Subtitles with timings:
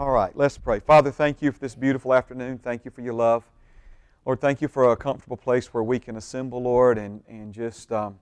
[0.00, 0.80] All right, let's pray.
[0.80, 2.56] Father, thank you for this beautiful afternoon.
[2.56, 3.44] Thank you for your love.
[4.24, 7.92] Lord, thank you for a comfortable place where we can assemble, Lord, and, and just
[7.92, 8.18] um,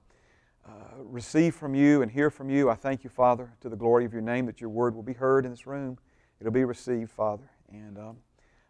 [0.67, 2.69] uh, receive from you and hear from you.
[2.69, 5.13] I thank you, Father, to the glory of your name, that your word will be
[5.13, 5.99] heard in this room.
[6.41, 8.17] It'll be received, Father, and um,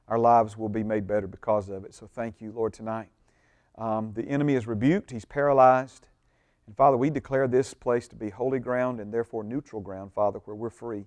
[0.07, 1.95] our lives will be made better because of it.
[1.95, 3.09] So thank you, Lord, tonight.
[3.79, 6.09] Um, the enemy is rebuked, he's paralyzed.
[6.67, 10.41] And Father, we declare this place to be holy ground and therefore neutral ground, Father,
[10.45, 11.07] where we're free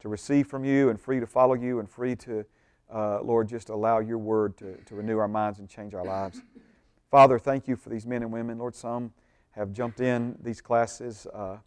[0.00, 2.44] to receive from you and free to follow you and free to,
[2.92, 6.42] uh, Lord, just allow your word to, to renew our minds and change our lives.
[7.10, 8.58] Father, thank you for these men and women.
[8.58, 9.12] Lord, some
[9.52, 11.58] have jumped in these classes uh,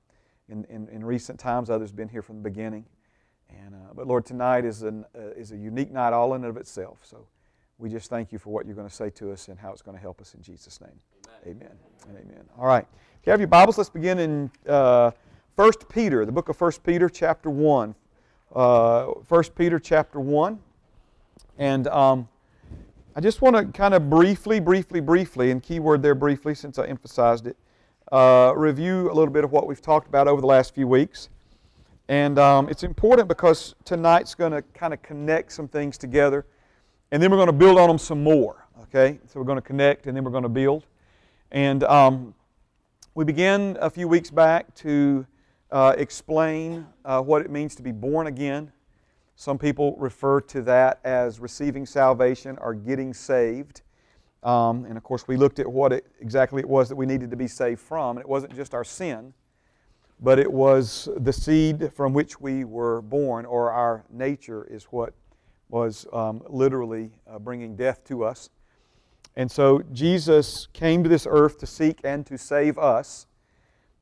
[0.49, 2.85] in, in, in, recent times, others have been here from the beginning.
[3.49, 6.49] And, uh, but Lord, tonight is, an, uh, is a unique night all in and
[6.49, 6.99] of itself.
[7.03, 7.27] So
[7.77, 9.81] we just thank you for what you're going to say to us and how it's
[9.81, 10.99] going to help us in Jesus' name.
[11.45, 11.69] Amen.
[12.09, 12.21] Amen.
[12.29, 12.45] amen.
[12.57, 12.85] All right.
[13.19, 15.11] If you have your Bibles, let's begin in uh,
[15.55, 17.95] 1 Peter, the book of 1 Peter, chapter 1
[18.53, 20.59] uh, 1 Peter chapter 1.
[21.57, 22.27] And um,
[23.15, 26.85] I just want to kind of briefly, briefly, briefly, and keyword there briefly since I
[26.85, 27.57] emphasized it,
[28.11, 31.29] uh, review a little bit of what we've talked about over the last few weeks.
[32.07, 36.45] And um, it's important because tonight's going to kind of connect some things together,
[37.11, 38.67] and then we're going to build on them some more.
[38.83, 39.19] Okay?
[39.27, 40.85] So we're going to connect, and then we're going to build.
[41.51, 42.33] And um,
[43.15, 45.25] we began a few weeks back to
[45.73, 48.71] uh, explain uh, what it means to be born again.
[49.35, 53.81] Some people refer to that as receiving salvation or getting saved.
[54.43, 57.31] Um, and of course, we looked at what it, exactly it was that we needed
[57.31, 58.17] to be saved from.
[58.17, 59.33] And it wasn't just our sin,
[60.19, 65.15] but it was the seed from which we were born, or our nature is what
[65.69, 68.51] was um, literally uh, bringing death to us.
[69.35, 73.25] And so Jesus came to this earth to seek and to save us.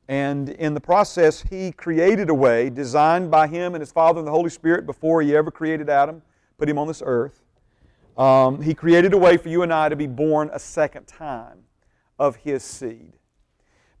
[0.08, 4.26] And in the process, he created a way designed by him and his Father and
[4.26, 6.22] the Holy Spirit before he ever created Adam,
[6.58, 7.42] put him on this earth.
[8.16, 11.58] Um, he created a way for you and I to be born a second time
[12.18, 13.14] of his seed.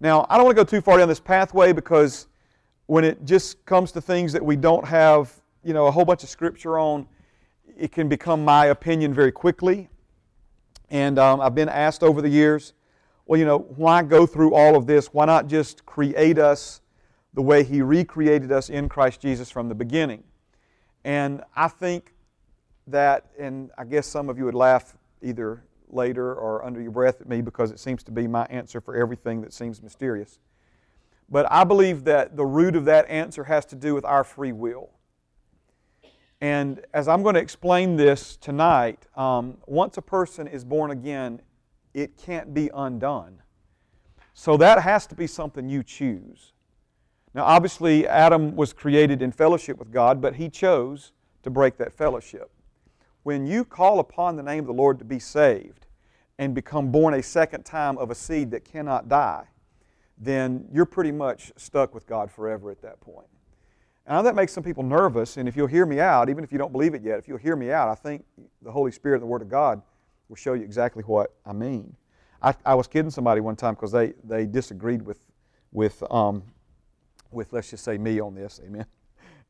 [0.00, 2.26] Now, I don't want to go too far down this pathway because
[2.86, 5.32] when it just comes to things that we don't have,
[5.64, 7.06] you know, a whole bunch of scripture on,
[7.78, 9.88] it can become my opinion very quickly.
[10.90, 12.74] And um, I've been asked over the years,
[13.32, 15.06] well, you know, why go through all of this?
[15.14, 16.82] Why not just create us
[17.32, 20.22] the way He recreated us in Christ Jesus from the beginning?
[21.02, 22.12] And I think
[22.88, 27.22] that, and I guess some of you would laugh either later or under your breath
[27.22, 30.38] at me because it seems to be my answer for everything that seems mysterious.
[31.30, 34.52] But I believe that the root of that answer has to do with our free
[34.52, 34.90] will.
[36.42, 41.40] And as I'm going to explain this tonight, um, once a person is born again,
[41.94, 43.42] it can't be undone.
[44.34, 46.52] So that has to be something you choose.
[47.34, 51.92] Now, obviously, Adam was created in fellowship with God, but he chose to break that
[51.92, 52.50] fellowship.
[53.22, 55.86] When you call upon the name of the Lord to be saved
[56.38, 59.46] and become born a second time of a seed that cannot die,
[60.18, 63.26] then you're pretty much stuck with God forever at that point.
[64.06, 66.58] Now, that makes some people nervous, and if you'll hear me out, even if you
[66.58, 68.24] don't believe it yet, if you'll hear me out, I think
[68.60, 69.80] the Holy Spirit and the Word of God
[70.32, 71.94] will show you exactly what I mean.
[72.40, 75.18] I, I was kidding somebody one time because they, they disagreed with,
[75.72, 76.42] with, um,
[77.30, 78.86] with, let's just say, me on this, amen.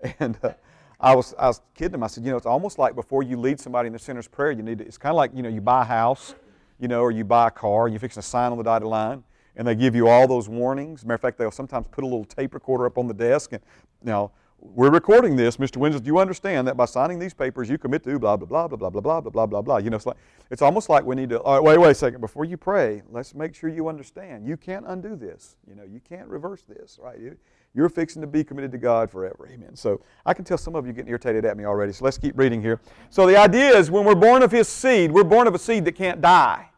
[0.18, 0.54] And uh,
[0.98, 2.02] I, was, I was kidding them.
[2.02, 4.50] I said, you know, it's almost like before you lead somebody in the sinner's prayer,
[4.50, 6.34] you need to, it's kind of like, you know, you buy a house,
[6.80, 9.22] you know, or you buy a car, you fix a sign on the dotted line,
[9.54, 11.04] and they give you all those warnings.
[11.04, 13.62] Matter of fact, they'll sometimes put a little tape recorder up on the desk, and
[14.00, 14.32] you now
[14.64, 15.78] we're recording this, Mr.
[15.78, 16.00] Winslow.
[16.00, 18.90] Do you understand that by signing these papers, you commit to blah, blah, blah, blah,
[18.90, 19.76] blah, blah, blah, blah, blah, blah.
[19.78, 20.16] You know, it's, like,
[20.50, 22.20] it's almost like we need to, all right, wait, wait a second.
[22.20, 24.46] Before you pray, let's make sure you understand.
[24.46, 25.56] You can't undo this.
[25.68, 27.18] You know, you can't reverse this, right?
[27.18, 27.36] You,
[27.74, 29.48] you're fixing to be committed to God forever.
[29.52, 29.74] Amen.
[29.74, 31.92] So I can tell some of you getting irritated at me already.
[31.92, 32.80] So let's keep reading here.
[33.10, 35.84] So the idea is when we're born of His seed, we're born of a seed
[35.86, 36.70] that can't die.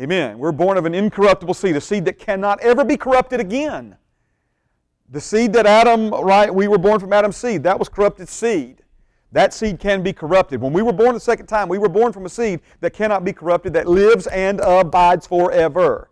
[0.00, 0.38] Amen.
[0.38, 3.96] We're born of an incorruptible seed, a seed that cannot ever be corrupted again.
[5.10, 7.62] The seed that Adam, right, we were born from Adam's seed.
[7.62, 8.82] That was corrupted seed.
[9.32, 10.60] That seed can be corrupted.
[10.60, 13.24] When we were born the second time, we were born from a seed that cannot
[13.24, 16.10] be corrupted, that lives and abides forever.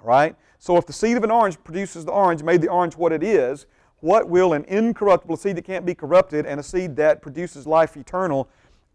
[0.00, 0.36] All right?
[0.58, 3.22] So if the seed of an orange produces the orange, made the orange what it
[3.22, 3.66] is,
[4.00, 7.96] what will an incorruptible seed that can't be corrupted and a seed that produces life
[7.96, 8.48] eternal?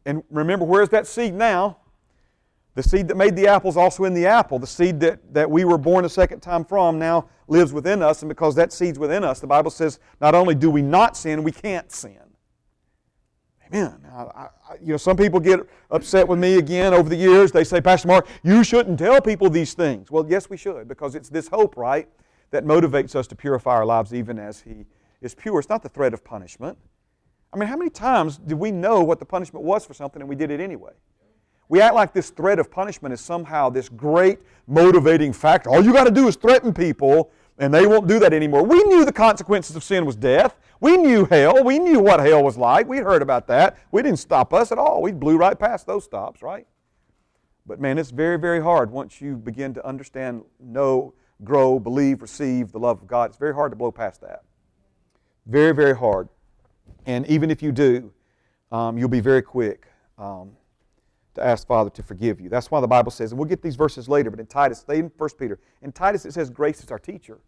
[0.06, 1.78] And remember, where's that seed now?
[2.76, 4.60] The seed that made the apple is also in the apple.
[4.60, 8.22] The seed that, that we were born a second time from now lives within us,
[8.22, 11.42] and because that seed's within us, the Bible says not only do we not sin,
[11.42, 12.20] we can't sin.
[13.68, 14.06] Amen.
[14.14, 14.50] I, I,
[14.82, 17.52] you know, some people get upset with me again over the years.
[17.52, 20.12] They say, Pastor Mark, you shouldn't tell people these things.
[20.12, 22.08] Well, yes, we should, because it's this hope, right,
[22.52, 24.86] that motivates us to purify our lives even as He
[25.22, 25.60] is pure.
[25.60, 26.78] It's not the threat of punishment.
[27.54, 30.28] I mean, how many times did we know what the punishment was for something and
[30.28, 30.92] we did it anyway?
[31.68, 35.70] We act like this threat of punishment is somehow this great motivating factor.
[35.70, 38.64] All you got to do is threaten people and they won't do that anymore.
[38.64, 40.58] We knew the consequences of sin was death.
[40.82, 41.64] We knew hell.
[41.64, 42.88] We knew what hell was like.
[42.88, 43.78] We'd heard about that.
[43.92, 45.02] We didn't stop us at all.
[45.02, 46.68] We blew right past those stops, right?
[47.66, 51.14] But man, it's very, very hard once you begin to understand, know,
[51.44, 53.30] grow, believe, receive the love of God.
[53.30, 54.44] It's very hard to blow past that.
[55.48, 56.28] Very, very hard.
[57.06, 58.12] And even if you do,
[58.72, 60.52] um, you'll be very quick um,
[61.36, 62.50] to ask Father to forgive you.
[62.50, 65.00] That's why the Bible says, and we'll get these verses later, but in Titus, stay
[65.00, 65.60] in 1 Peter.
[65.82, 67.40] In Titus, it says grace is our teacher.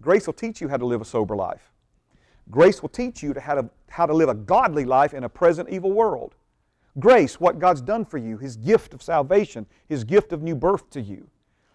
[0.00, 1.70] Grace will teach you how to live a sober life.
[2.50, 5.28] Grace will teach you to how, to how to live a godly life in a
[5.28, 6.34] present evil world.
[6.98, 10.90] Grace, what God's done for you, His gift of salvation, His gift of new birth
[10.90, 11.28] to you.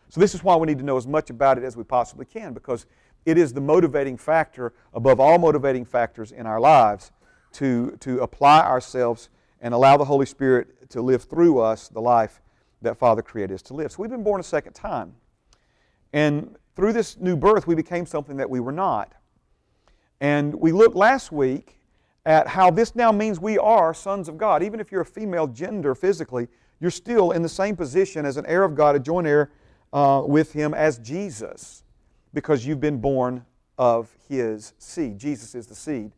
[0.09, 2.25] So, this is why we need to know as much about it as we possibly
[2.25, 2.85] can because
[3.25, 7.11] it is the motivating factor above all motivating factors in our lives
[7.53, 9.29] to, to apply ourselves
[9.61, 12.41] and allow the Holy Spirit to live through us the life
[12.81, 13.91] that Father created us to live.
[13.91, 15.15] So, we've been born a second time.
[16.13, 19.13] And through this new birth, we became something that we were not.
[20.21, 21.79] And we looked last week
[22.25, 24.63] at how this now means we are sons of God.
[24.63, 26.47] Even if you're a female gender physically,
[26.79, 29.51] you're still in the same position as an heir of God, a joint heir
[29.93, 31.83] uh, with Him as Jesus,
[32.33, 33.45] because you've been born
[33.77, 35.19] of His seed.
[35.19, 36.11] Jesus is the seed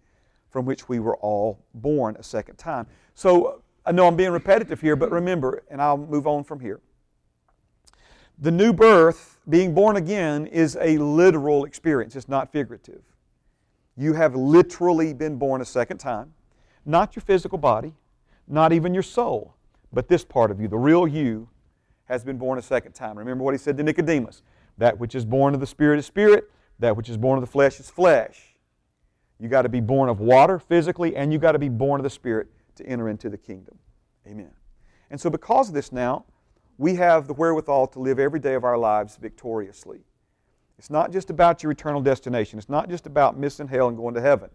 [0.50, 2.88] from which we were all born a second time.
[3.14, 6.82] So I know I'm being repetitive here, but remember, and I'll move on from here.
[8.38, 13.02] The new birth, being born again, is a literal experience, it's not figurative.
[13.96, 16.34] You have literally been born a second time.
[16.86, 17.94] Not your physical body,
[18.46, 19.56] not even your soul,
[19.94, 21.48] but this part of you, the real you,
[22.06, 23.18] has been born a second time.
[23.18, 24.44] Remember what he said to Nicodemus
[24.78, 27.52] that which is born of the Spirit is spirit, that which is born of the
[27.52, 28.58] flesh is flesh.
[29.40, 32.04] You got to be born of water physically, and you got to be born of
[32.04, 32.48] the Spirit
[32.78, 33.78] to enter into the kingdom.
[34.26, 34.52] Amen.
[35.10, 36.26] And so, because of this now,
[36.78, 40.00] we have the wherewithal to live every day of our lives victoriously.
[40.78, 42.60] It's not just about your eternal destination.
[42.60, 44.50] It's not just about missing hell and going to heaven.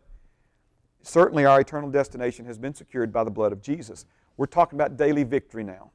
[1.02, 4.04] Certainly, our eternal destination has been secured by the blood of Jesus.
[4.36, 5.90] We're talking about daily victory now.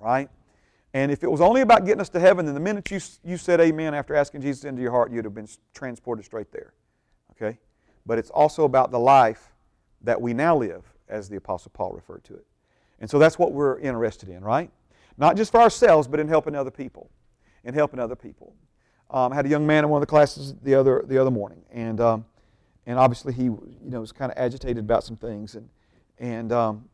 [0.00, 0.30] All right?
[0.94, 3.36] And if it was only about getting us to heaven, then the minute you, you
[3.36, 6.72] said amen after asking Jesus into your heart, you'd have been transported straight there.
[7.32, 7.58] Okay?
[8.06, 9.52] But it's also about the life
[10.02, 12.46] that we now live, as the Apostle Paul referred to it.
[13.00, 14.70] And so that's what we're interested in, right?
[15.16, 17.10] Not just for ourselves, but in helping other people.
[17.64, 18.54] In helping other people.
[19.10, 21.30] Um, I had a young man in one of the classes the other the other
[21.30, 22.26] morning, and um,
[22.86, 25.68] and obviously he you know was kind of agitated about some things, and
[26.18, 26.84] and um,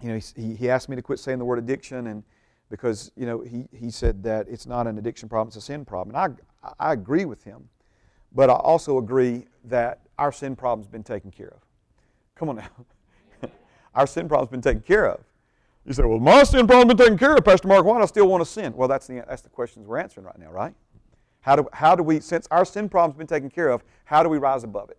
[0.00, 2.24] you know he, he asked me to quit saying the word addiction, and
[2.70, 5.84] because you know he he said that it's not an addiction problem, it's a sin
[5.84, 7.68] problem, and I I agree with him,
[8.32, 11.60] but I also agree that our sin problem's been taken care of.
[12.34, 12.70] Come on now,
[13.96, 15.20] our sin problem's been taken care of.
[15.84, 17.84] You say, well, my sin problem's been taken care of, Pastor Mark.
[17.84, 18.72] Why do I still want to sin?
[18.76, 20.74] Well, that's the that's the questions we're answering right now, right?
[21.40, 24.28] How do, how do we, since our sin problem's been taken care of, how do
[24.28, 24.98] we rise above it?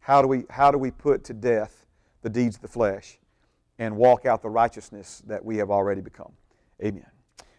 [0.00, 1.86] How do we, how do we put to death
[2.20, 3.18] the deeds of the flesh
[3.78, 6.32] and walk out the righteousness that we have already become?
[6.84, 7.06] Amen.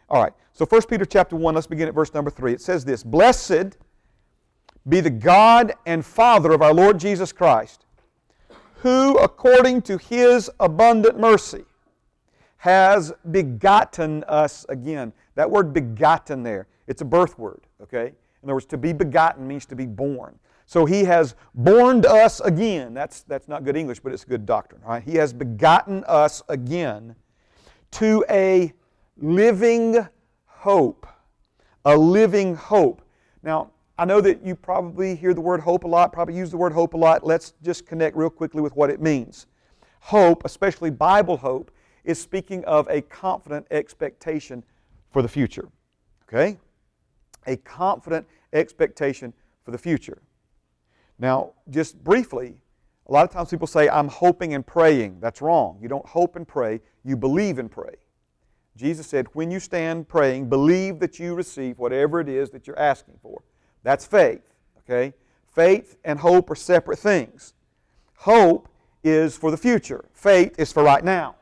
[0.08, 0.34] All right.
[0.54, 2.54] So 1 Peter chapter 1, let's begin at verse number 3.
[2.54, 3.78] It says this Blessed
[4.88, 7.86] be the God and Father of our Lord Jesus Christ,
[8.82, 11.66] who, according to his abundant mercy,
[12.58, 15.14] has begotten us again.
[15.36, 18.08] That word begotten there, it's a birth word, okay?
[18.08, 20.38] In other words, to be begotten means to be born.
[20.66, 22.96] So he has born us again.
[22.96, 25.04] That's, that's not good English, but it's good doctrine, right?
[25.04, 27.16] He has begotten us again
[27.92, 28.74] to a
[29.18, 30.08] living
[30.48, 31.06] hope.
[31.86, 33.04] A living hope.
[33.44, 33.70] Now,
[34.02, 36.74] I know that you probably hear the word hope a lot, probably use the word
[36.74, 37.26] hope a lot.
[37.26, 39.46] Let's just connect real quickly with what it means.
[40.00, 41.72] Hope, especially Bible hope,
[42.04, 44.64] is speaking of a confident expectation
[45.12, 45.70] for the future.
[46.24, 46.58] Okay?
[47.48, 50.22] a confident expectation for the future.
[51.20, 52.62] Now, just briefly,
[53.08, 55.20] a lot of times people say, I'm hoping and praying.
[55.20, 55.80] That's wrong.
[55.82, 57.96] You don't hope and pray, you believe and pray.
[58.76, 62.80] Jesus said, when you stand praying, believe that you receive whatever it is that you're
[62.80, 63.31] asking for.
[63.84, 64.42] That's faith,
[64.80, 65.14] okay?
[65.54, 67.54] Faith and hope are separate things.
[68.16, 68.68] Hope
[69.04, 71.36] is for the future, faith is for right now,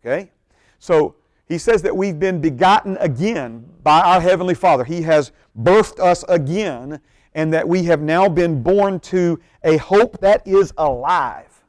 [0.00, 0.32] okay?
[0.78, 1.14] So,
[1.48, 4.82] he says that we've been begotten again by our Heavenly Father.
[4.82, 7.00] He has birthed us again,
[7.34, 11.62] and that we have now been born to a hope that is alive,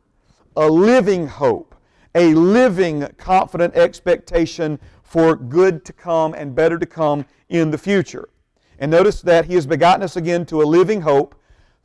[0.55, 1.75] a living hope,
[2.15, 8.29] a living, confident expectation for good to come and better to come in the future.
[8.79, 11.35] And notice that He has begotten us again to a living hope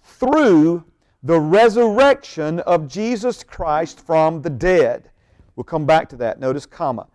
[0.02, 0.84] through
[1.22, 5.10] the resurrection of Jesus Christ from the dead.
[5.56, 6.40] We'll come back to that.
[6.40, 7.06] Notice comma.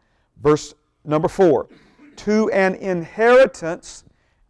[0.41, 1.67] Verse number 4.
[2.17, 4.03] To an inheritance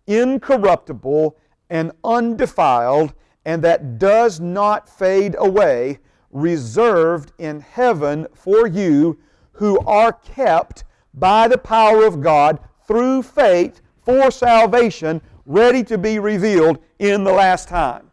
[0.06, 1.38] incorruptible
[1.70, 3.14] and undefiled
[3.48, 6.00] and that does not fade away,
[6.32, 9.18] reserved in heaven for you
[9.54, 16.18] who are kept by the power of God through faith for salvation, ready to be
[16.18, 18.10] revealed in the last time.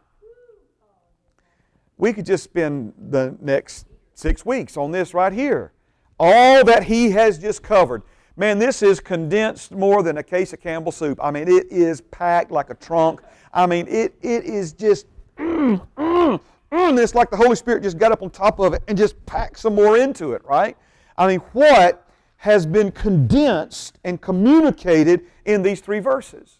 [1.97, 5.71] We could just spend the next six weeks on this right here.
[6.19, 8.03] All that he has just covered.
[8.35, 11.17] Man, this is condensed more than a case of Campbell soup.
[11.23, 13.21] I mean, it is packed like a trunk.
[13.53, 15.05] I mean, it, it is just
[15.37, 16.41] mm, mm,
[16.73, 17.01] mm.
[17.01, 19.59] It's like the Holy Spirit just got up on top of it and just packed
[19.59, 20.75] some more into it, right?
[21.17, 26.59] I mean, what has been condensed and communicated in these three verses?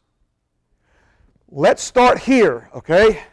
[1.49, 3.23] Let's start here, okay?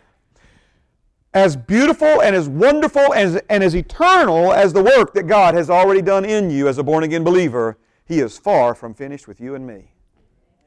[1.35, 5.55] As beautiful and as wonderful and as, and as eternal as the work that God
[5.55, 9.27] has already done in you as a born again believer, He is far from finished
[9.27, 9.93] with you and me.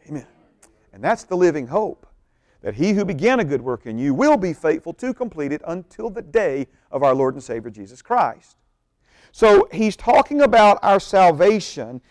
[0.08, 0.27] Amen.
[0.92, 2.08] And that's the living hope
[2.65, 5.62] that he who began a good work in you will be faithful to complete it
[5.68, 8.58] until the day of our Lord and Savior Jesus Christ.
[9.32, 12.01] So he's talking about our salvation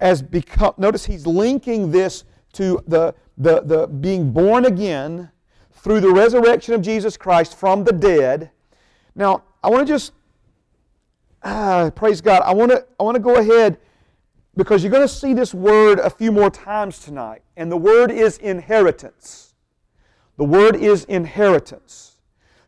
[0.00, 2.24] as become, notice he's linking this
[2.54, 5.30] to the, the, the being born again
[5.72, 8.50] through the resurrection of Jesus Christ from the dead.
[9.14, 10.12] Now, I want to just,
[11.42, 13.78] ah, praise God, I want to, I want to go ahead
[14.56, 17.42] because you're going to see this word a few more times tonight.
[17.56, 19.54] And the word is inheritance.
[20.36, 22.16] The word is inheritance.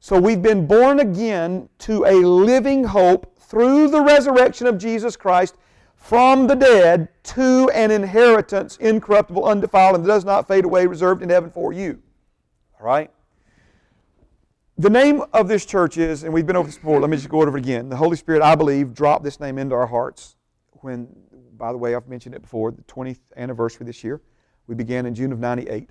[0.01, 5.57] So we've been born again to a living hope through the resurrection of Jesus Christ
[6.07, 11.29] from the dead to an inheritance incorruptible, undefiled, and does not fade away, reserved in
[11.29, 12.01] heaven for you.
[12.79, 13.11] All right?
[14.79, 17.29] The name of this church is, and we've been over this before, let me just
[17.29, 17.89] go over it again.
[17.89, 20.37] The Holy Spirit, I believe, dropped this name into our hearts
[20.83, 21.09] when,
[21.57, 24.21] by the way, I've mentioned it before, the 20th anniversary this year.
[24.69, 25.91] We began in June of 98.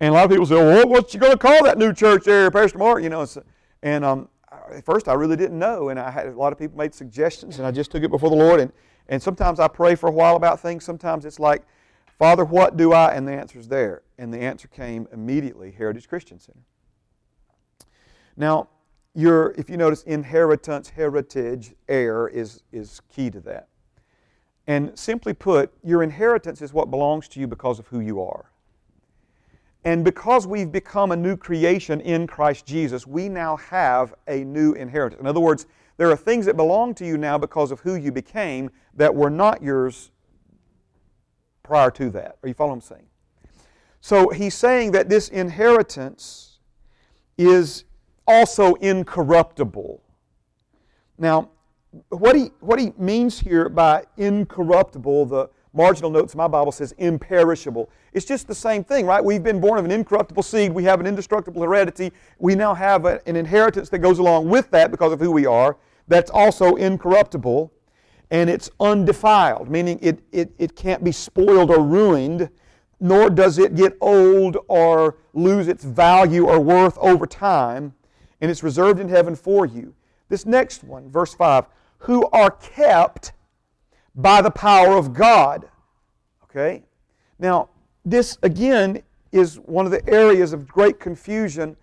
[0.00, 2.24] And a lot of people say, well, what's you going to call that new church
[2.24, 3.02] there, Pastor Mark?
[3.02, 3.26] You know,
[3.82, 4.28] and um,
[4.74, 7.58] at first I really didn't know, and I had a lot of people made suggestions,
[7.58, 8.60] and I just took it before the Lord.
[8.60, 8.72] And,
[9.08, 10.84] and sometimes I pray for a while about things.
[10.84, 11.62] Sometimes it's like,
[12.18, 13.14] Father, what do I?
[13.14, 14.02] And the answer's there.
[14.18, 16.60] And the answer came immediately Heritage Christian Center.
[18.36, 18.68] Now,
[19.14, 23.68] your, if you notice, inheritance, heritage, heir is, is key to that.
[24.66, 28.51] And simply put, your inheritance is what belongs to you because of who you are.
[29.84, 34.74] And because we've become a new creation in Christ Jesus, we now have a new
[34.74, 35.20] inheritance.
[35.20, 38.12] In other words, there are things that belong to you now because of who you
[38.12, 40.10] became that were not yours
[41.62, 42.38] prior to that.
[42.42, 43.06] Are you following what I'm saying?
[44.00, 46.58] So he's saying that this inheritance
[47.38, 47.84] is
[48.26, 50.02] also incorruptible.
[51.18, 51.50] Now,
[52.08, 57.90] what he, what he means here by incorruptible, the marginal notes my Bible says imperishable.
[58.12, 59.24] It's just the same thing, right?
[59.24, 60.72] We've been born of an incorruptible seed.
[60.72, 62.12] We have an indestructible heredity.
[62.38, 65.46] We now have a, an inheritance that goes along with that because of who we
[65.46, 65.76] are.
[66.08, 67.72] That's also incorruptible.
[68.30, 72.48] And it's undefiled, meaning it, it, it can't be spoiled or ruined,
[72.98, 77.94] nor does it get old or lose its value or worth over time.
[78.40, 79.94] And it's reserved in heaven for you.
[80.28, 81.66] This next one, verse 5
[82.02, 83.32] who are kept
[84.14, 85.68] by the power of God.
[86.44, 86.82] Okay?
[87.38, 87.68] Now,
[88.04, 91.76] this again is one of the areas of great confusion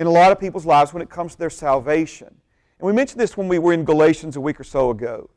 [0.00, 2.28] in a lot of people's lives when it comes to their salvation.
[2.28, 5.28] And we mentioned this when we were in Galatians a week or so ago,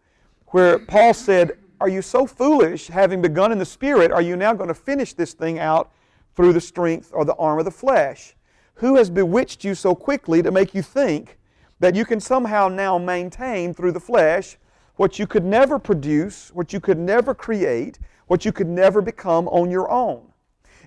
[0.48, 4.54] where Paul said, Are you so foolish, having begun in the Spirit, are you now
[4.54, 5.92] going to finish this thing out
[6.36, 8.36] through the strength or the arm of the flesh?
[8.76, 11.40] Who has bewitched you so quickly to make you think
[11.80, 14.58] that you can somehow now maintain through the flesh
[15.01, 19.48] what you could never produce, what you could never create, what you could never become
[19.48, 20.22] on your own.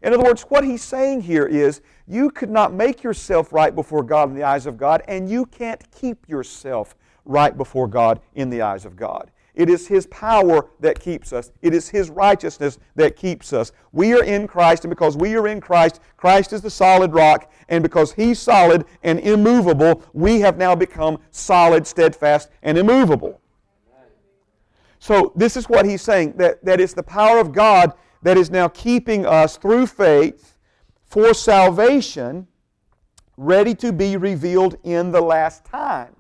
[0.05, 4.05] In other words, what he's saying here is you could not make yourself right before
[4.05, 6.95] God in the eyes of God, and you can't keep yourself
[7.25, 9.33] right before God in the eyes of God.
[9.57, 11.51] It is His power that keeps us.
[11.61, 13.73] It is His righteousness that keeps us.
[13.91, 17.51] We are in Christ, and because we are in Christ, Christ is the solid rock,
[17.69, 23.41] and because He's solid and immovable, we have now become solid, steadfast, and immovable.
[25.05, 27.93] So this is what he's saying that, that it's the power of God
[28.23, 30.57] that is now keeping us through faith
[31.05, 32.47] for salvation,
[33.37, 36.17] ready to be revealed in the last time.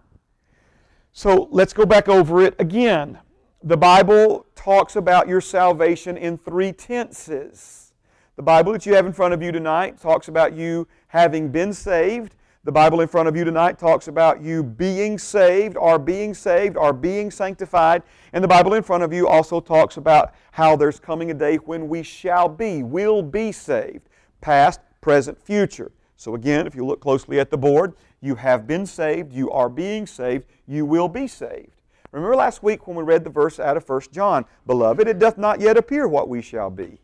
[1.15, 3.21] So let's go back over it again.
[3.63, 7.95] The Bible talks about your salvation in three tenses.
[8.37, 11.73] The Bible that you have in front of you tonight talks about you having been
[11.73, 12.37] saved.
[12.65, 16.79] The Bible in front of you tonight talks about you being saved, are being saved,
[16.79, 18.03] are being sanctified.
[18.33, 21.57] And the Bible in front of you also talks about how there's coming a day
[21.57, 24.09] when we shall be, will be saved.
[24.41, 25.93] Past, present, future.
[26.17, 27.93] So again, if you look closely at the board,
[28.23, 31.83] you have been saved, you are being saved, you will be saved.
[32.13, 35.37] Remember last week when we read the verse out of 1 John, Beloved, it doth
[35.37, 36.99] not yet appear what we shall be.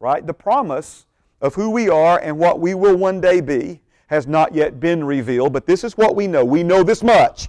[0.00, 0.26] Right?
[0.26, 1.04] The promise
[1.42, 5.04] of who we are and what we will one day be has not yet been
[5.04, 6.44] revealed, but this is what we know.
[6.44, 7.48] We know this much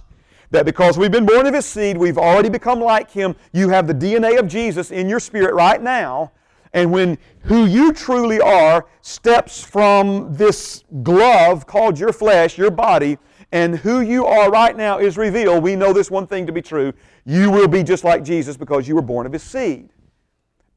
[0.50, 3.34] that because we've been born of His seed, we've already become like Him.
[3.52, 6.32] You have the DNA of Jesus in your spirit right now.
[6.72, 13.18] And when who you truly are steps from this glove called your flesh, your body,
[13.52, 16.62] and who you are right now is revealed, we know this one thing to be
[16.62, 16.92] true.
[17.24, 19.90] You will be just like Jesus because you were born of His seed.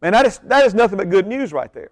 [0.01, 1.91] And that is, that is nothing but good news right there.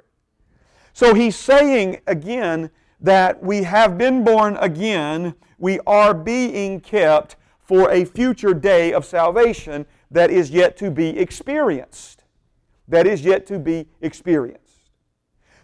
[0.93, 7.91] So he's saying again, that we have been born again, we are being kept for
[7.91, 12.23] a future day of salvation that is yet to be experienced.
[12.87, 14.63] That is yet to be experienced.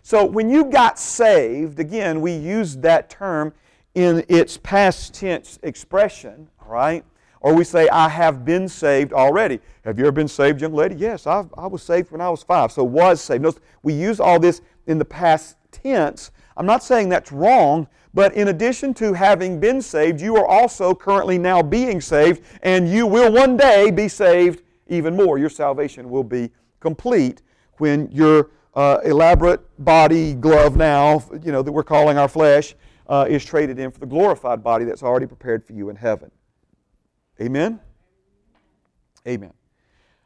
[0.02, 3.54] So when you got saved, again, we use that term
[3.96, 7.06] in its past tense expression, right?
[7.40, 9.60] Or we say, I have been saved already.
[9.86, 10.96] Have you ever been saved, young lady?
[10.96, 13.44] Yes, I, I was saved when I was five, so was saved.
[13.44, 18.34] Notice, we use all this in the past tense I'm not saying that's wrong, but
[18.36, 23.08] in addition to having been saved, you are also currently now being saved, and you
[23.08, 25.38] will one day be saved even more.
[25.38, 27.42] Your salvation will be complete
[27.78, 32.76] when your uh, elaborate body glove now, you know, that we're calling our flesh,
[33.08, 36.32] uh, is traded in for the glorified body that's already prepared for you in heaven.
[37.42, 37.80] Amen?
[39.28, 39.54] Amen.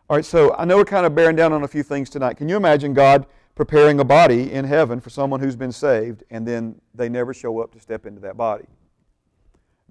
[0.10, 2.36] All right, so I know we're kind of bearing down on a few things tonight.
[2.36, 3.26] Can you imagine God
[3.58, 7.60] preparing a body in heaven for someone who's been saved, and then they never show
[7.60, 8.66] up to step into that body.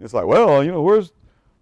[0.00, 1.12] It's like, well, you know, where's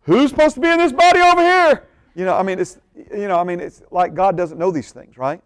[0.02, 1.84] who's supposed to be in this body over here?
[2.14, 4.92] You know, I mean, it's you know, I mean, it's like God doesn't know these
[4.92, 5.40] things, right?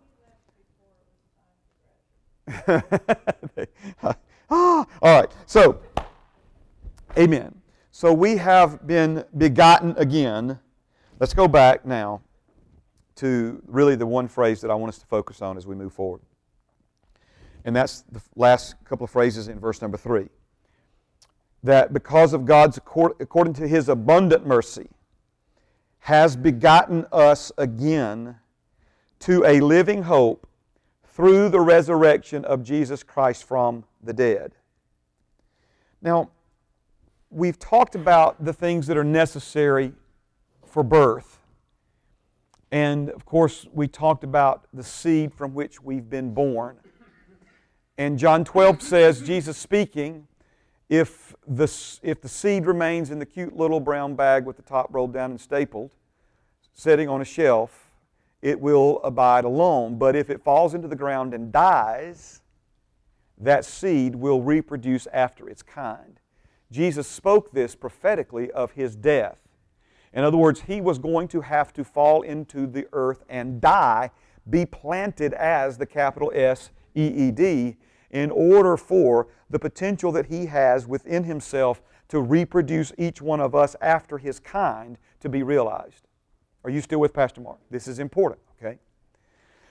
[4.50, 5.30] all right.
[5.46, 5.80] So,
[7.16, 7.54] amen.
[7.92, 10.58] So we have been begotten again.
[11.20, 12.22] Let's go back now
[13.16, 15.92] to really the one phrase that I want us to focus on as we move
[15.92, 16.20] forward.
[17.64, 20.28] And that's the last couple of phrases in verse number three.
[21.62, 24.88] That because of God's, according to his abundant mercy,
[26.00, 28.36] has begotten us again
[29.20, 30.46] to a living hope
[31.04, 34.52] through the resurrection of Jesus Christ from the dead.
[36.00, 36.30] Now,
[37.30, 39.92] we've talked about the things that are necessary
[40.64, 41.40] for birth.
[42.70, 46.76] And of course, we talked about the seed from which we've been born.
[47.98, 50.28] And John 12 says, Jesus speaking,
[50.88, 51.64] if the,
[52.00, 55.32] if the seed remains in the cute little brown bag with the top rolled down
[55.32, 55.90] and stapled,
[56.74, 57.90] sitting on a shelf,
[58.40, 59.98] it will abide alone.
[59.98, 62.40] But if it falls into the ground and dies,
[63.36, 66.20] that seed will reproduce after its kind.
[66.70, 69.38] Jesus spoke this prophetically of his death.
[70.12, 74.12] In other words, he was going to have to fall into the earth and die,
[74.48, 77.76] be planted as the capital S E E D,
[78.10, 83.54] in order for the potential that He has within Himself to reproduce each one of
[83.54, 86.06] us after His kind to be realized.
[86.64, 87.58] Are you still with Pastor Mark?
[87.70, 88.78] This is important, okay?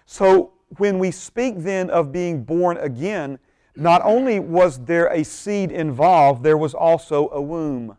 [0.06, 3.39] So, when we speak then of being born again,
[3.76, 7.97] not only was there a seed involved, there was also a womb.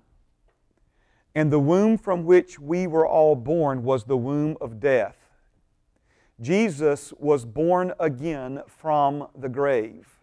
[1.34, 5.16] And the womb from which we were all born was the womb of death.
[6.40, 10.17] Jesus was born again from the grave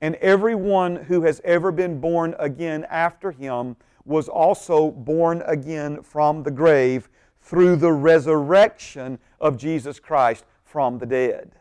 [0.00, 6.42] and everyone who has ever been born again after him was also born again from
[6.42, 7.08] the grave
[7.40, 11.52] through the resurrection of Jesus Christ from the dead.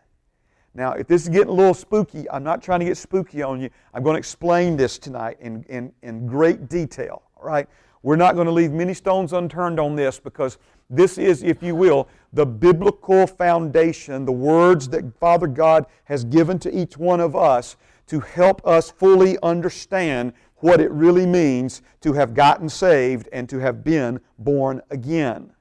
[0.73, 3.61] Now, if this is getting a little spooky, I'm not trying to get spooky on
[3.61, 3.69] you.
[3.93, 7.67] I'm going to explain this tonight in, in, in great detail, all right?
[8.03, 10.57] We're not going to leave many stones unturned on this because
[10.89, 16.59] this is, if you will, the biblical foundation, the words that Father God has given
[16.59, 22.13] to each one of us to help us fully understand what it really means to
[22.13, 25.51] have gotten saved and to have been born again.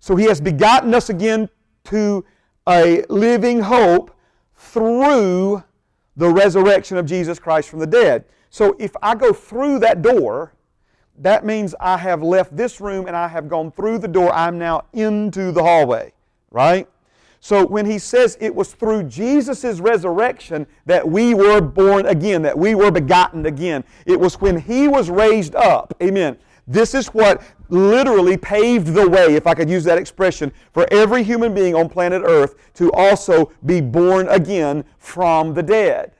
[0.00, 1.48] So He has begotten us again
[1.84, 2.24] to
[2.68, 4.16] a living hope
[4.54, 5.62] through
[6.16, 8.24] the resurrection of Jesus Christ from the dead.
[8.50, 10.54] So if I go through that door,
[11.18, 14.32] that means I have left this room and I have gone through the door.
[14.32, 16.12] I'm now into the hallway,
[16.50, 16.88] right?
[17.40, 22.56] So when he says it was through Jesus' resurrection that we were born again, that
[22.56, 25.94] we were begotten again, it was when he was raised up.
[26.02, 26.36] Amen.
[26.66, 31.22] This is what literally paved the way, if I could use that expression, for every
[31.24, 36.12] human being on planet Earth to also be born again from the dead.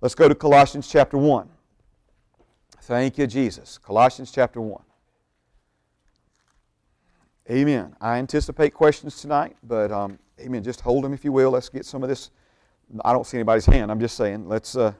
[0.00, 1.48] Let's go to Colossians chapter 1.
[2.82, 3.78] Thank you, Jesus.
[3.78, 4.82] Colossians chapter 1.
[7.50, 7.96] Amen.
[8.00, 10.62] I anticipate questions tonight, but um, amen.
[10.62, 11.50] Just hold them if you will.
[11.50, 12.30] Let's get some of this.
[13.04, 13.90] I don't see anybody's hand.
[13.90, 14.48] I'm just saying.
[14.48, 14.76] Let's.
[14.76, 14.92] Uh,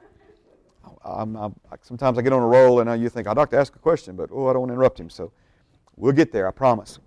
[1.05, 3.75] I'm, I'm, sometimes I get on a roll and you think I'd like to ask
[3.75, 5.09] a question, but oh, I don't want to interrupt him.
[5.09, 5.31] So
[5.95, 6.47] we'll get there.
[6.47, 6.99] I promise.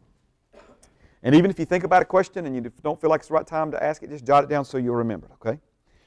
[1.23, 3.35] And even if you think about a question and you don't feel like it's the
[3.35, 5.33] right time to ask it, just jot it down so you'll remember it.
[5.47, 5.59] Okay.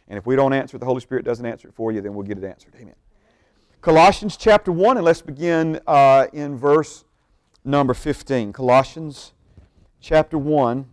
[0.07, 2.13] And if we don't answer it, the Holy Spirit doesn't answer it for you, then
[2.13, 2.73] we'll get it answered.
[2.79, 2.95] Amen.
[3.81, 7.05] Colossians chapter 1, and let's begin uh, in verse
[7.63, 8.53] number 15.
[8.53, 9.33] Colossians
[9.99, 10.85] chapter 1.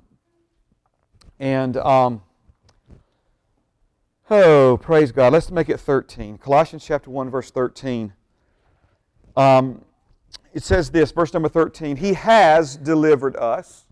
[1.38, 2.22] And, um,
[4.30, 5.32] oh, praise God.
[5.32, 6.38] Let's make it 13.
[6.38, 8.12] Colossians chapter 1, verse 13.
[9.36, 9.84] Um,
[10.54, 13.84] it says this, verse number 13 He has delivered us.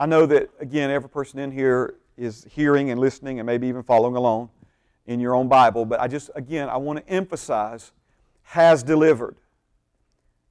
[0.00, 3.82] I know that, again, every person in here is hearing and listening and maybe even
[3.82, 4.50] following along
[5.06, 7.92] in your own Bible, but I just, again, I want to emphasize
[8.42, 9.36] has delivered.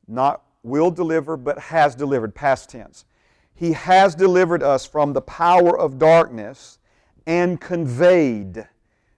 [0.07, 3.05] Not will deliver, but has delivered, past tense.
[3.53, 6.79] He has delivered us from the power of darkness
[7.27, 8.67] and conveyed,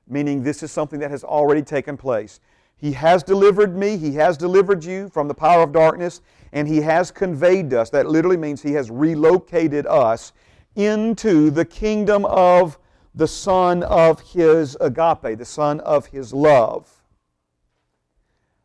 [0.07, 2.39] meaning this is something that has already taken place.
[2.75, 6.81] He has delivered me, He has delivered you from the power of darkness, and He
[6.81, 7.89] has conveyed us.
[7.89, 10.33] That literally means He has relocated us
[10.75, 12.77] into the kingdom of
[13.13, 17.01] the Son of His agape, the Son of His love.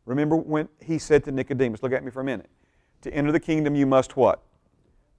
[0.05, 2.49] Remember when He said to Nicodemus, look at me for a minute.
[3.01, 4.41] To enter the kingdom, you must what?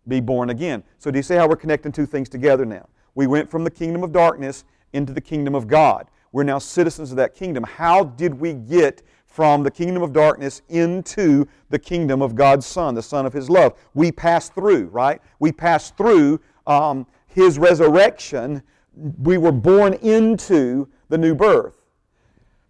[0.08, 0.82] Be born again.
[0.98, 2.88] So, do you see how we're connecting two things together now?
[3.14, 6.08] We went from the kingdom of darkness into the kingdom of God.
[6.32, 7.64] We're now citizens of that kingdom.
[7.64, 12.94] How did we get from the kingdom of darkness into the kingdom of God's Son,
[12.94, 13.78] the Son of His love?
[13.94, 15.20] We passed through, right?
[15.38, 18.62] We passed through um, His resurrection.
[18.94, 21.82] We were born into the new birth.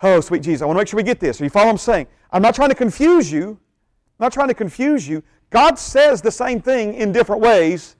[0.03, 1.41] Oh, sweet Jesus, I want to make sure we get this.
[1.41, 2.09] Are you follow what I'm saying?
[2.33, 3.59] I'm not trying to confuse you.
[4.19, 5.23] I'm not trying to confuse you.
[5.51, 7.97] God says the same thing in different ways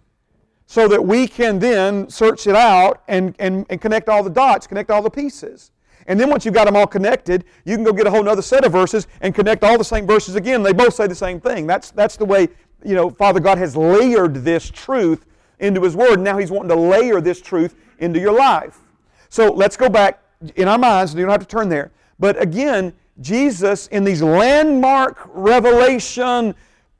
[0.67, 4.67] so that we can then search it out and, and, and connect all the dots,
[4.67, 5.71] connect all the pieces.
[6.07, 8.43] And then once you've got them all connected, you can go get a whole other
[8.43, 10.63] set of verses and connect all the same verses again.
[10.63, 11.67] They both say the same thing.
[11.67, 12.49] That's, that's the way,
[12.85, 15.27] you know, Father God has layered this truth
[15.61, 16.21] into His Word.
[16.21, 18.81] Now He's wanting to layer this truth into your life.
[19.29, 20.23] So let's go back
[20.57, 21.13] in our minds.
[21.13, 21.93] and You don't have to turn there.
[22.19, 22.93] But again,
[23.23, 26.55] Jesus in these landmark revelation,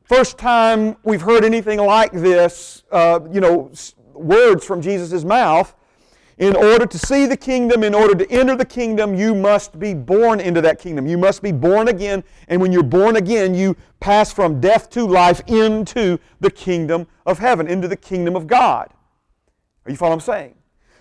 [0.05, 3.71] first time we've heard anything like this, uh, you know,
[4.15, 5.75] words from Jesus' mouth.
[6.39, 9.95] In order to see the kingdom, in order to enter the kingdom, you must be
[9.95, 11.07] born into that kingdom.
[11.07, 12.25] You must be born again.
[12.49, 17.39] And when you're born again, you pass from death to life into the kingdom of
[17.39, 18.93] heaven, into the kingdom of God.
[19.85, 20.55] Are you following what I'm saying?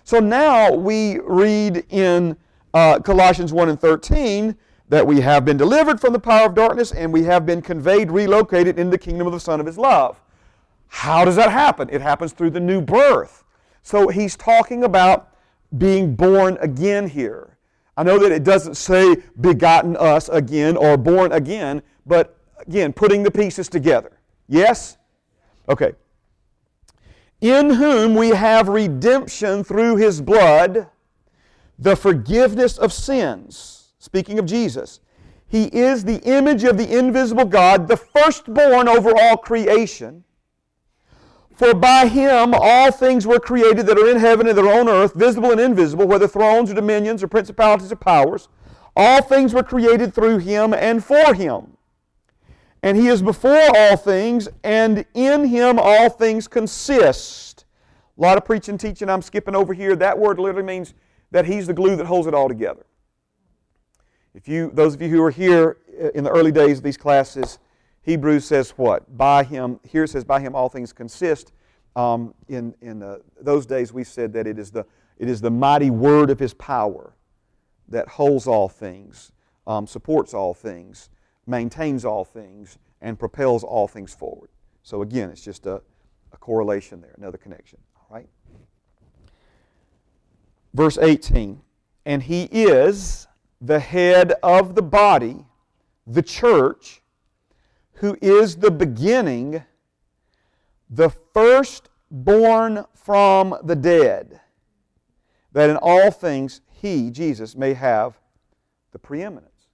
[0.04, 2.36] So now we read in
[2.74, 4.56] uh, Colossians 1 and 13
[4.92, 8.10] that we have been delivered from the power of darkness and we have been conveyed,
[8.10, 10.20] relocated in the kingdom of the Son of His love.
[10.88, 11.88] How does that happen?
[11.90, 13.42] It happens through the new birth.
[13.82, 15.34] So he's talking about
[15.78, 17.56] being born again here.
[17.96, 23.22] I know that it doesn't say begotten us again or born again, but again, putting
[23.22, 24.18] the pieces together.
[24.46, 24.98] Yes?
[25.70, 25.94] Okay.
[27.40, 30.90] In whom we have redemption through his blood,
[31.78, 34.98] the forgiveness of sins speaking of Jesus.
[35.46, 40.24] He is the image of the invisible God, the firstborn over all creation.
[41.54, 44.88] For by him all things were created that are in heaven and that are on
[44.88, 48.48] earth, visible and invisible, whether thrones or dominions or principalities or powers.
[48.96, 51.76] All things were created through him and for him.
[52.82, 57.66] And he is before all things, and in him all things consist.
[58.18, 59.94] A lot of preaching, teaching, I'm skipping over here.
[59.94, 60.92] That word literally means
[61.30, 62.84] that he's the glue that holds it all together.
[64.34, 66.96] If you, those of you who were here uh, in the early days of these
[66.96, 67.58] classes,
[68.02, 69.16] Hebrews says what?
[69.16, 71.52] By him, here it says, by him all things consist.
[71.94, 74.86] Um, in in those days, we said that it is, the,
[75.18, 77.14] it is the mighty word of his power
[77.88, 79.32] that holds all things,
[79.66, 81.10] um, supports all things,
[81.46, 84.48] maintains all things, and propels all things forward.
[84.82, 85.82] So again, it's just a,
[86.32, 87.78] a correlation there, another connection.
[87.96, 88.28] All right?
[90.72, 91.60] Verse 18,
[92.06, 93.28] and he is
[93.64, 95.46] the head of the body,
[96.06, 97.00] the church,
[97.94, 99.62] who is the beginning,
[100.90, 104.40] the firstborn from the dead,
[105.52, 108.18] that in all things he, Jesus, may have
[108.90, 109.68] the preeminence.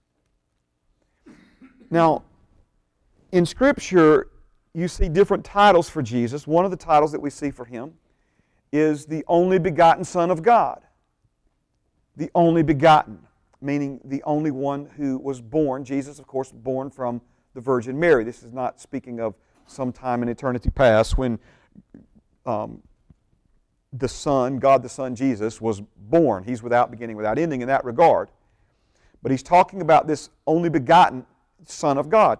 [1.89, 2.23] Now,
[3.31, 4.27] in Scripture,
[4.75, 6.45] you see different titles for Jesus.
[6.45, 7.95] One of the titles that we see for him
[8.71, 10.83] is the only begotten Son of God.
[12.15, 13.19] The only begotten,
[13.61, 15.83] meaning the only one who was born.
[15.83, 17.21] Jesus, of course, born from
[17.53, 18.23] the Virgin Mary.
[18.23, 19.35] This is not speaking of
[19.67, 21.39] some time in eternity past when
[22.45, 22.81] um,
[23.93, 26.43] the Son, God the Son, Jesus, was born.
[26.43, 28.29] He's without beginning, without ending in that regard.
[29.21, 31.25] But he's talking about this only begotten
[31.65, 32.39] Son of God.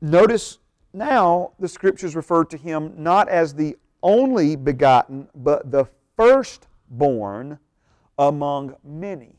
[0.00, 0.58] Notice
[0.92, 7.58] now the scriptures refer to him not as the only begotten, but the firstborn
[8.18, 9.34] among many.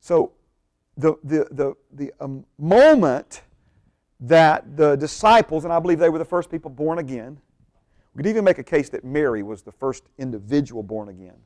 [0.00, 0.32] So
[0.96, 3.42] the, the, the, the um, moment
[4.20, 7.38] that the disciples, and I believe they were the first people born again,
[8.14, 11.36] we could even make a case that Mary was the first individual born again.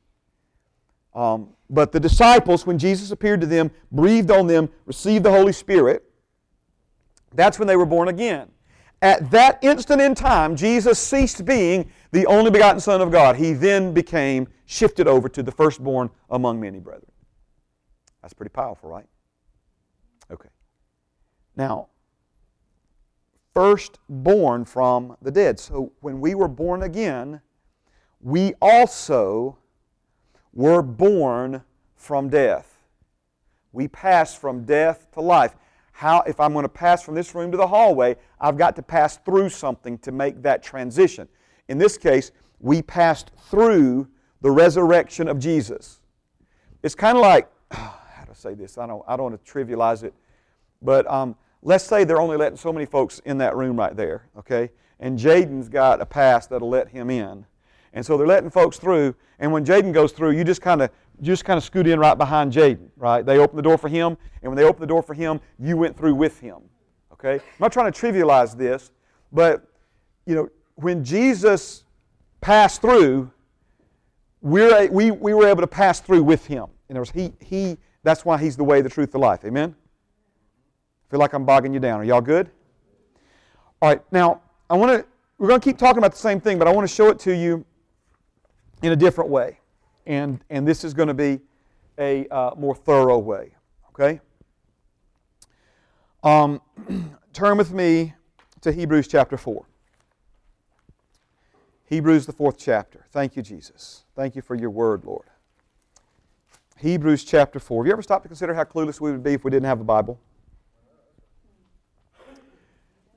[1.13, 5.53] Um, but the disciples, when Jesus appeared to them, breathed on them, received the Holy
[5.53, 6.03] Spirit,
[7.33, 8.49] that's when they were born again.
[9.01, 13.35] At that instant in time, Jesus ceased being the only begotten Son of God.
[13.35, 17.11] He then became shifted over to the firstborn among many brethren.
[18.25, 19.05] That's pretty powerful, right?
[20.31, 20.49] Okay.
[21.55, 21.89] Now,
[23.53, 25.59] firstborn from the dead.
[25.59, 27.39] So when we were born again,
[28.19, 29.59] we also
[30.53, 31.61] were born
[31.95, 32.79] from death.
[33.73, 35.53] We passed from death to life.
[35.91, 38.81] How, if I'm going to pass from this room to the hallway, I've got to
[38.81, 41.27] pass through something to make that transition.
[41.67, 44.07] In this case, we passed through
[44.41, 46.01] the resurrection of Jesus.
[46.81, 47.51] It's kind of like,
[48.45, 48.77] say this?
[48.77, 50.13] I don't, I don't want to trivialize it,
[50.81, 54.27] but um, let's say they're only letting so many folks in that room right there,
[54.37, 54.69] okay?
[54.99, 57.45] And Jaden's got a pass that'll let him in.
[57.93, 60.89] And so they're letting folks through, and when Jaden goes through, you just kind of
[61.21, 63.25] just kind of scoot in right behind Jaden, right?
[63.25, 65.77] They open the door for him, and when they open the door for him, you
[65.77, 66.57] went through with him.
[67.13, 67.35] Okay?
[67.35, 68.91] I'm not trying to trivialize this,
[69.31, 69.65] but
[70.25, 71.85] you know, when Jesus
[72.41, 73.31] passed through,
[74.41, 76.65] we're, we, we were able to pass through with him.
[76.89, 79.43] In other words, he, he, that's why he's the way, the truth, the life.
[79.43, 79.75] Amen?
[79.75, 81.99] I feel like I'm bogging you down.
[81.99, 82.49] Are y'all good?
[83.81, 85.05] All right, now I want to
[85.37, 87.19] we're going to keep talking about the same thing, but I want to show it
[87.19, 87.65] to you
[88.81, 89.59] in a different way.
[90.05, 91.41] And, and this is going to be
[91.97, 93.53] a uh, more thorough way.
[93.89, 94.21] Okay?
[96.23, 96.61] Um,
[97.33, 98.13] turn with me
[98.61, 99.65] to Hebrews chapter 4.
[101.87, 103.05] Hebrews, the fourth chapter.
[103.11, 104.05] Thank you, Jesus.
[104.15, 105.25] Thank you for your word, Lord.
[106.79, 107.83] Hebrews chapter 4.
[107.83, 109.79] Have you ever stopped to consider how clueless we would be if we didn't have
[109.79, 110.19] a Bible?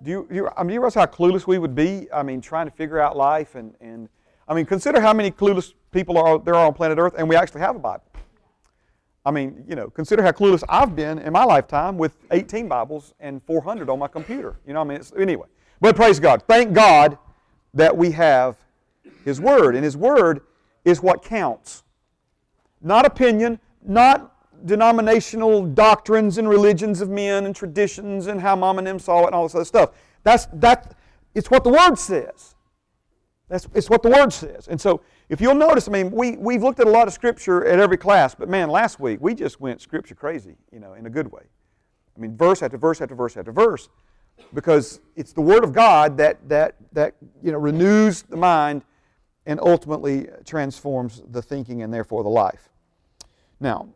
[0.01, 2.07] Do you, you, I mean, do you realize how clueless we would be?
[2.13, 4.09] I mean, trying to figure out life and, and
[4.47, 7.35] I mean, consider how many clueless people are there are on planet Earth, and we
[7.35, 8.05] actually have a Bible.
[9.27, 13.13] I mean, you know, consider how clueless I've been in my lifetime with 18 Bibles
[13.19, 14.57] and 400 on my computer.
[14.67, 15.49] You know, I mean, anyway.
[15.81, 16.45] But praise God.
[16.49, 17.19] Thank God
[17.75, 18.57] that we have
[19.25, 20.43] His Word, and His Word
[20.85, 21.83] is what counts.
[22.81, 24.35] Not opinion, not
[24.67, 29.27] denominational doctrines and religions of men and traditions and how mom and them saw it
[29.27, 29.91] and all this other stuff.
[30.23, 30.95] That's that.
[31.35, 32.55] It's what the Word says.
[33.49, 34.69] That's it's what the Word says.
[34.69, 37.65] And so, if you'll notice, I mean, we, we've looked at a lot of Scripture
[37.67, 41.07] at every class, but man, last week we just went Scripture crazy, you know, in
[41.07, 41.43] a good way.
[42.17, 43.89] I mean, verse after verse after verse after verse,
[44.55, 48.83] because it's the Word of God that, that, that you know, renews the mind
[49.49, 52.69] and ultimately transforms the thinking and therefore the life.
[53.59, 53.89] Now,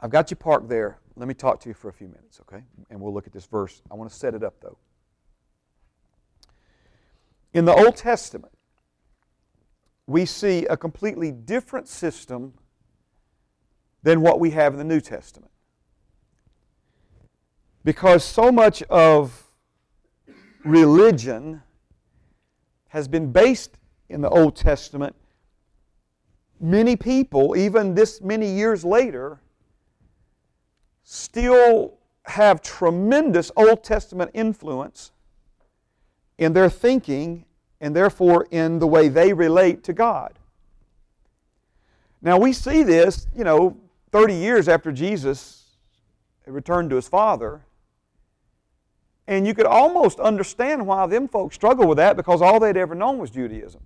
[0.00, 0.98] I've got you parked there.
[1.14, 2.64] Let me talk to you for a few minutes, okay?
[2.90, 3.80] And we'll look at this verse.
[3.88, 4.76] I want to set it up, though.
[7.54, 8.52] In the Old Testament,
[10.08, 12.54] we see a completely different system
[14.02, 15.52] than what we have in the New Testament.
[17.84, 19.44] Because so much of
[20.64, 21.62] religion
[22.88, 23.77] has been based
[24.08, 25.14] in the Old Testament,
[26.60, 29.40] many people, even this many years later,
[31.04, 31.94] still
[32.24, 35.12] have tremendous Old Testament influence
[36.36, 37.44] in their thinking
[37.80, 40.38] and therefore in the way they relate to God.
[42.20, 43.76] Now we see this, you know,
[44.10, 45.76] 30 years after Jesus
[46.46, 47.62] returned to his Father.
[49.26, 52.94] And you could almost understand why them folks struggle with that because all they'd ever
[52.94, 53.82] known was Judaism.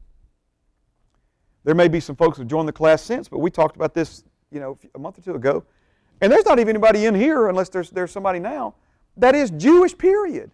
[1.64, 4.24] There may be some folks who joined the class since, but we talked about this,
[4.50, 5.64] you know, a month or two ago.
[6.20, 8.74] And there's not even anybody in here, unless there's, there's somebody now,
[9.16, 10.50] that is Jewish, period.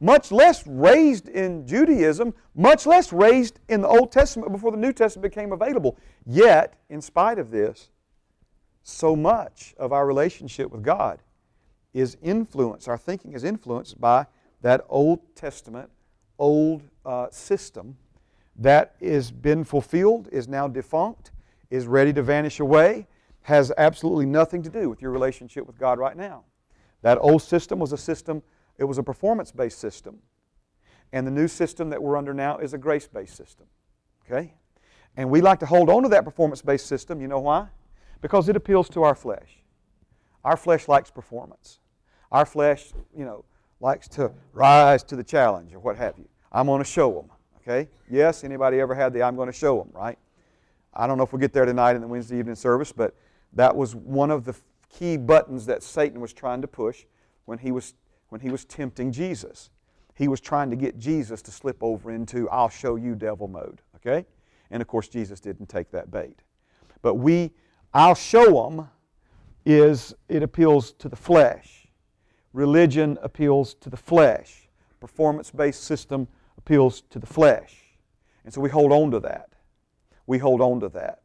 [0.00, 4.92] much less raised in Judaism, much less raised in the Old Testament before the New
[4.92, 5.96] Testament became available.
[6.24, 7.90] Yet, in spite of this,
[8.82, 11.20] so much of our relationship with God
[11.92, 14.26] is influenced, our thinking is influenced by
[14.62, 15.90] that Old Testament,
[16.38, 17.96] old uh, system
[18.58, 21.30] that has been fulfilled, is now defunct,
[21.70, 23.06] is ready to vanish away,
[23.42, 26.44] has absolutely nothing to do with your relationship with God right now.
[27.02, 28.42] That old system was a system,
[28.76, 30.18] it was a performance based system.
[31.12, 33.66] And the new system that we're under now is a grace based system.
[34.26, 34.54] Okay?
[35.16, 37.20] And we like to hold on to that performance based system.
[37.20, 37.68] You know why?
[38.20, 39.62] Because it appeals to our flesh.
[40.44, 41.78] Our flesh likes performance.
[42.30, 43.44] Our flesh, you know,
[43.80, 46.28] likes to rise to the challenge or what have you.
[46.52, 47.30] I'm going to show them.
[47.68, 47.88] Okay?
[48.10, 50.18] Yes, anybody ever had the I'm going to show them, right?
[50.94, 53.14] I don't know if we'll get there tonight in the Wednesday evening service, but
[53.52, 54.56] that was one of the
[54.88, 57.04] key buttons that Satan was trying to push
[57.44, 57.94] when he was,
[58.30, 59.70] when he was tempting Jesus.
[60.14, 63.82] He was trying to get Jesus to slip over into I'll show you devil mode,
[63.96, 64.26] okay?
[64.70, 66.40] And of course, Jesus didn't take that bait.
[67.02, 67.50] But we,
[67.92, 68.88] I'll show them
[69.66, 71.88] is it appeals to the flesh.
[72.54, 74.68] Religion appeals to the flesh.
[75.00, 76.26] Performance based system
[76.68, 77.76] appeals to the flesh.
[78.44, 79.48] And so we hold on to that.
[80.26, 81.22] We hold on to that.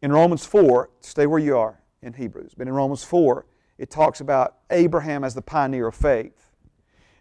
[0.00, 3.44] In Romans 4, stay where you are in Hebrews, but in Romans 4,
[3.78, 6.52] it talks about Abraham as the pioneer of faith.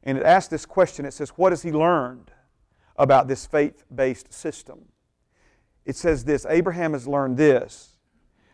[0.04, 2.30] And it asks this question it says, What has he learned
[2.98, 4.86] about this faith based system?
[5.86, 7.98] It says this Abraham has learned this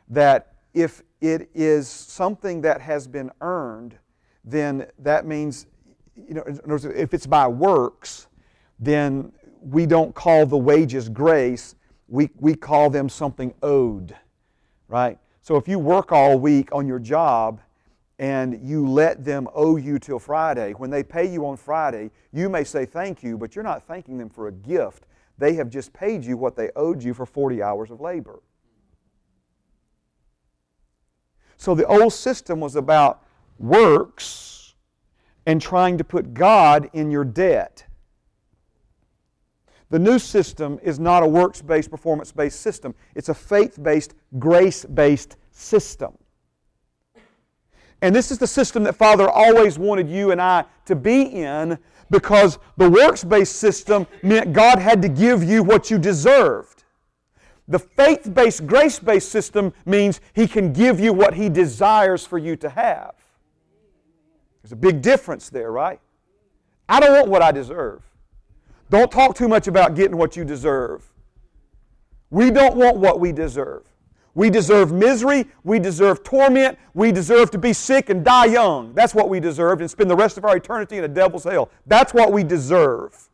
[0.08, 3.98] that if it is something that has been earned,
[4.46, 5.66] then that means,
[6.16, 6.44] you know,
[6.96, 8.27] if it's by works,
[8.80, 11.76] then we don't call the wages grace,
[12.08, 14.16] we, we call them something owed,
[14.88, 15.18] right?
[15.42, 17.62] So if you work all week on your job
[18.20, 22.50] and you let them owe you till Friday, when they pay you on Friday, you
[22.50, 25.06] may say thank you, but you're not thanking them for a gift.
[25.38, 28.42] They have just paid you what they owed you for 40 hours of labor.
[31.58, 33.24] So the old system was about
[33.58, 34.76] works
[35.46, 37.87] and trying to put God in your debt.
[39.90, 42.94] The new system is not a works based, performance based system.
[43.16, 46.18] It's a faith based, grace based system.
[48.02, 51.80] And this is the system that Father always wanted you and I to be in
[52.12, 56.84] because the works based system meant God had to give you what you deserved.
[57.68, 62.38] The faith based, grace based system means He can give you what He desires for
[62.38, 63.16] you to have.
[64.62, 66.00] There's a big difference there, right?
[66.88, 68.07] I don't want what I deserve.
[68.90, 71.12] Don't talk too much about getting what you deserve.
[72.30, 73.84] We don't want what we deserve.
[74.34, 75.48] We deserve misery.
[75.64, 76.78] We deserve torment.
[76.94, 78.94] We deserve to be sick and die young.
[78.94, 81.70] That's what we deserve and spend the rest of our eternity in a devil's hell.
[81.88, 83.30] That's what we deserve.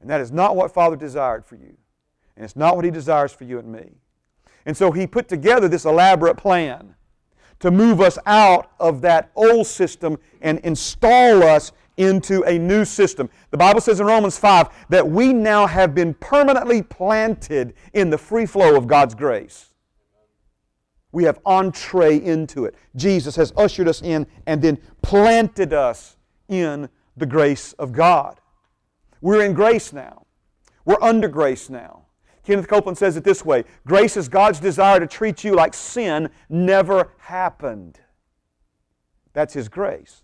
[0.00, 1.76] And that is not what Father desired for you.
[2.36, 3.92] And it's not what He desires for you and me.
[4.66, 6.94] And so He put together this elaborate plan
[7.60, 13.30] to move us out of that old system and install us into a new system.
[13.50, 18.18] The Bible says in Romans 5 that we now have been permanently planted in the
[18.18, 19.74] free flow of God's grace.
[21.12, 22.74] We have entree into it.
[22.96, 26.16] Jesus has ushered us in and then planted us
[26.48, 28.40] in the grace of God.
[29.20, 30.26] We're in grace now.
[30.84, 32.06] We're under grace now.
[32.44, 36.30] Kenneth Copeland says it this way Grace is God's desire to treat you like sin
[36.48, 38.00] never happened.
[39.32, 40.23] That's His grace.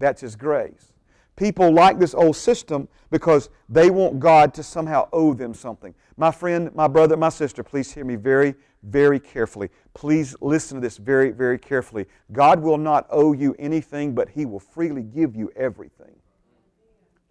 [0.00, 0.92] That's His grace.
[1.36, 5.94] People like this old system because they want God to somehow owe them something.
[6.16, 9.70] My friend, my brother, my sister, please hear me very, very carefully.
[9.94, 12.06] Please listen to this very, very carefully.
[12.32, 16.14] God will not owe you anything, but He will freely give you everything.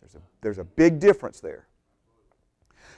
[0.02, 1.69] There's a, there's a big difference there.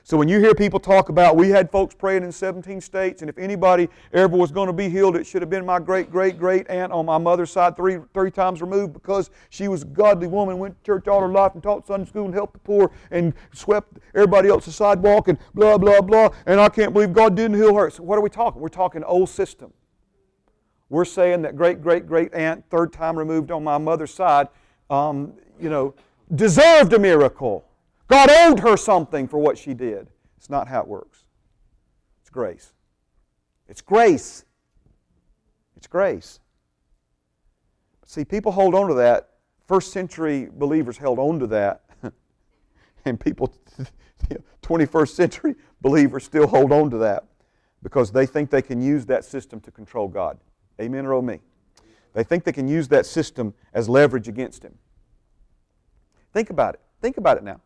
[0.03, 3.29] So when you hear people talk about, we had folks praying in 17 states, and
[3.29, 6.39] if anybody ever was going to be healed, it should have been my great, great,
[6.39, 10.27] great aunt on my mother's side, three, three times removed, because she was a godly
[10.27, 12.91] woman, went to church all her life and taught Sunday school and helped the poor
[13.11, 16.29] and swept everybody else's sidewalk and blah, blah, blah.
[16.47, 17.89] And I can't believe God didn't heal her.
[17.91, 18.59] So what are we talking?
[18.59, 19.71] We're talking old system.
[20.89, 24.49] We're saying that great, great, great aunt, third time removed on my mother's side,
[24.89, 25.93] um, you know,
[26.35, 27.65] deserved a miracle.
[28.11, 30.09] God owed her something for what she did.
[30.35, 31.23] It's not how it works.
[32.19, 32.73] It's grace.
[33.69, 34.43] It's grace.
[35.77, 36.41] It's grace.
[38.05, 39.29] See, people hold on to that.
[39.65, 41.83] First century believers held on to that.
[43.05, 43.55] and people,
[44.61, 47.23] 21st century believers still hold on to that
[47.81, 50.37] because they think they can use that system to control God.
[50.81, 51.39] Amen or oh me?
[52.13, 54.77] They think they can use that system as leverage against Him.
[56.33, 56.81] Think about it.
[56.99, 57.61] Think about it now.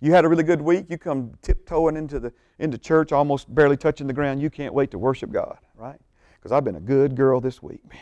[0.00, 0.86] You had a really good week.
[0.88, 4.40] You come tiptoeing into the into church, almost barely touching the ground.
[4.40, 5.98] You can't wait to worship God, right?
[6.34, 8.00] Because I've been a good girl this week, man.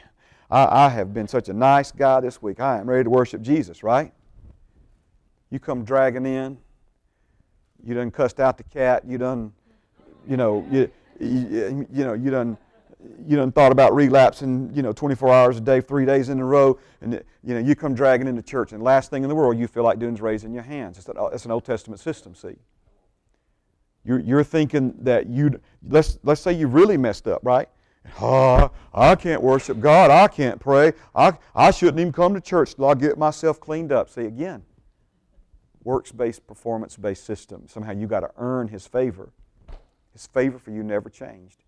[0.51, 2.61] I, I have been such a nice guy this week.
[2.61, 4.13] I am ready to worship Jesus, right?
[5.51, 6.59] You come dragging in.
[7.85, 9.05] You done cussed out the cat.
[9.07, 9.53] You done,
[10.27, 10.91] you know, you,
[11.21, 12.57] you, you know, you done
[13.27, 16.45] you done thought about relapsing, you know, 24 hours a day, three days in a
[16.45, 19.57] row, and you know, you come dragging into church, and last thing in the world
[19.57, 20.99] you feel like doing is raising your hands.
[20.99, 22.57] It's, it's an Old Testament system, see.
[24.05, 27.69] You're, you're thinking that you, let's, let's say you really messed up, right?
[28.21, 30.11] Oh, I can't worship God.
[30.11, 30.93] I can't pray.
[31.15, 34.09] I, I shouldn't even come to church till I get myself cleaned up.
[34.09, 34.63] See, again,
[35.85, 37.69] works based, performance based system.
[37.69, 39.31] Somehow you got to earn His favor.
[40.13, 41.65] His favor for you never changed.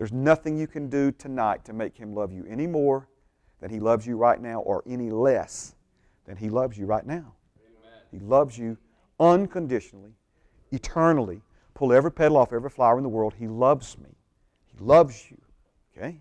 [0.00, 3.06] There's nothing you can do tonight to make Him love you any more
[3.60, 5.74] than He loves you right now or any less
[6.24, 7.34] than He loves you right now.
[7.60, 7.98] Amen.
[8.10, 8.78] He loves you
[9.20, 10.14] unconditionally,
[10.72, 11.42] eternally.
[11.74, 13.34] Pull every petal off every flower in the world.
[13.38, 14.08] He loves me.
[14.64, 15.36] He loves you.
[15.94, 16.18] Okay?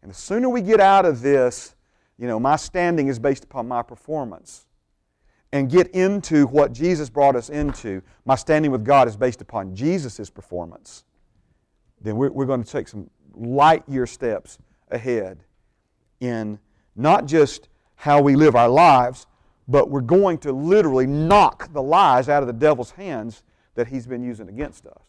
[0.00, 1.74] And the sooner we get out of this,
[2.16, 4.64] you know, my standing is based upon my performance,
[5.52, 9.74] and get into what Jesus brought us into, my standing with God is based upon
[9.74, 11.04] Jesus' performance
[12.04, 14.58] then we're, we're going to take some light year steps
[14.90, 15.40] ahead
[16.20, 16.58] in
[16.94, 19.26] not just how we live our lives,
[19.66, 23.42] but we're going to literally knock the lies out of the devil's hands
[23.74, 25.02] that he's been using against us.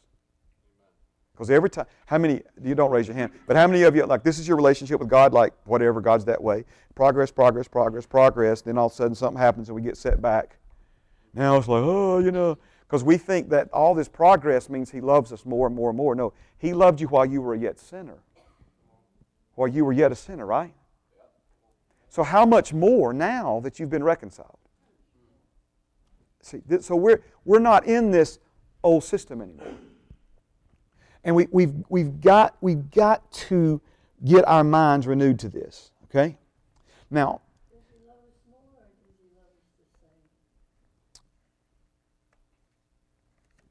[1.33, 4.05] Because every time, how many, you don't raise your hand, but how many of you,
[4.05, 6.63] like, this is your relationship with God, like, whatever, God's that way.
[6.95, 8.61] Progress, progress, progress, progress.
[8.61, 10.57] Then all of a sudden something happens and we get set back.
[11.33, 12.57] Now it's like, oh, you know,
[12.88, 15.97] because we think that all this progress means He loves us more and more and
[15.97, 16.15] more.
[16.15, 18.19] No, He loved you while you were yet sinner.
[19.55, 20.73] While you were yet a sinner, right?
[22.09, 24.57] So how much more now that you've been reconciled?
[26.41, 28.39] See, so we're, we're not in this
[28.83, 29.73] old system anymore.
[31.23, 33.81] And we, we've, we've, got, we've got to
[34.23, 36.38] get our minds renewed to this, okay?
[37.09, 37.41] Now,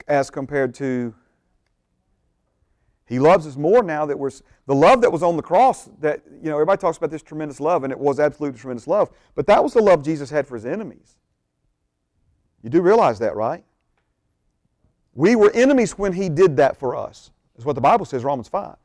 [0.09, 1.15] as compared to
[3.07, 4.31] he loves us more now that we're
[4.67, 7.61] the love that was on the cross that you know everybody talks about this tremendous
[7.61, 10.55] love and it was absolutely tremendous love but that was the love jesus had for
[10.55, 11.17] his enemies.
[12.63, 13.63] You do realize that right?
[15.15, 18.49] We were enemies when he did that for us is what the bible says romans
[18.49, 18.77] 5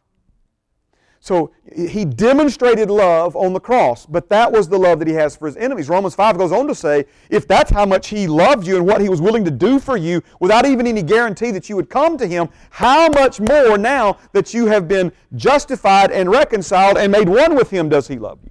[1.22, 5.36] so he demonstrated love on the cross, but that was the love that he has
[5.36, 5.90] for his enemies.
[5.90, 9.02] Romans 5 goes on to say, if that's how much he loved you and what
[9.02, 12.18] he was willing to do for you without even any guarantee that you would come
[12.18, 17.28] to him, how much more now that you have been justified and reconciled and made
[17.28, 18.50] one with him does he love you?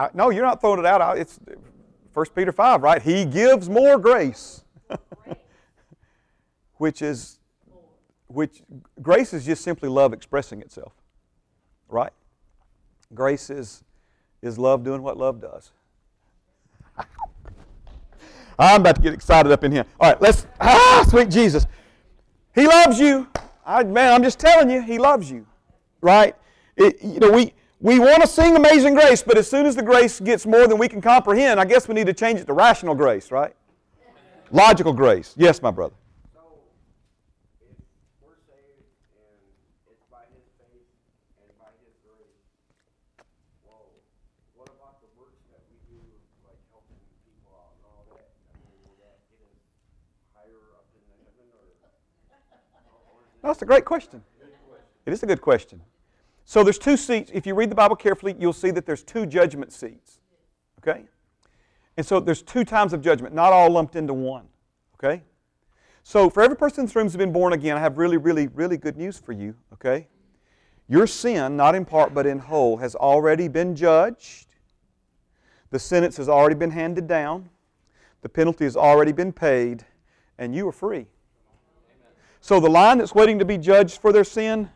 [0.00, 1.18] I, no, you're not throwing it out.
[1.18, 1.38] It's
[2.14, 3.02] 1 Peter 5, right?
[3.02, 4.64] He gives more grace.
[6.78, 7.38] which is,
[8.28, 8.62] which,
[9.02, 10.94] grace is just simply love expressing itself,
[11.86, 12.12] right?
[13.12, 13.84] Grace is,
[14.40, 15.70] is love doing what love does.
[18.58, 19.84] I'm about to get excited up in here.
[20.00, 21.66] All right, let's, ah, sweet Jesus.
[22.54, 23.28] He loves you.
[23.66, 25.46] I, man, I'm just telling you, He loves you,
[26.00, 26.34] right?
[26.74, 29.82] It, you know, we, we want to sing Amazing Grace, but as soon as the
[29.82, 32.52] grace gets more than we can comprehend, I guess we need to change it to
[32.52, 33.54] rational grace, right?
[34.50, 35.34] Logical grace.
[35.36, 35.94] Yes, my brother.
[53.42, 54.22] That's a great question.
[55.06, 55.80] It is a good question.
[56.50, 57.30] So there's two seats.
[57.32, 60.18] If you read the Bible carefully, you'll see that there's two judgment seats.
[60.80, 61.04] Okay?
[61.96, 64.48] And so there's two times of judgment, not all lumped into one.
[64.94, 65.22] Okay?
[66.02, 68.48] So for every person in this room who's been born again, I have really, really,
[68.48, 69.54] really good news for you.
[69.74, 70.08] Okay?
[70.88, 74.56] Your sin, not in part but in whole, has already been judged.
[75.70, 77.48] The sentence has already been handed down.
[78.22, 79.84] The penalty has already been paid,
[80.36, 81.06] and you are free.
[82.40, 84.68] So the line that's waiting to be judged for their sin,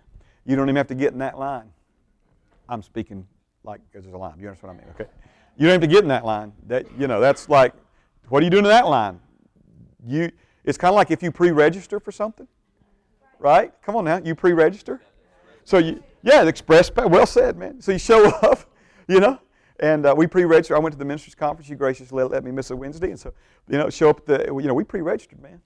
[0.45, 1.71] you don't even have to get in that line.
[2.69, 3.27] I'm speaking
[3.63, 4.39] like there's a line.
[4.39, 4.95] You understand what I mean?
[4.95, 5.11] Okay.
[5.57, 6.53] You don't have to get in that line.
[6.67, 7.73] That you know, that's like,
[8.29, 9.21] what are you doing in that line?
[10.07, 10.31] You,
[10.65, 12.49] it's kind of like if you pre-register for something.
[13.39, 13.73] right?
[13.83, 15.01] Come on now, you pre-register.
[15.65, 16.91] So you, yeah, the express.
[16.95, 17.81] Well said, man.
[17.81, 18.61] So you show up,
[19.09, 19.39] you know,
[19.81, 20.77] and uh, we pre-registered.
[20.77, 21.69] I went to the ministers' conference.
[21.69, 23.33] You graciously let, let me miss a Wednesday, and so
[23.69, 24.25] you know, show up.
[24.27, 25.61] The you know, we pre-registered, man.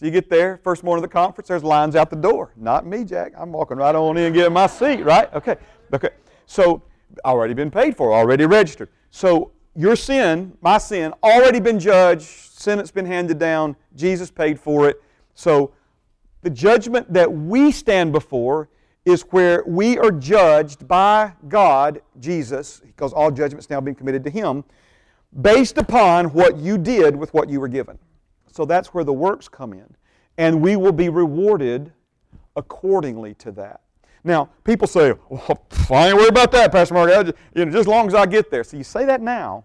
[0.00, 1.48] So you get there, first morning of the conference.
[1.48, 2.54] There's lines out the door.
[2.56, 3.34] Not me, Jack.
[3.36, 5.02] I'm walking right on in, getting my seat.
[5.02, 5.30] Right?
[5.34, 5.56] Okay.
[5.92, 6.08] Okay.
[6.46, 6.82] So
[7.22, 8.88] already been paid for, already registered.
[9.10, 12.22] So your sin, my sin, already been judged.
[12.22, 13.76] Sentence been handed down.
[13.94, 15.02] Jesus paid for it.
[15.34, 15.72] So
[16.40, 18.70] the judgment that we stand before
[19.04, 24.30] is where we are judged by God, Jesus, because all judgment's now being committed to
[24.30, 24.64] Him,
[25.42, 27.98] based upon what you did with what you were given.
[28.52, 29.96] So that's where the works come in.
[30.38, 31.92] And we will be rewarded
[32.56, 33.82] accordingly to that.
[34.22, 37.10] Now, people say, well, I ain't worried about that, Pastor Mark.
[37.10, 38.64] Just, you know, just as long as I get there.
[38.64, 39.64] So you say that now.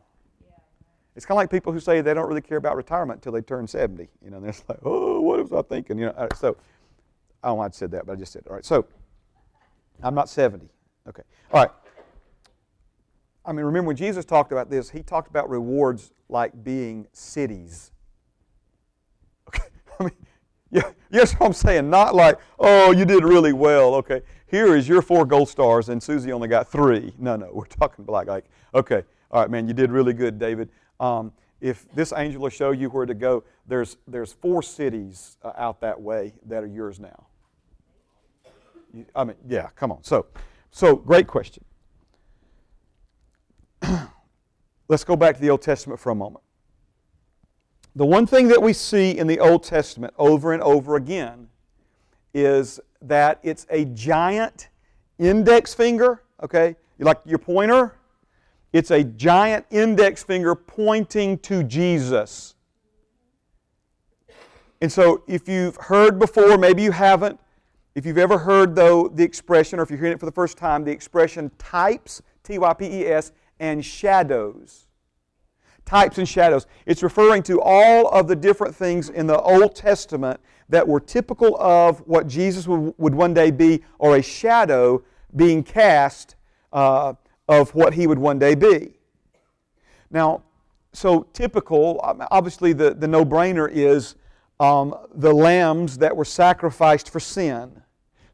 [1.16, 3.42] It's kind of like people who say they don't really care about retirement until they
[3.42, 4.10] turn 70.
[4.24, 5.98] You know, and they're like, oh, what was I thinking?
[5.98, 6.58] You know, uh, so
[7.44, 8.50] I don't know why I said that, but I just said it.
[8.50, 8.86] All right, so
[10.04, 10.68] I'm not 70.
[11.08, 11.24] Okay.
[11.52, 11.72] All right.
[13.46, 17.92] I mean, remember when Jesus talked about this, he talked about rewards like being cities.
[20.00, 20.14] I mean,
[20.72, 21.90] yeah, yes, I'm saying.
[21.90, 23.96] Not like, oh, you did really well.
[23.96, 24.22] Okay.
[24.48, 27.14] Here is your four gold stars, and Susie only got three.
[27.18, 27.50] No, no.
[27.52, 30.70] We're talking like, like okay, all right, man, you did really good, David.
[31.00, 35.52] Um, if this angel will show you where to go, there's, there's four cities uh,
[35.58, 37.28] out that way that are yours now.
[39.16, 40.04] I mean, yeah, come on.
[40.04, 40.28] So,
[40.72, 41.66] so great question.
[44.88, 46.45] Let's go back to the Old Testament for a moment.
[47.96, 51.48] The one thing that we see in the Old Testament over and over again
[52.34, 54.68] is that it's a giant
[55.18, 56.76] index finger, okay?
[57.00, 57.96] Like your pointer,
[58.74, 62.56] it's a giant index finger pointing to Jesus.
[64.82, 67.40] And so, if you've heard before, maybe you haven't,
[67.96, 70.58] if you've ever heard, though, the expression, or if you're hearing it for the first
[70.58, 73.32] time, the expression types, T Y P E S,
[73.62, 74.85] and shadows.
[75.86, 76.66] Types and shadows.
[76.86, 81.56] It's referring to all of the different things in the Old Testament that were typical
[81.58, 85.04] of what Jesus would, one day be, or a shadow
[85.36, 86.36] being cast
[86.74, 87.14] uh,
[87.48, 88.94] of what he would one day be.
[90.10, 90.42] Now,
[90.92, 92.00] so typical,
[92.32, 94.16] obviously, the, the no brainer is
[94.60, 97.72] um, the lambs that were sacrificed for sin.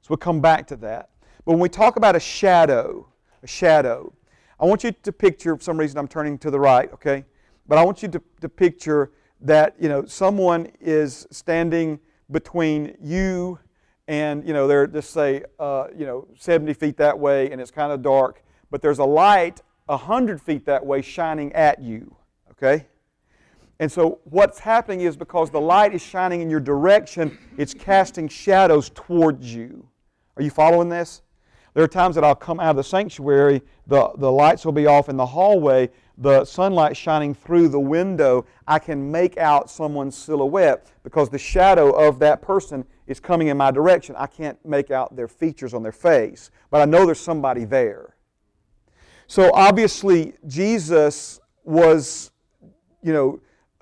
[0.02, 1.10] So we'll come back to that.
[1.44, 3.08] But when we talk about a shadow,
[3.44, 4.14] a shadow,
[4.60, 7.26] I want you to picture, for some reason I'm turning to the right, okay?
[7.68, 12.00] But I want you to, to picture that, you know, someone is standing
[12.30, 13.60] between you
[14.08, 17.72] and, you know, they're just say, uh, you know, 70 feet that way and it's
[17.72, 22.16] kind of dark, but there's a light 100 feet that way shining at you,
[22.52, 22.88] okay?
[23.80, 28.28] And so what's happening is because the light is shining in your direction, it's casting
[28.28, 29.88] shadows towards you.
[30.38, 31.24] Are you following this?
[31.74, 34.88] There are times that I'll come out of the sanctuary, the, the lights will be
[34.88, 35.90] off in the hallway,
[36.22, 41.92] the sunlight shining through the window, I can make out someone's silhouette because the shadow
[41.92, 44.16] of that person is coming in my direction.
[44.16, 48.16] I can't make out their features on their face, but I know there's somebody there.
[49.26, 52.32] So obviously, Jesus was,
[53.02, 53.42] you know,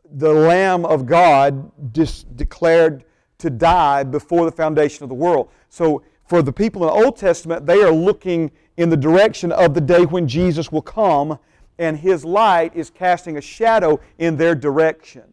[0.10, 3.04] the Lamb of God dis- declared
[3.40, 5.50] to die before the foundation of the world.
[5.68, 9.74] So for the people in the Old Testament, they are looking in the direction of
[9.74, 11.38] the day when Jesus will come,
[11.80, 15.24] and his light is casting a shadow in their direction.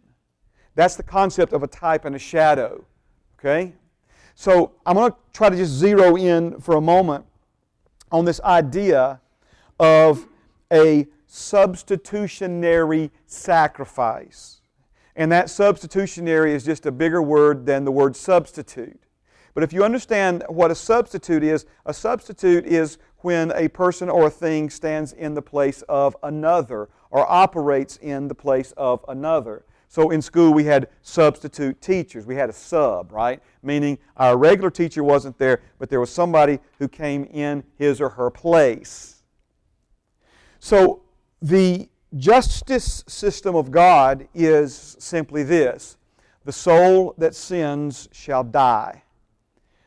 [0.76, 2.84] That's the concept of a type and a shadow.
[3.38, 3.74] Okay?
[4.34, 7.26] So I'm going to try to just zero in for a moment
[8.12, 9.20] on this idea
[9.80, 10.26] of
[10.72, 14.60] a substitutionary sacrifice.
[15.16, 19.00] And that substitutionary is just a bigger word than the word substitute.
[19.56, 24.26] But if you understand what a substitute is, a substitute is when a person or
[24.26, 29.64] a thing stands in the place of another or operates in the place of another.
[29.88, 32.26] So in school we had substitute teachers.
[32.26, 33.40] We had a sub, right?
[33.62, 38.10] Meaning our regular teacher wasn't there, but there was somebody who came in his or
[38.10, 39.22] her place.
[40.58, 41.00] So
[41.40, 45.96] the justice system of God is simply this
[46.44, 49.02] the soul that sins shall die.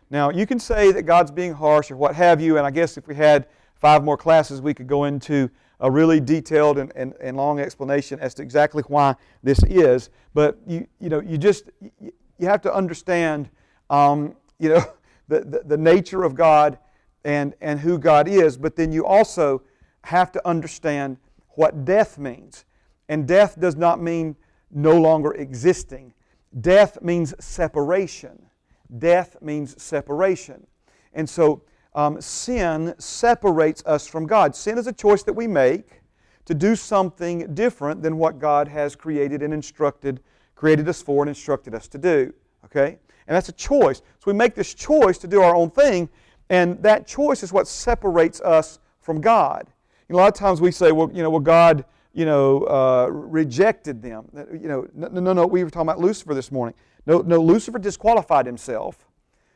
[0.09, 2.97] Now, you can say that God's being harsh or what have you, and I guess
[2.97, 5.49] if we had five more classes, we could go into
[5.79, 10.09] a really detailed and, and, and long explanation as to exactly why this is.
[10.33, 11.69] But you, you know, you just
[12.01, 13.49] you have to understand,
[13.89, 14.83] um, you know,
[15.27, 16.79] the, the, the nature of God
[17.23, 19.61] and, and who God is, but then you also
[20.05, 21.17] have to understand
[21.49, 22.65] what death means.
[23.09, 24.35] And death does not mean
[24.71, 26.13] no longer existing.
[26.61, 28.48] Death means separation.
[28.97, 30.65] Death means separation.
[31.13, 31.63] And so
[31.95, 34.55] um, sin separates us from God.
[34.55, 36.01] Sin is a choice that we make
[36.45, 40.21] to do something different than what God has created and instructed,
[40.55, 42.33] created us for and instructed us to do.
[42.65, 42.97] Okay?
[43.27, 43.99] And that's a choice.
[43.99, 46.09] So we make this choice to do our own thing,
[46.49, 49.67] and that choice is what separates us from God.
[50.09, 54.01] A lot of times we say, well, you know, well, God, you know, uh, rejected
[54.01, 54.27] them.
[54.51, 56.73] You know, no, no, no, we were talking about Lucifer this morning.
[57.09, 59.07] No, no, Lucifer disqualified himself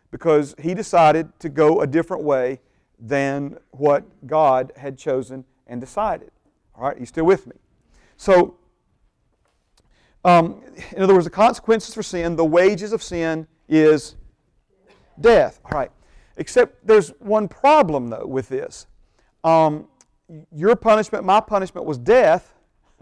[0.10, 2.60] because he decided to go a different way
[2.98, 6.32] than what God had chosen and decided.
[6.74, 7.54] All right, you still with me?
[8.18, 8.58] So,
[10.26, 10.64] um,
[10.96, 14.16] in other words, the consequences for sin, the wages of sin is
[15.20, 15.60] death.
[15.66, 15.92] All right.
[16.38, 18.88] Except there's one problem, though, with this.
[19.44, 19.88] Um,
[20.52, 22.56] your punishment, my punishment was death,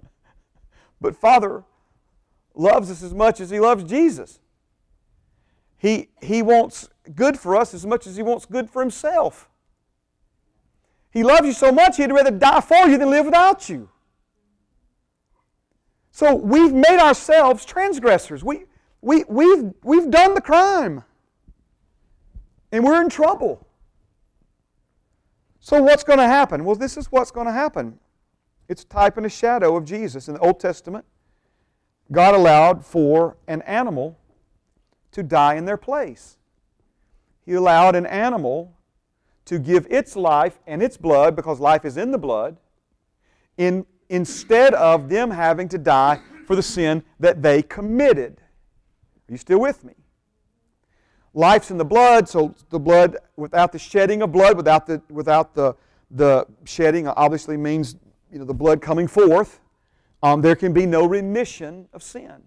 [0.99, 1.63] but Father
[2.53, 4.39] loves us as much as He loves Jesus.
[5.81, 9.49] He, he wants good for us as much as He wants good for Himself.
[11.09, 13.89] He loves you so much, He'd rather die for you than live without you.
[16.11, 18.43] So we've made ourselves transgressors.
[18.43, 18.65] We,
[19.01, 21.03] we, we've, we've done the crime.
[22.71, 23.65] And we're in trouble.
[25.59, 26.63] So what's going to happen?
[26.63, 27.97] Well, this is what's going to happen.
[28.69, 30.27] It's a type and a shadow of Jesus.
[30.27, 31.05] In the Old Testament,
[32.11, 34.19] God allowed for an animal
[35.11, 36.37] to die in their place.
[37.45, 38.77] He allowed an animal
[39.45, 42.57] to give its life and its blood, because life is in the blood,
[43.57, 48.39] in, instead of them having to die for the sin that they committed.
[49.27, 49.93] Are you still with me?
[51.33, 55.55] Life's in the blood, so the blood, without the shedding of blood, without the, without
[55.55, 55.75] the,
[56.09, 57.95] the shedding, obviously means
[58.31, 59.59] you know, the blood coming forth,
[60.23, 62.43] um, there can be no remission of sin.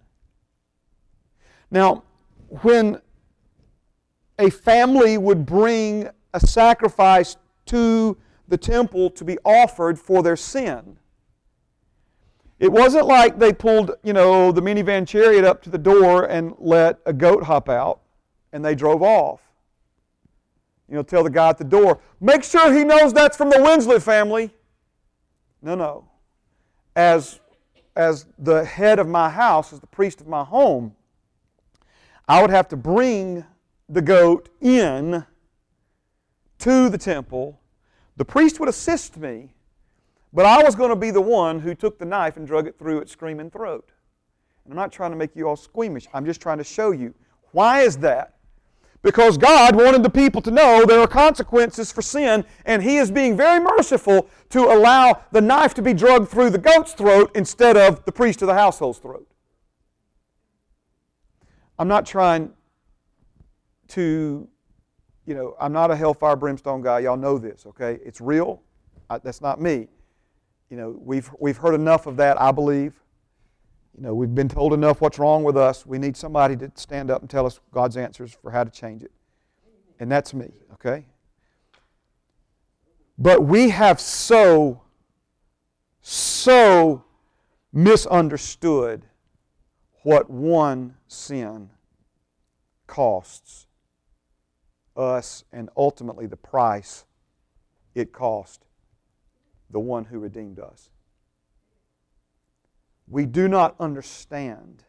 [1.70, 2.04] Now,
[2.48, 3.00] when
[4.38, 7.36] a family would bring a sacrifice
[7.66, 8.16] to
[8.48, 10.98] the temple to be offered for their sin,
[12.58, 16.54] it wasn't like they pulled, you know, the minivan chariot up to the door and
[16.58, 18.00] let a goat hop out
[18.52, 19.40] and they drove off.
[20.88, 23.56] You know, tell the guy at the door, make sure he knows that's from the
[23.56, 24.50] Winslet family.
[25.62, 26.08] No, no.
[26.94, 27.40] As,
[27.96, 30.94] as the head of my house, as the priest of my home,
[32.28, 33.44] I would have to bring
[33.88, 35.24] the goat in
[36.58, 37.60] to the temple.
[38.16, 39.52] The priest would assist me,
[40.32, 42.78] but I was going to be the one who took the knife and drug it
[42.78, 43.90] through its screaming throat.
[44.64, 46.06] And I'm not trying to make you all squeamish.
[46.14, 47.14] I'm just trying to show you.
[47.52, 48.34] Why is that?
[49.02, 53.10] Because God wanted the people to know there are consequences for sin, and He is
[53.10, 57.76] being very merciful to allow the knife to be drugged through the goat's throat instead
[57.76, 59.28] of the priest of the household's throat.
[61.78, 62.52] I'm not trying
[63.88, 64.48] to,
[65.26, 67.00] you know, I'm not a hellfire brimstone guy.
[67.00, 67.98] Y'all know this, okay?
[68.04, 68.62] It's real.
[69.10, 69.88] I, that's not me.
[70.70, 72.94] You know, we've, we've heard enough of that, I believe.
[73.96, 75.86] You know, we've been told enough what's wrong with us.
[75.86, 79.02] We need somebody to stand up and tell us God's answers for how to change
[79.02, 79.12] it.
[80.00, 81.06] And that's me, okay?
[83.16, 84.82] But we have so,
[86.00, 87.04] so
[87.72, 89.04] misunderstood
[90.04, 91.68] what one sin
[92.86, 93.66] costs
[94.96, 97.04] us and ultimately the price
[97.94, 98.64] it cost
[99.70, 100.88] the one who redeemed us
[103.08, 104.84] we do not understand.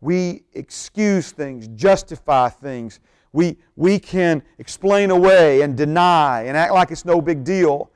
[0.00, 3.00] We excuse things, justify things.
[3.32, 7.90] We, we can explain away and deny and act like it's no big deal.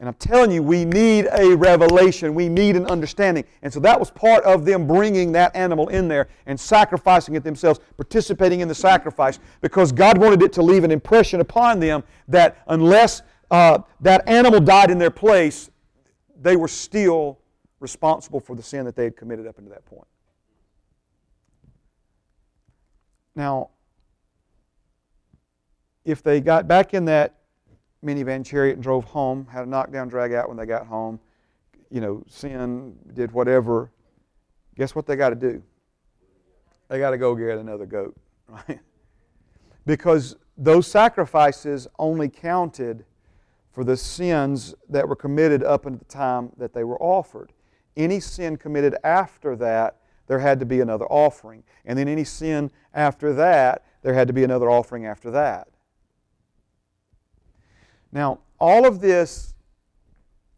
[0.00, 2.34] And I'm telling you, we need a revelation.
[2.34, 3.44] We need an understanding.
[3.62, 7.44] And so that was part of them bringing that animal in there and sacrificing it
[7.44, 12.02] themselves, participating in the sacrifice, because God wanted it to leave an impression upon them
[12.26, 15.70] that unless uh, that animal died in their place,
[16.40, 17.38] they were still
[17.78, 20.08] responsible for the sin that they had committed up until that point.
[23.36, 23.70] Now,
[26.04, 27.36] if they got back in that
[28.04, 31.18] minivan chariot and drove home, had a knockdown drag out when they got home,
[31.90, 33.90] you know, sin, did whatever,
[34.76, 35.62] guess what they got to do?
[36.88, 38.16] They got to go get another goat,
[38.48, 38.80] right?
[39.86, 43.04] Because those sacrifices only counted
[43.72, 47.52] for the sins that were committed up until the time that they were offered.
[47.96, 51.64] Any sin committed after that, there had to be another offering.
[51.84, 55.68] And then any sin after that, there had to be another offering after that.
[58.14, 59.54] Now, all of this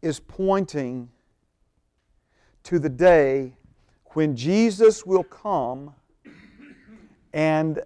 [0.03, 1.09] is pointing
[2.63, 3.57] to the day
[4.13, 5.93] when Jesus will come
[7.33, 7.81] and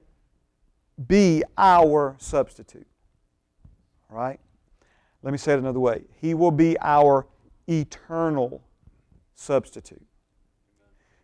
[1.08, 2.86] be our substitute.
[4.12, 4.40] All right?
[5.24, 6.04] Let me say it another way.
[6.20, 7.26] He will be our
[7.68, 8.62] eternal
[9.36, 10.06] substitute.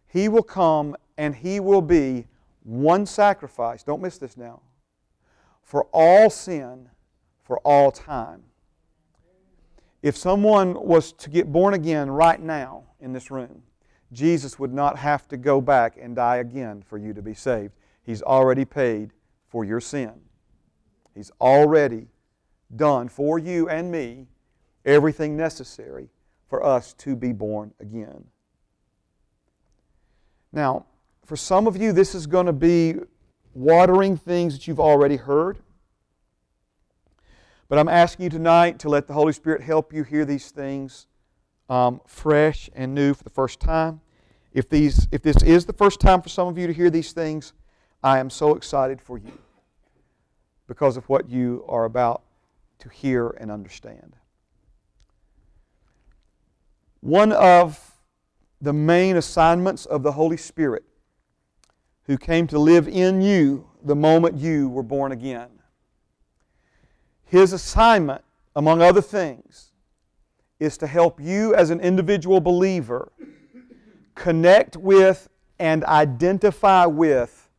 [0.08, 2.28] He will come and He will be
[2.64, 3.84] one sacrifice.
[3.84, 4.62] Don't miss this now.
[5.64, 6.90] For all sin,
[7.48, 8.44] for all time.
[10.04, 13.64] If someone was to get born again right now in this room,
[14.12, 17.74] Jesus would not have to go back and die again for you to be saved.
[18.04, 19.12] He's already paid
[19.48, 20.12] for your sin.
[21.16, 22.08] He's already
[22.76, 24.28] done for you and me
[24.86, 26.10] everything necessary
[26.50, 28.26] for us to be born again.
[30.52, 30.86] Now,
[31.26, 32.96] for some of you, this is going to be
[33.54, 35.60] watering things that you've already heard.
[37.70, 41.08] But I'm asking you tonight to let the Holy Spirit help you hear these things
[41.70, 44.00] um, fresh and new for the first time.
[44.54, 47.12] If, these, if this is the first time for some of you to hear these
[47.12, 47.54] things,
[48.02, 49.38] I am so excited for you
[50.68, 52.24] because of what you are about
[52.80, 54.16] to hear and understand.
[57.02, 57.96] One of
[58.62, 60.84] the main assignments of the Holy Spirit
[62.04, 65.50] who came to live in you the moment you were born again.
[67.28, 68.24] His assignment,
[68.56, 69.72] among other things,
[70.60, 73.12] is to help you as an individual believer
[74.16, 77.50] connect with and identify with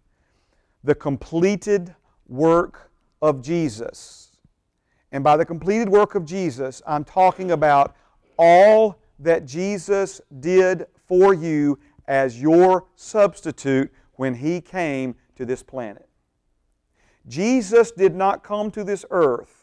[0.82, 1.94] the completed
[2.26, 2.90] work
[3.20, 4.32] of Jesus.
[5.12, 7.94] And by the completed work of Jesus, I'm talking about
[8.38, 16.08] all that Jesus did for you as your substitute when He came to this planet.
[17.26, 19.57] Jesus did not come to this earth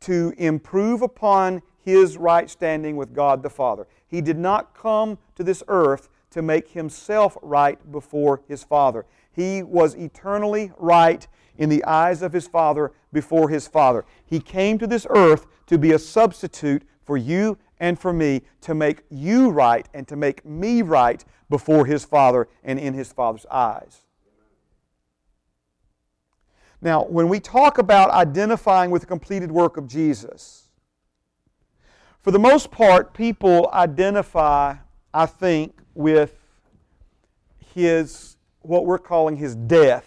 [0.00, 3.86] to improve upon His right standing with God the Father.
[4.06, 9.06] He did not come to this earth to make Himself right before His Father.
[9.32, 11.26] He was eternally right
[11.56, 14.04] in the eyes of His Father before His Father.
[14.24, 18.74] He came to this earth to be a substitute for you and for me to
[18.74, 23.46] make you right and to make me right before his Father and in his Father's
[23.50, 24.02] eyes.
[26.82, 30.68] Now, when we talk about identifying with the completed work of Jesus,
[32.20, 34.76] for the most part, people identify,
[35.12, 36.36] I think, with
[37.74, 40.06] his, what we're calling his death.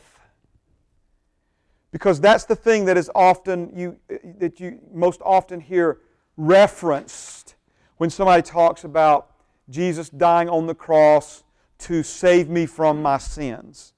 [1.91, 3.97] Because that's the thing that is often, you,
[4.39, 5.99] that you most often hear
[6.37, 7.55] referenced
[7.97, 9.31] when somebody talks about
[9.69, 11.43] Jesus dying on the cross
[11.79, 13.93] to save me from my sins.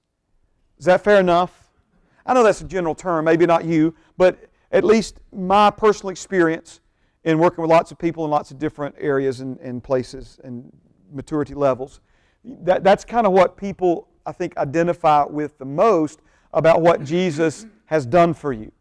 [0.78, 1.64] Is that fair enough?
[2.26, 6.82] I know that's a general term, maybe not you, but at least my personal experience
[7.24, 10.72] in working with lots of people in lots of different areas and, and places and
[11.12, 12.02] maturity levels,
[12.44, 16.20] that, that's kind of what people, I think, identify with the most
[16.54, 18.72] about what Jesus has done for you.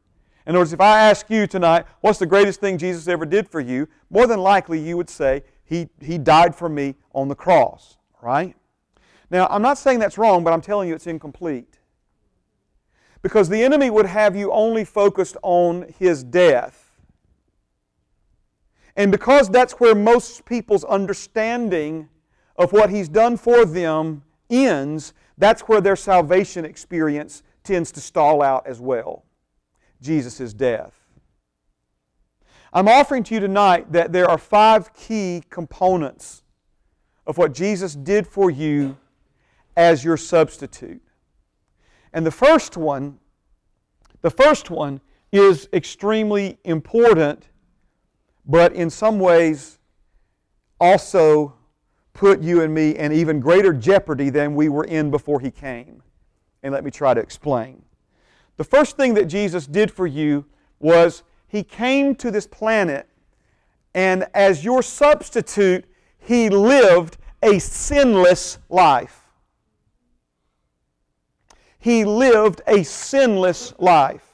[0.47, 3.49] In other words, if I ask you tonight, what's the greatest thing Jesus ever did
[3.49, 3.89] for you?
[4.11, 8.55] More than likely you would say, He, he died for me on the cross, right?
[9.31, 11.79] Now, I'm not saying that's wrong, but I'm telling you it's incomplete.
[13.25, 16.93] Because the enemy would have you only focused on His death.
[18.97, 22.11] And because that's where most people's understanding
[22.57, 28.43] of what He's done for them ends, that's where their salvation experience tends to stall
[28.43, 29.25] out as well.
[30.03, 30.93] Jesus' death.
[32.75, 36.43] I'm offering to you tonight that there are five key components
[37.27, 38.99] of what Jesus did for you
[39.79, 41.01] as your substitute.
[42.15, 43.19] And the first one,
[44.23, 45.01] the first one
[45.33, 47.49] is extremely important,
[48.47, 49.81] but in some ways
[50.81, 51.55] also
[52.13, 56.03] put you and me in even greater jeopardy than we were in before he came.
[56.63, 57.83] And let me try to explain.
[58.59, 60.47] The first thing that Jesus did for you
[60.79, 63.09] was He came to this planet,
[63.93, 65.85] and as your substitute,
[66.19, 69.24] He lived a sinless life.
[71.85, 74.25] He lived a sinless life.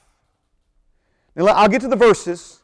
[1.34, 2.62] Now, I'll get to the verses,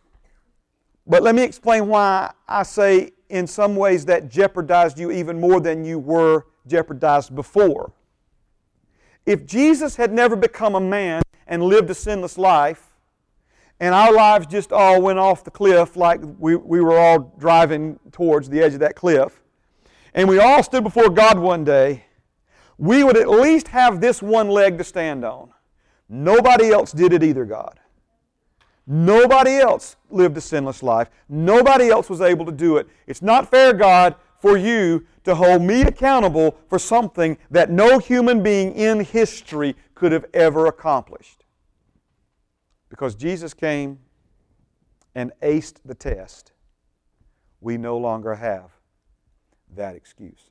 [1.09, 5.59] but let me explain why I say in some ways that jeopardized you even more
[5.59, 7.95] than you were jeopardized before.
[9.27, 12.93] If Jesus had never become a man and lived a sinless life,
[13.81, 17.99] and our lives just all went off the cliff like we, we were all driving
[18.13, 19.43] towards the edge of that cliff,
[20.15, 22.06] and we all stood before God one day,
[22.79, 25.51] we would at least have this one leg to stand on.
[26.09, 27.81] Nobody else did it either, God.
[28.87, 31.09] Nobody else lived a sinless life.
[31.29, 32.87] Nobody else was able to do it.
[33.07, 38.43] It's not fair, God, for you to hold me accountable for something that no human
[38.43, 41.45] being in history could have ever accomplished.
[42.89, 43.99] because Jesus came
[45.15, 46.53] and aced the test,
[47.61, 48.71] we no longer have
[49.75, 50.51] that excuse.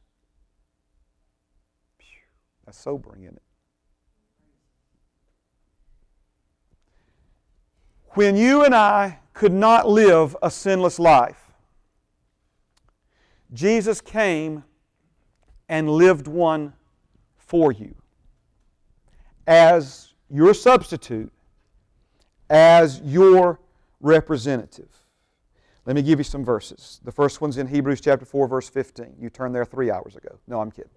[2.66, 3.42] That's sobering, isn't it?
[8.10, 11.52] When you and I could not live a sinless life,
[13.54, 14.64] Jesus came
[15.68, 16.74] and lived one
[17.38, 17.96] for you
[19.48, 21.32] as your substitute,
[22.50, 23.60] as your
[24.00, 24.90] representative.
[25.86, 27.00] Let me give you some verses.
[27.04, 29.18] The first one's in Hebrews chapter 4, verse 15.
[29.20, 30.40] You turned there three hours ago.
[30.48, 30.90] No, I'm kidding.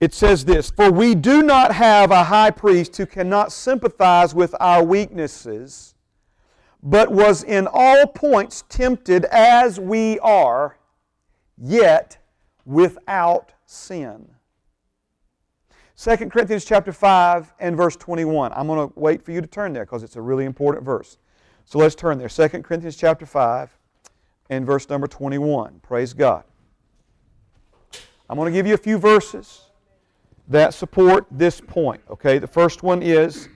[0.00, 4.54] It says this For we do not have a high priest who cannot sympathize with
[4.60, 5.94] our weaknesses,
[6.82, 10.76] but was in all points tempted as we are,
[11.56, 12.18] yet
[12.64, 14.30] without sin.
[15.96, 18.52] 2 Corinthians chapter 5 and verse 21.
[18.52, 21.18] I'm going to wait for you to turn there because it's a really important verse.
[21.64, 22.28] So let's turn there.
[22.28, 23.76] 2 Corinthians chapter 5
[24.48, 25.80] and verse number 21.
[25.82, 26.44] Praise God.
[28.30, 29.67] I'm going to give you a few verses
[30.48, 32.00] that support this point.
[32.10, 33.48] Okay, the first one is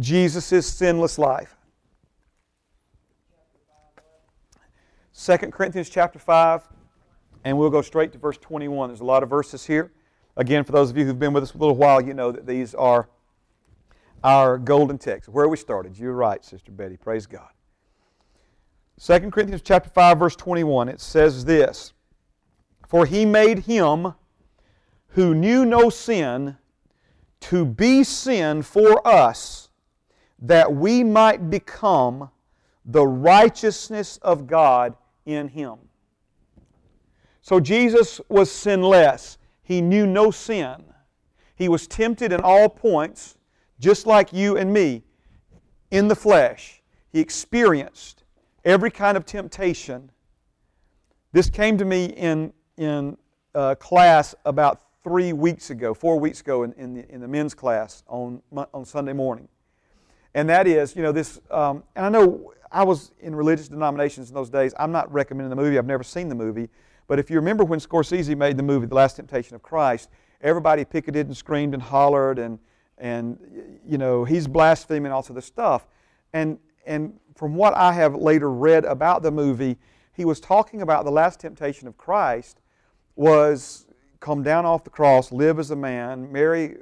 [0.00, 1.56] Jesus' sinless life.
[5.22, 6.66] 2 Corinthians chapter 5,
[7.44, 8.88] and we'll go straight to verse 21.
[8.88, 9.92] There's a lot of verses here.
[10.36, 12.46] Again, for those of you who've been with us a little while, you know that
[12.46, 13.10] these are
[14.24, 15.28] our golden texts.
[15.28, 15.98] Where we started.
[15.98, 16.96] You're right, Sister Betty.
[16.96, 17.50] Praise God.
[19.02, 21.92] 2 Corinthians chapter 5, verse 21, it says this
[22.86, 24.14] For he made him
[25.10, 26.56] who knew no sin
[27.40, 29.70] to be sin for us,
[30.38, 32.30] that we might become
[32.84, 34.94] the righteousness of God
[35.26, 35.78] in him.
[37.42, 39.38] So Jesus was sinless.
[39.62, 40.84] He knew no sin.
[41.56, 43.36] He was tempted in all points,
[43.78, 45.02] just like you and me,
[45.90, 46.82] in the flesh.
[47.12, 48.24] He experienced
[48.64, 50.10] every kind of temptation.
[51.32, 53.16] This came to me in, in
[53.54, 57.54] uh, class about three weeks ago, four weeks ago in, in, the, in the men's
[57.54, 58.42] class on,
[58.74, 59.48] on Sunday morning.
[60.34, 64.28] And that is, you know, this, um, and I know I was in religious denominations
[64.28, 64.74] in those days.
[64.78, 66.68] I'm not recommending the movie, I've never seen the movie.
[67.08, 70.84] But if you remember when Scorsese made the movie, The Last Temptation of Christ, everybody
[70.84, 72.58] picketed and screamed and hollered and,
[72.98, 73.38] and
[73.84, 75.88] you know, he's blaspheming, all of this stuff.
[76.32, 79.76] And, and from what I have later read about the movie,
[80.12, 82.60] he was talking about the last temptation of Christ
[83.16, 83.86] was
[84.20, 86.76] come down off the cross, live as a man, marry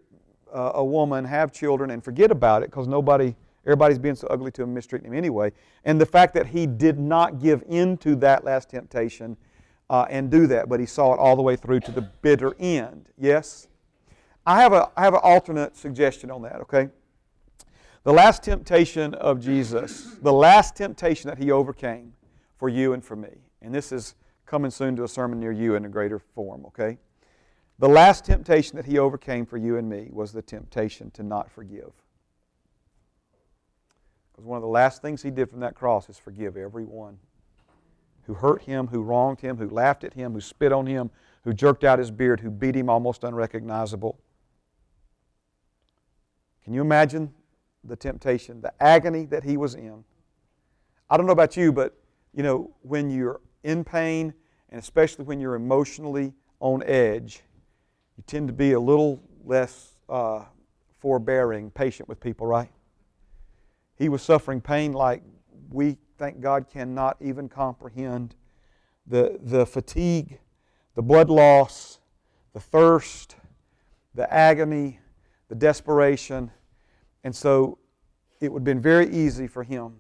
[0.53, 3.35] uh, a woman, have children, and forget about it because nobody,
[3.65, 5.53] everybody's being so ugly to him, mistreating him anyway.
[5.85, 9.37] And the fact that he did not give in to that last temptation
[9.89, 12.55] uh, and do that, but he saw it all the way through to the bitter
[12.59, 13.09] end.
[13.17, 13.69] Yes?
[14.45, 16.89] I have, a, I have an alternate suggestion on that, okay?
[18.05, 22.15] The last temptation of Jesus, the last temptation that he overcame
[22.57, 23.29] for you and for me,
[23.61, 24.15] and this is
[24.47, 26.99] coming soon to a sermon near you in a greater form, okay?
[27.79, 31.51] The last temptation that he overcame for you and me was the temptation to not
[31.51, 31.93] forgive.
[34.33, 37.19] Because one of the last things he did from that cross is forgive everyone
[38.23, 41.11] who hurt him, who wronged him, who laughed at him, who spit on him,
[41.45, 44.19] who jerked out his beard, who beat him almost unrecognizable.
[46.63, 47.33] Can you imagine
[47.85, 50.05] the temptation, the agony that he was in?
[51.09, 51.97] I don't know about you, but
[52.35, 54.35] you know, when you're in pain,
[54.69, 57.43] and especially when you're emotionally on edge,
[58.19, 60.45] you tend to be a little less uh,
[60.99, 62.69] forbearing, patient with people, right?
[63.95, 65.23] He was suffering pain like
[65.71, 68.35] we thank God, cannot even comprehend
[69.07, 70.41] the, the fatigue,
[70.97, 72.01] the blood loss,
[72.55, 73.37] the thirst,
[74.15, 74.99] the agony,
[75.49, 76.51] the desperation.
[77.23, 77.79] And so
[78.41, 79.95] it would have been very easy for him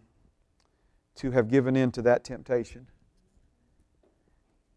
[1.17, 2.89] to have given in to that temptation.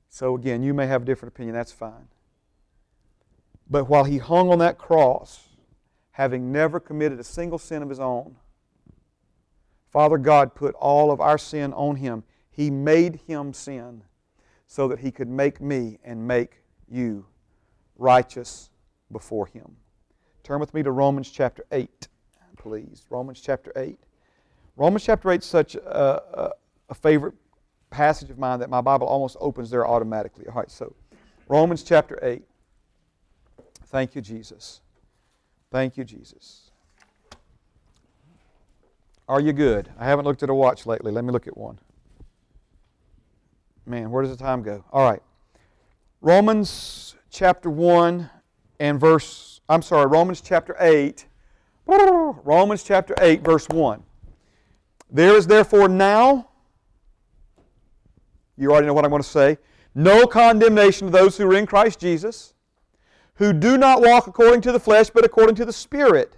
[0.09, 2.07] So again, you may have a different opinion, that's fine.
[3.71, 5.47] But while he hung on that cross,
[6.11, 8.35] having never committed a single sin of his own,
[9.89, 12.23] Father God put all of our sin on him.
[12.51, 14.03] He made him sin
[14.67, 17.25] so that he could make me and make you
[17.97, 18.69] righteous
[19.09, 19.77] before him.
[20.43, 22.09] Turn with me to Romans chapter 8,
[22.57, 23.05] please.
[23.09, 23.97] Romans chapter 8.
[24.75, 26.51] Romans chapter 8 is such a, a,
[26.89, 27.35] a favorite
[27.89, 30.45] passage of mine that my Bible almost opens there automatically.
[30.47, 30.93] All right, so
[31.47, 32.43] Romans chapter 8.
[33.91, 34.81] Thank you, Jesus.
[35.69, 36.71] Thank you, Jesus.
[39.27, 39.89] Are you good?
[39.99, 41.11] I haven't looked at a watch lately.
[41.11, 41.77] Let me look at one.
[43.85, 44.83] Man, where does the time go?
[44.91, 45.21] All right.
[46.21, 48.29] Romans chapter 1
[48.79, 51.25] and verse, I'm sorry, Romans chapter 8.
[51.87, 54.03] Romans chapter 8, verse 1.
[55.09, 56.47] There is therefore now,
[58.57, 59.57] you already know what I'm going to say,
[59.93, 62.53] no condemnation to those who are in Christ Jesus,
[63.35, 66.37] who do not walk according to the flesh, but according to the Spirit.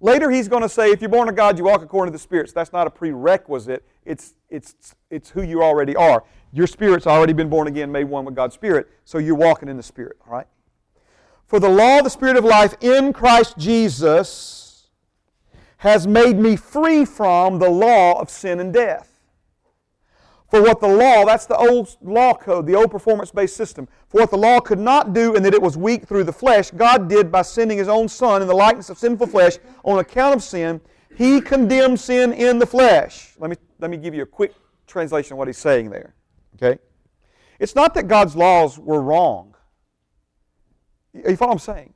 [0.00, 2.22] Later, he's going to say, if you're born of God, you walk according to the
[2.22, 2.48] Spirit.
[2.48, 4.74] So that's not a prerequisite, it's, it's,
[5.10, 6.24] it's who you already are.
[6.52, 9.76] Your spirit's already been born again, made one with God's Spirit, so you're walking in
[9.76, 10.46] the Spirit, all right?
[11.46, 14.88] For the law of the Spirit of life in Christ Jesus
[15.78, 19.11] has made me free from the law of sin and death.
[20.52, 23.88] For what the law, that's the old law code, the old performance based system.
[24.08, 26.70] For what the law could not do in that it was weak through the flesh,
[26.70, 30.34] God did by sending His own Son in the likeness of sinful flesh on account
[30.34, 30.82] of sin.
[31.16, 33.32] He condemned sin in the flesh.
[33.38, 34.52] Let me, let me give you a quick
[34.86, 36.14] translation of what He's saying there.
[36.56, 36.78] Okay?
[37.58, 39.54] It's not that God's laws were wrong.
[41.14, 41.94] You follow what I'm saying?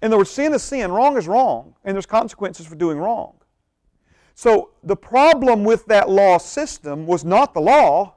[0.00, 3.39] In other words, sin is sin, wrong is wrong, and there's consequences for doing wrong.
[4.40, 8.14] So the problem with that law system was not the law.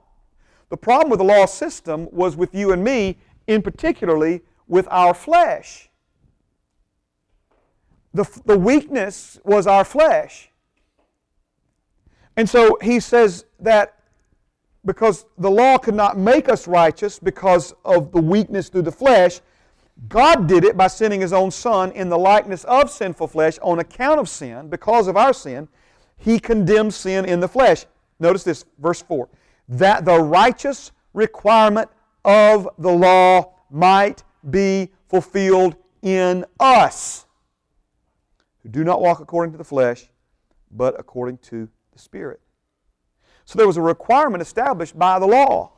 [0.69, 5.13] The problem with the law system was with you and me, in particularly with our
[5.13, 5.89] flesh.
[8.13, 10.49] The, the weakness was our flesh.
[12.37, 13.99] And so he says that
[14.85, 19.41] because the law could not make us righteous because of the weakness through the flesh,
[20.07, 23.79] God did it by sending His own Son in the likeness of sinful flesh on
[23.79, 25.67] account of sin, because of our sin
[26.23, 27.85] he condemns sin in the flesh.
[28.19, 29.27] Notice this, verse 4
[29.69, 31.89] that the righteous requirement
[32.25, 37.25] of the law might be fulfilled in us
[38.61, 40.09] who do not walk according to the flesh,
[40.71, 42.41] but according to the Spirit.
[43.45, 45.71] So there was a requirement established by the law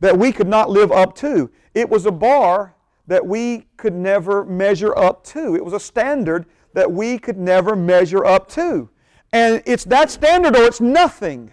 [0.00, 1.50] that we could not live up to.
[1.74, 2.74] It was a bar
[3.06, 5.54] that we could never measure up to.
[5.54, 8.90] It was a standard that we could never measure up to.
[9.32, 11.52] And it's that standard or it's nothing.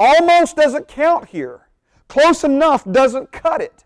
[0.00, 1.68] Almost doesn't count here.
[2.08, 3.84] Close enough doesn't cut it.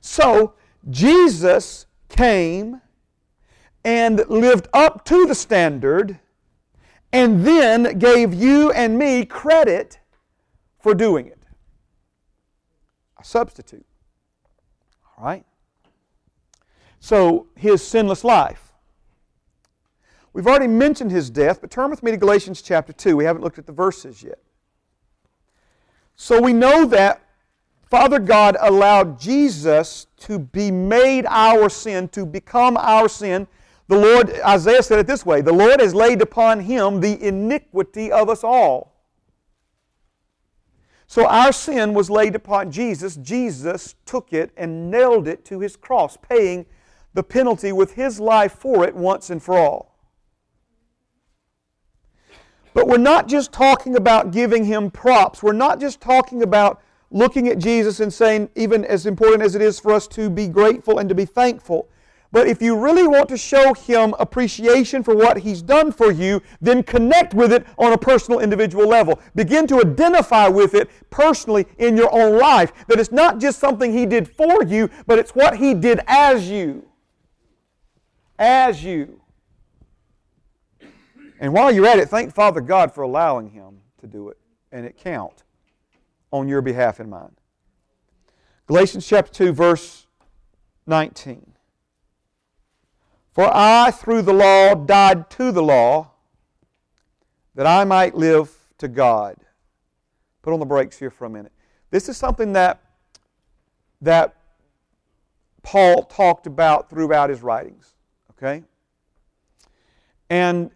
[0.00, 0.54] So,
[0.88, 2.80] Jesus came
[3.84, 6.18] and lived up to the standard
[7.12, 9.98] and then gave you and me credit
[10.78, 11.42] for doing it.
[13.18, 13.84] A substitute.
[15.18, 15.44] All right?
[17.00, 18.69] So, his sinless life.
[20.32, 23.16] We've already mentioned his death, but turn with me to Galatians chapter 2.
[23.16, 24.38] We haven't looked at the verses yet.
[26.14, 27.22] So we know that
[27.82, 33.48] Father God allowed Jesus to be made our sin, to become our sin.
[33.88, 38.12] The Lord, Isaiah said it this way The Lord has laid upon him the iniquity
[38.12, 38.90] of us all.
[41.08, 43.16] So our sin was laid upon Jesus.
[43.16, 46.66] Jesus took it and nailed it to his cross, paying
[47.14, 49.89] the penalty with his life for it once and for all.
[52.72, 55.42] But we're not just talking about giving him props.
[55.42, 59.62] We're not just talking about looking at Jesus and saying, even as important as it
[59.62, 61.88] is for us to be grateful and to be thankful.
[62.32, 66.40] But if you really want to show him appreciation for what he's done for you,
[66.60, 69.20] then connect with it on a personal, individual level.
[69.34, 72.72] Begin to identify with it personally in your own life.
[72.86, 76.48] That it's not just something he did for you, but it's what he did as
[76.48, 76.86] you.
[78.38, 79.19] As you.
[81.40, 84.36] And while you're at it, thank Father God for allowing him to do it,
[84.70, 85.42] and it count
[86.30, 87.34] on your behalf and mine.
[88.66, 90.06] Galatians chapter 2, verse
[90.86, 91.54] 19.
[93.32, 96.10] For I, through the law, died to the law,
[97.54, 99.36] that I might live to God.
[100.42, 101.52] Put on the brakes here for a minute.
[101.90, 102.82] This is something that,
[104.02, 104.36] that
[105.62, 107.94] Paul talked about throughout his writings.
[108.32, 108.62] Okay?
[110.28, 110.70] And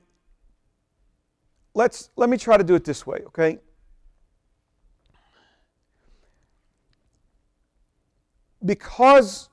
[1.74, 3.58] let's let me try to do it this way, okay?
[8.64, 9.50] Because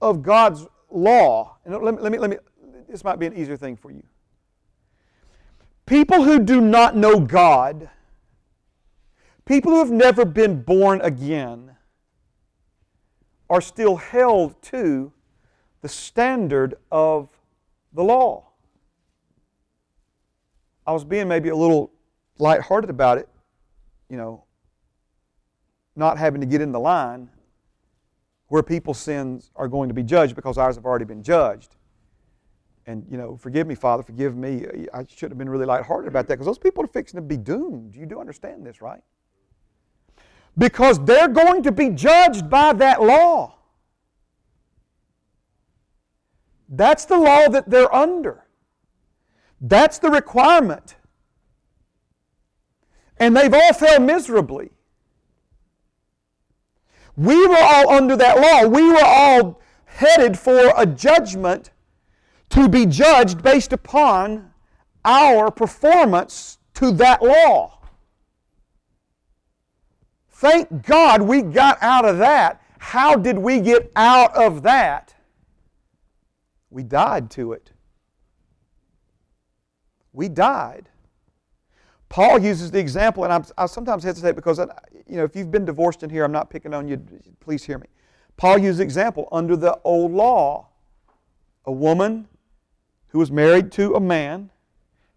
[0.00, 2.36] of God's law, and let me, let me, let me
[2.88, 4.02] this might be an easier thing for you.
[5.86, 7.90] People who do not know God,
[9.44, 11.76] people who have never been born again,
[13.50, 15.12] are still held to
[15.80, 17.28] the standard of
[17.92, 18.51] the law.
[20.86, 21.92] I was being maybe a little
[22.38, 23.28] lighthearted about it,
[24.08, 24.44] you know,
[25.94, 27.28] not having to get in the line
[28.48, 31.76] where people's sins are going to be judged because ours have already been judged.
[32.86, 34.66] And, you know, forgive me, Father, forgive me.
[34.92, 37.36] I should have been really lighthearted about that because those people are fixing to be
[37.36, 37.94] doomed.
[37.94, 39.00] You do understand this, right?
[40.58, 43.54] Because they're going to be judged by that law.
[46.68, 48.44] That's the law that they're under.
[49.62, 50.96] That's the requirement.
[53.16, 54.72] And they've all failed miserably.
[57.16, 58.68] We were all under that law.
[58.68, 61.70] We were all headed for a judgment
[62.50, 64.52] to be judged based upon
[65.04, 67.78] our performance to that law.
[70.28, 72.60] Thank God we got out of that.
[72.78, 75.14] How did we get out of that?
[76.70, 77.71] We died to it.
[80.12, 80.88] We died.
[82.08, 84.66] Paul uses the example, and I'm, i sometimes hesitate because, I,
[85.06, 87.02] you know, if you've been divorced in here, I'm not picking on you.
[87.40, 87.86] Please hear me.
[88.36, 90.68] Paul uses the example under the old law.
[91.64, 92.28] A woman
[93.08, 94.50] who was married to a man,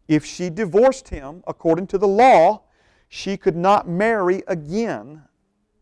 [0.07, 2.61] if she divorced him according to the law,
[3.09, 5.23] she could not marry again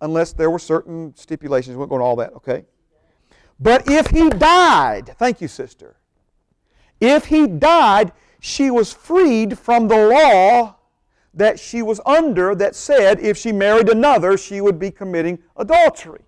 [0.01, 1.75] unless there were certain stipulations.
[1.75, 2.65] We won't go into all that, okay?
[3.59, 5.97] But if he died, thank you, sister.
[6.99, 8.11] If he died,
[8.45, 10.75] she was freed from the law
[11.33, 16.25] that she was under that said if she married another, she would be committing adultery.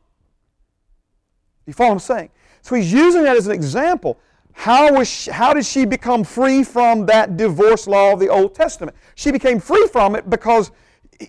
[1.65, 2.29] You follow what I'm saying?
[2.61, 4.17] So he's using that as an example.
[4.53, 8.55] How, was she, how did she become free from that divorce law of the Old
[8.55, 8.95] Testament?
[9.15, 10.71] She became free from it because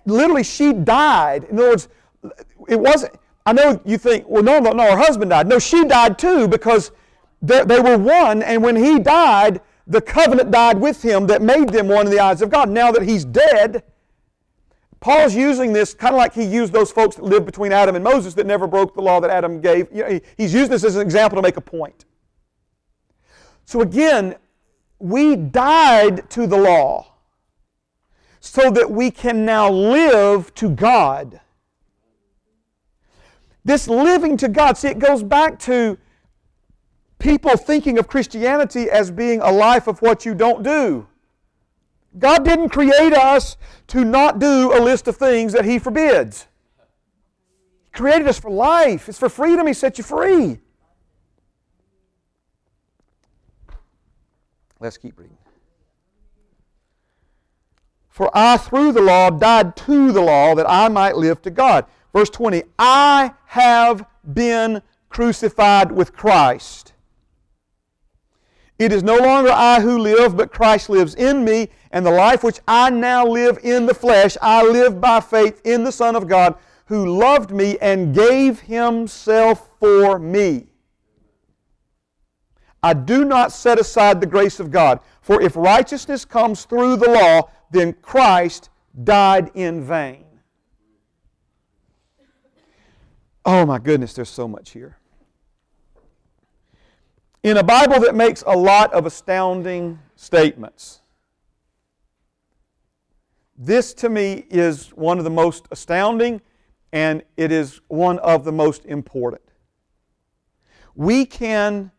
[0.05, 1.43] literally she died.
[1.49, 1.89] In other words,
[2.69, 3.13] it wasn't,
[3.45, 5.49] I know you think, well, no, no, no, her husband died.
[5.49, 6.93] No, she died too because
[7.41, 11.69] they, they were one, and when he died, the covenant died with him that made
[11.69, 12.69] them one in the eyes of God.
[12.69, 13.83] Now that he's dead,
[14.99, 18.03] Paul's using this kind of like he used those folks that lived between Adam and
[18.03, 19.87] Moses that never broke the law that Adam gave.
[19.93, 22.05] You know, he's using this as an example to make a point.
[23.65, 24.35] So again,
[24.99, 27.13] we died to the law
[28.39, 31.39] so that we can now live to God.
[33.63, 35.97] This living to God, see, it goes back to
[37.19, 41.07] people thinking of Christianity as being a life of what you don't do.
[42.17, 43.57] God didn't create us
[43.87, 46.47] to not do a list of things that He forbids.
[47.83, 49.07] He created us for life.
[49.07, 49.67] It's for freedom.
[49.67, 50.59] He set you free.
[54.79, 55.37] Let's keep reading.
[58.09, 61.85] For I, through the law, died to the law that I might live to God.
[62.13, 66.93] Verse 20 I have been crucified with Christ.
[68.79, 72.43] It is no longer I who live, but Christ lives in me, and the life
[72.43, 76.27] which I now live in the flesh, I live by faith in the Son of
[76.27, 76.55] God,
[76.85, 80.67] who loved me and gave himself for me.
[82.83, 87.09] I do not set aside the grace of God, for if righteousness comes through the
[87.09, 88.69] law, then Christ
[89.03, 90.25] died in vain.
[93.43, 94.97] Oh my goodness, there's so much here.
[97.47, 100.99] In a Bible that makes a lot of astounding statements,
[103.57, 106.41] this to me is one of the most astounding
[106.91, 109.43] and it is one of the most important.
[110.93, 111.89] We can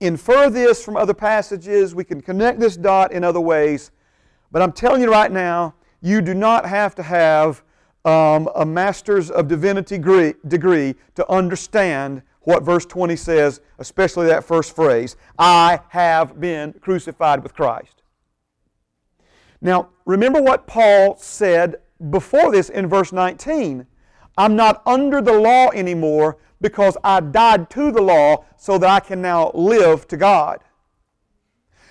[0.00, 3.92] infer this from other passages, we can connect this dot in other ways,
[4.50, 7.62] but I'm telling you right now, you do not have to have
[8.04, 14.44] um, a master's of divinity degree, degree to understand what verse 20 says, especially that
[14.44, 18.02] first phrase I have been crucified with Christ.
[19.60, 21.76] Now, remember what Paul said
[22.10, 23.86] before this in verse 19
[24.36, 29.00] I'm not under the law anymore because I died to the law so that I
[29.00, 30.60] can now live to God.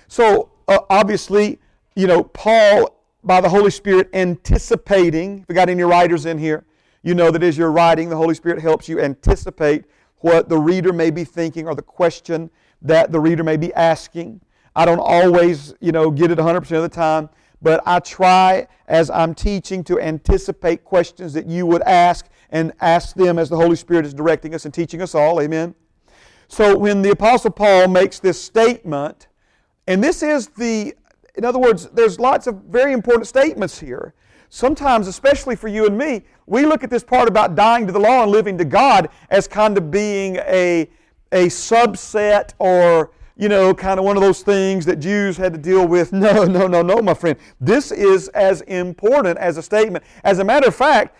[0.08, 1.58] So, uh, obviously,
[1.94, 6.64] you know, Paul, by the Holy Spirit, anticipating, if we got any writers in here,
[7.02, 9.84] you know that as you're writing, the Holy Spirit helps you anticipate
[10.20, 12.50] what the reader may be thinking or the question
[12.82, 14.40] that the reader may be asking.
[14.74, 17.28] I don't always, you know, get it 100% of the time,
[17.60, 23.14] but I try as I'm teaching to anticipate questions that you would ask and ask
[23.14, 25.40] them as the Holy Spirit is directing us and teaching us all.
[25.40, 25.74] Amen.
[26.48, 29.28] So when the Apostle Paul makes this statement,
[29.86, 30.94] and this is the,
[31.34, 34.14] in other words, there's lots of very important statements here.
[34.48, 37.98] Sometimes, especially for you and me, we look at this part about dying to the
[37.98, 40.88] law and living to God as kind of being a,
[41.30, 45.58] a subset or, you know, kind of one of those things that Jews had to
[45.58, 46.12] deal with.
[46.18, 47.38] No, no, no, no, my friend.
[47.60, 50.04] This is as important as a statement.
[50.24, 51.16] As a matter of fact,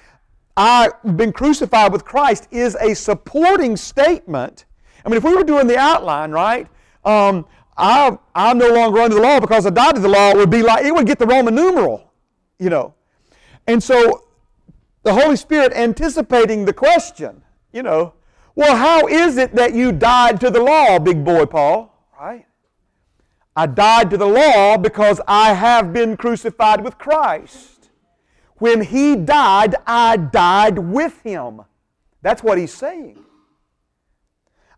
[0.57, 4.65] I've been crucified with Christ is a supporting statement.
[5.05, 6.67] I mean, if we were doing the outline, right?
[7.05, 7.47] Um,
[7.77, 10.35] I, I'm no longer under the law because I died to the law.
[10.35, 12.13] Would be like, it would get the Roman numeral,
[12.59, 12.95] you know.
[13.69, 14.25] And so
[15.03, 17.43] the Holy Spirit anticipating the question,
[17.73, 18.15] you know,
[18.55, 21.95] well, how is it that you died to the law, big boy Paul?
[22.19, 22.45] Right?
[23.55, 27.91] I died to the law because I have been crucified with Christ.
[28.57, 31.63] When He died, I died with Him.
[32.23, 33.25] That's what He's saying.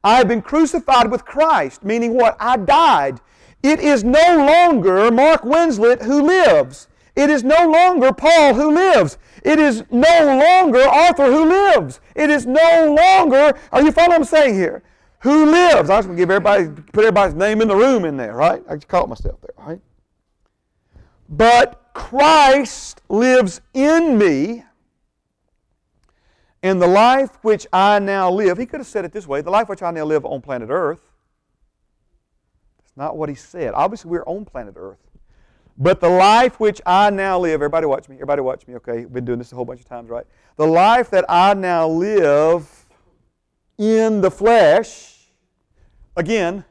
[0.03, 2.37] I have been crucified with Christ, meaning what?
[2.39, 3.21] I died.
[3.63, 6.89] It is no longer Mark Winslet who lives.
[7.15, 9.19] It is no longer Paul who lives.
[9.43, 12.01] It is no longer Arthur who lives.
[12.15, 14.83] It is no longer, are you following what I'm saying here?
[15.21, 15.91] Who lives?
[15.91, 18.63] I was going to give everybody, put everybody's name in the room in there, right?
[18.69, 19.81] I just caught myself there, right?
[21.29, 24.65] But Christ lives in me,
[26.63, 29.51] and the life which I now live, he could have said it this way the
[29.51, 31.01] life which I now live on planet Earth.
[32.79, 33.73] That's not what he said.
[33.75, 34.99] Obviously, we're on planet Earth.
[35.83, 39.07] But the life which I now live, everybody watch me, everybody watch me, okay?
[39.07, 40.27] Been doing this a whole bunch of times, right?
[40.57, 42.69] The life that I now live
[43.79, 45.31] in the flesh,
[46.15, 46.67] again,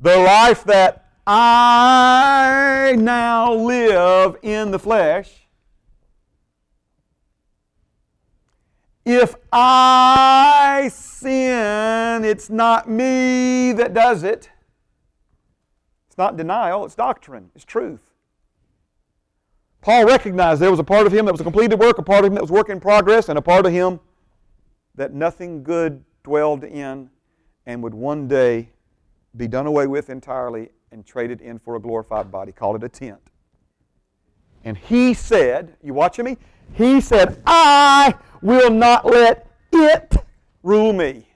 [0.00, 5.46] the life that I now live in the flesh,
[9.04, 14.50] if I sin, it's not me that does it.
[16.08, 18.07] It's not denial, it's doctrine, it's truth.
[19.88, 22.22] Paul recognized there was a part of him that was a completed work, a part
[22.22, 23.98] of him that was work in progress, and a part of him
[24.96, 27.08] that nothing good dwelled in
[27.64, 28.68] and would one day
[29.38, 32.52] be done away with entirely and traded in for a glorified body.
[32.52, 33.30] Called it a tent.
[34.62, 36.36] And he said, You watching me?
[36.74, 38.12] He said, I
[38.42, 40.16] will not let it
[40.62, 41.26] rule me.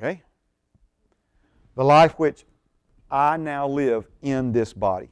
[0.00, 0.20] Okay?
[1.76, 2.44] The life which
[3.08, 5.10] I now live in this body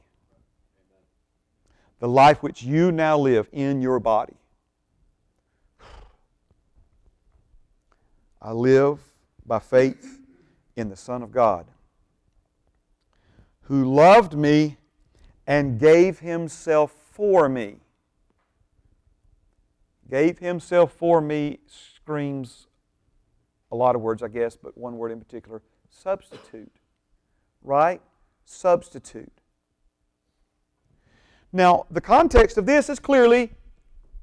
[1.99, 4.35] the life which you now live in your body.
[8.41, 8.99] I live
[9.45, 10.21] by faith
[10.75, 11.65] in the Son of God,
[13.63, 14.77] who loved me
[15.45, 17.77] and gave himself for me.
[20.09, 22.67] Gave himself for me screams
[23.71, 26.71] a lot of words, I guess, but one word in particular substitute.
[27.61, 28.01] Right?
[28.45, 29.38] Substitute.
[31.51, 33.51] Now, the context of this is clearly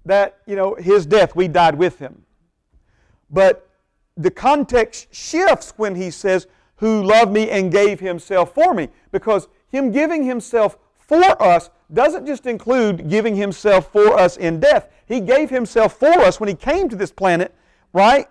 [0.04, 2.22] that, you know, his death, we died with him.
[3.30, 3.68] But
[4.16, 6.46] the context shifts when he says,
[6.76, 8.88] Who loved me and gave himself for me.
[9.10, 14.88] Because him giving himself for us doesn't just include giving himself for us in death.
[15.06, 17.54] He gave himself for us when he came to this planet,
[17.92, 18.28] right?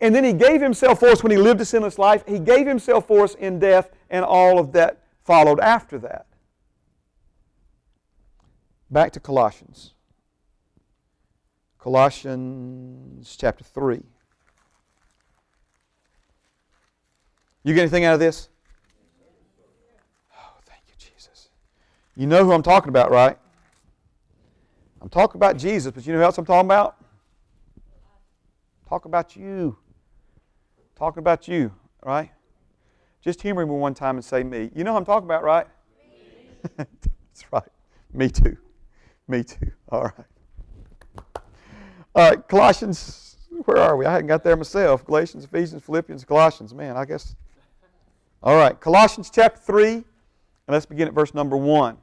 [0.00, 2.24] And then he gave himself for us when he lived a sinless life.
[2.26, 6.26] He gave himself for us in death, and all of that followed after that.
[8.90, 9.94] Back to Colossians.
[11.78, 14.02] Colossians chapter 3.
[17.62, 18.48] You get anything out of this?
[20.34, 21.50] Oh, thank you, Jesus.
[22.16, 23.38] You know who I'm talking about, right?
[25.00, 26.96] I'm talking about Jesus, but you know who else I'm talking about?
[28.88, 29.78] Talk about you.
[30.96, 31.72] Talking about you,
[32.04, 32.30] right?
[33.22, 34.70] Just humor me one time and say me.
[34.74, 35.66] You know who I'm talking about, right?
[36.76, 37.62] That's right.
[38.12, 38.56] Me too.
[39.30, 39.70] Me too.
[39.90, 41.24] All right.
[42.12, 44.04] All right, Colossians, where are we?
[44.04, 45.04] I hadn't got there myself.
[45.04, 46.74] Galatians, Ephesians, Philippians, Colossians.
[46.74, 47.36] Man, I guess.
[48.42, 50.04] All right, Colossians chapter 3, and
[50.66, 51.96] let's begin at verse number 1.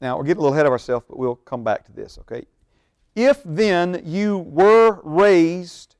[0.00, 2.46] Now, we're getting a little ahead of ourselves, but we'll come back to this, okay?
[3.14, 5.94] If then you were raised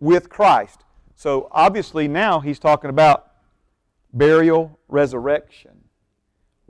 [0.00, 0.84] with Christ.
[1.16, 3.32] So obviously now he's talking about
[4.12, 5.79] burial, resurrection.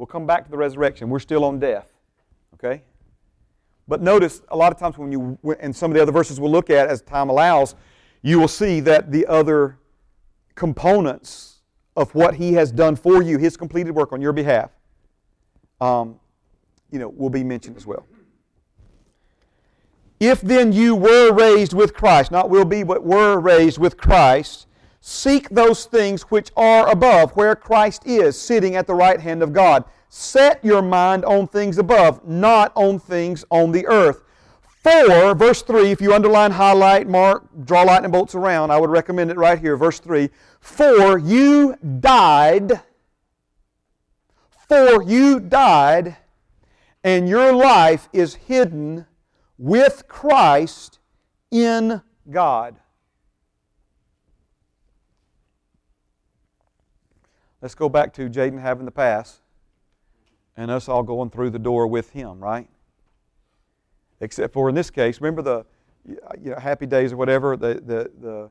[0.00, 1.10] We'll come back to the resurrection.
[1.10, 1.92] We're still on death.
[2.54, 2.84] Okay?
[3.86, 6.50] But notice a lot of times when you, and some of the other verses we'll
[6.50, 7.74] look at as time allows,
[8.22, 9.78] you will see that the other
[10.54, 11.58] components
[11.98, 14.70] of what He has done for you, His completed work on your behalf,
[15.82, 16.18] um,
[16.90, 18.06] you know, will be mentioned as well.
[20.18, 24.66] If then you were raised with Christ, not will be, but were raised with Christ,
[25.00, 29.52] Seek those things which are above, where Christ is, sitting at the right hand of
[29.52, 29.84] God.
[30.10, 34.22] Set your mind on things above, not on things on the earth.
[34.82, 39.30] For, verse 3, if you underline, highlight, mark, draw lightning bolts around, I would recommend
[39.30, 39.76] it right here.
[39.76, 42.80] Verse 3 For you died,
[44.68, 46.16] for you died,
[47.04, 49.06] and your life is hidden
[49.58, 50.98] with Christ
[51.50, 52.76] in God.
[57.62, 59.40] Let's go back to Jaden having the pass
[60.56, 62.68] and us all going through the door with him, right?
[64.20, 65.66] Except for in this case, remember the
[66.06, 68.50] you know, happy days or whatever, the, the, the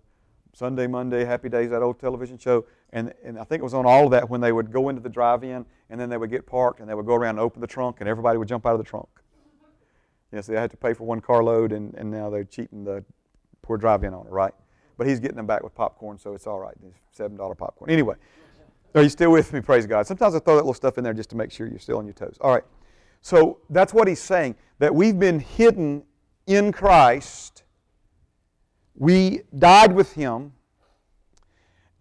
[0.54, 2.66] Sunday, Monday, Happy Days, that old television show.
[2.92, 5.02] And, and I think it was on all of that when they would go into
[5.02, 7.40] the drive in and then they would get parked and they would go around and
[7.40, 9.10] open the trunk and everybody would jump out of the trunk.
[10.32, 13.04] Yes, they had to pay for one carload and, and now they're cheating the
[13.62, 14.54] poor drive in owner, right?
[14.98, 16.76] But he's getting them back with popcorn, so it's all right.
[17.10, 17.90] It's $7 popcorn.
[17.90, 18.16] Anyway,
[18.96, 19.62] are you still with me?
[19.62, 20.08] Praise God.
[20.08, 22.06] Sometimes I throw that little stuff in there just to make sure you're still on
[22.06, 22.38] your toes.
[22.42, 22.64] All right.
[23.22, 26.04] So that's what he's saying that we've been hidden
[26.48, 27.64] in Christ.
[28.96, 30.54] We died with him,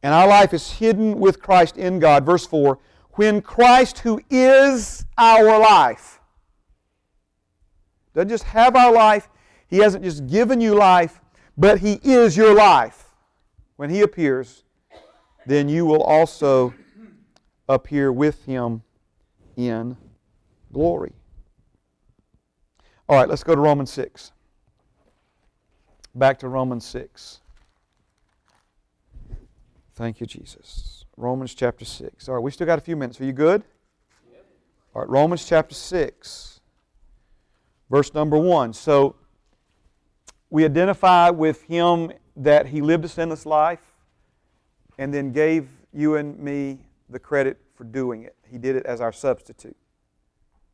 [0.03, 2.25] and our life is hidden with Christ in God.
[2.25, 2.79] Verse 4
[3.13, 6.21] When Christ, who is our life,
[8.15, 9.29] doesn't just have our life,
[9.69, 11.21] he hasn't just given you life,
[11.57, 13.05] but he is your life.
[13.77, 14.65] When he appears,
[15.49, 16.75] then you will also
[17.71, 18.83] appear with him
[19.57, 19.97] in
[20.71, 21.13] glory.
[23.09, 24.33] All right, let's go to Romans 6.
[26.15, 27.41] Back to Romans 6.
[29.95, 31.07] Thank you, Jesus.
[31.17, 32.29] Romans chapter 6.
[32.29, 33.19] All right, we still got a few minutes.
[33.19, 33.63] Are you good?
[34.95, 36.61] All right, Romans chapter 6,
[37.91, 38.75] verse number 1.
[38.75, 39.17] So,
[40.51, 43.88] we identify with him that he lived a sinless life
[44.99, 48.35] and then gave you and me the credit for doing it.
[48.51, 49.77] He did it as our substitute,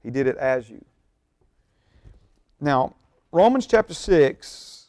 [0.03, 0.85] he did it as you.
[2.61, 2.95] Now,
[3.31, 4.87] Romans chapter 6,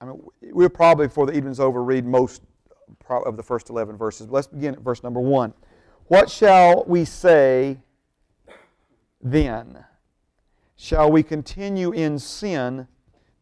[0.00, 2.42] I mean, we'll probably, before the evening's over, read most
[3.08, 4.28] of the first 11 verses.
[4.30, 5.52] Let's begin at verse number 1.
[6.06, 7.78] What shall we say
[9.22, 9.84] then?
[10.76, 12.88] Shall we continue in sin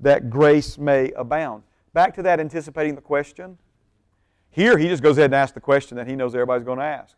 [0.01, 1.63] that grace may abound?
[1.93, 3.59] Back to that, anticipating the question.
[4.51, 6.85] Here, he just goes ahead and asks the question that he knows everybody's going to
[6.85, 7.17] ask.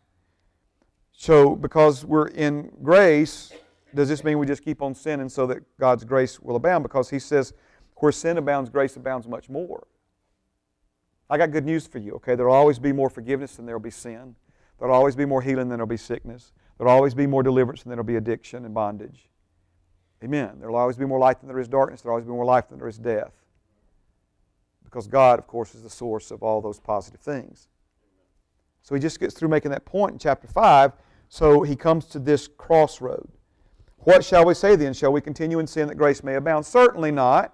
[1.11, 3.51] So, because we're in grace,
[3.93, 6.83] does this mean we just keep on sinning so that God's grace will abound?
[6.83, 7.53] Because he says,
[7.97, 9.85] where sin abounds, grace abounds much more.
[11.29, 12.35] I got good news for you, okay?
[12.35, 14.35] There'll always be more forgiveness than there'll be sin.
[14.79, 16.51] There'll always be more healing than there'll be sickness.
[16.77, 19.29] There'll always be more deliverance than there'll be addiction and bondage.
[20.23, 20.57] Amen.
[20.59, 22.01] There'll always be more light than there is darkness.
[22.01, 23.33] There'll always be more life than there is death.
[24.91, 27.69] Because God, of course, is the source of all those positive things.
[28.83, 30.91] So he just gets through making that point in chapter 5.
[31.29, 33.29] So he comes to this crossroad.
[33.99, 34.93] What shall we say then?
[34.93, 36.65] Shall we continue in sin that grace may abound?
[36.65, 37.53] Certainly not.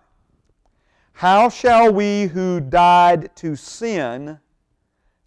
[1.14, 4.40] How shall we who died to sin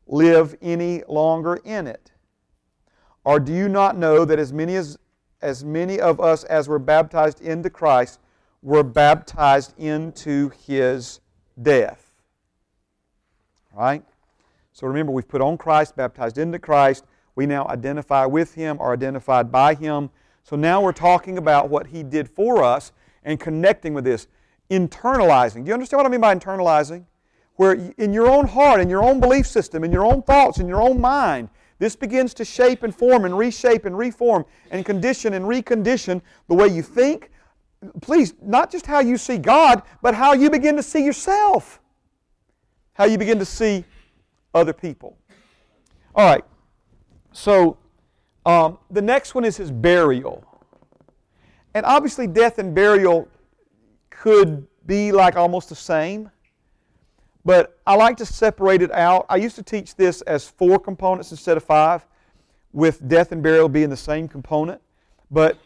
[0.07, 2.11] live any longer in it?
[3.23, 4.99] Or do you not know that as many as
[5.43, 8.21] as many of us as were baptized into Christ
[8.63, 11.21] were baptized into his
[11.63, 12.13] death?
[13.73, 14.03] Right?
[14.73, 17.05] So remember, we've put on Christ, baptized into Christ.
[17.35, 20.11] We now identify with him, are identified by him.
[20.43, 22.93] So now we're talking about what He did for us
[23.25, 24.27] and connecting with this.
[24.71, 25.65] Internalizing.
[25.65, 27.05] Do you understand what I mean by internalizing?
[27.57, 30.67] Where in your own heart, in your own belief system, in your own thoughts, in
[30.67, 35.35] your own mind, this begins to shape and form and reshape and reform and condition
[35.35, 37.31] and recondition the way you think.
[38.03, 41.81] Please, not just how you see God, but how you begin to see yourself.
[42.93, 43.85] How you begin to see
[44.55, 45.17] other people.
[46.15, 46.45] All right.
[47.33, 47.79] So,
[48.45, 50.45] um, the next one is his burial.
[51.75, 53.29] And obviously, death and burial
[54.11, 56.31] could be like almost the same.
[57.45, 59.25] But I like to separate it out.
[59.29, 62.05] I used to teach this as four components instead of five,
[62.73, 64.81] with death and burial being the same component.
[65.31, 65.57] But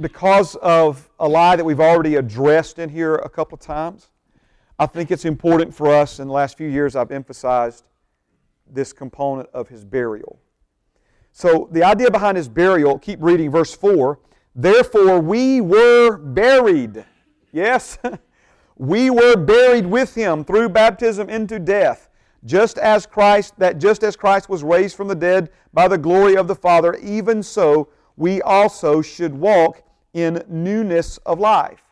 [0.00, 4.08] because of a lie that we've already addressed in here a couple of times,
[4.78, 7.84] I think it's important for us in the last few years I've emphasized
[8.66, 10.40] this component of his burial.
[11.32, 14.18] So the idea behind his burial, keep reading verse 4.
[14.54, 17.04] Therefore we were buried.
[17.52, 17.98] Yes?
[18.76, 22.08] we were buried with him through baptism into death,
[22.44, 26.36] just as Christ that just as Christ was raised from the dead by the glory
[26.36, 29.82] of the Father, even so we also should walk
[30.12, 31.82] in newness of life.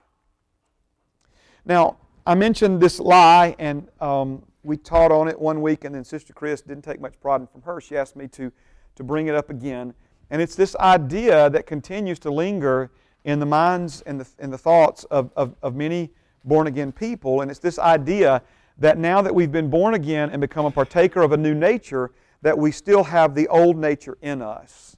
[1.65, 1.97] Now,
[2.27, 6.33] I mentioned this lie, and um, we taught on it one week, and then Sister
[6.33, 7.81] Chris didn't take much pride from her.
[7.81, 8.53] She asked me to
[8.97, 9.95] to bring it up again.
[10.31, 12.91] And it's this idea that continues to linger
[13.25, 16.11] in the minds and the, and the thoughts of, of, of many
[16.45, 17.41] born again people.
[17.41, 18.43] And it's this idea
[18.79, 22.11] that now that we've been born again and become a partaker of a new nature,
[22.41, 24.97] that we still have the old nature in us.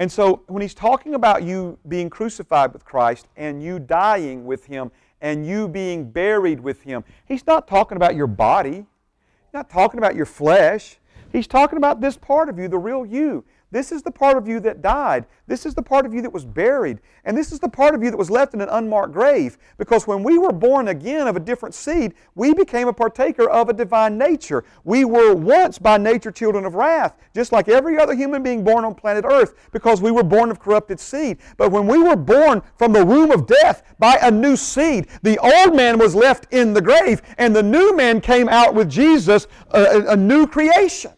[0.00, 4.64] And so when he's talking about you being crucified with Christ and you dying with
[4.64, 4.90] him
[5.20, 8.76] and you being buried with him, he's not talking about your body.
[8.76, 10.96] He's not talking about your flesh.
[11.30, 14.48] He's talking about this part of you, the real you, This is the part of
[14.48, 15.26] you that died.
[15.46, 16.98] This is the part of you that was buried.
[17.24, 19.58] And this is the part of you that was left in an unmarked grave.
[19.78, 23.68] Because when we were born again of a different seed, we became a partaker of
[23.68, 24.64] a divine nature.
[24.82, 28.84] We were once by nature children of wrath, just like every other human being born
[28.84, 31.38] on planet Earth, because we were born of corrupted seed.
[31.56, 35.38] But when we were born from the womb of death by a new seed, the
[35.38, 39.46] old man was left in the grave, and the new man came out with Jesus,
[39.70, 41.12] uh, a, a new creation.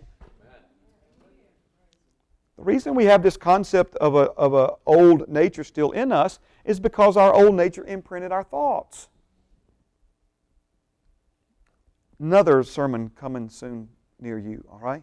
[2.63, 6.39] The reason we have this concept of a, of a old nature still in us
[6.65, 9.09] is because our old nature imprinted our thoughts.
[12.21, 13.89] Another sermon coming soon
[14.21, 15.03] near you, all right?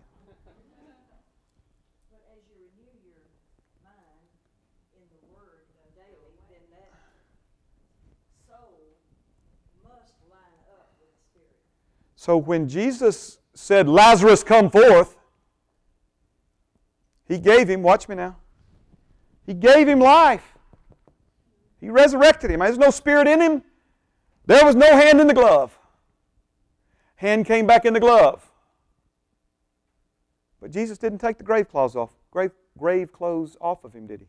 [12.16, 15.19] So when Jesus said, Lazarus, come forth,
[17.30, 18.36] he gave him, watch me now,
[19.46, 20.58] He gave him life.
[21.80, 22.60] He resurrected him.
[22.60, 23.64] There's no spirit in him.
[24.46, 25.78] There was no hand in the glove.
[27.16, 28.50] Hand came back in the glove.
[30.60, 34.22] But Jesus didn't take the grave clothes off, grave, grave clothes off of him, did
[34.22, 34.28] he?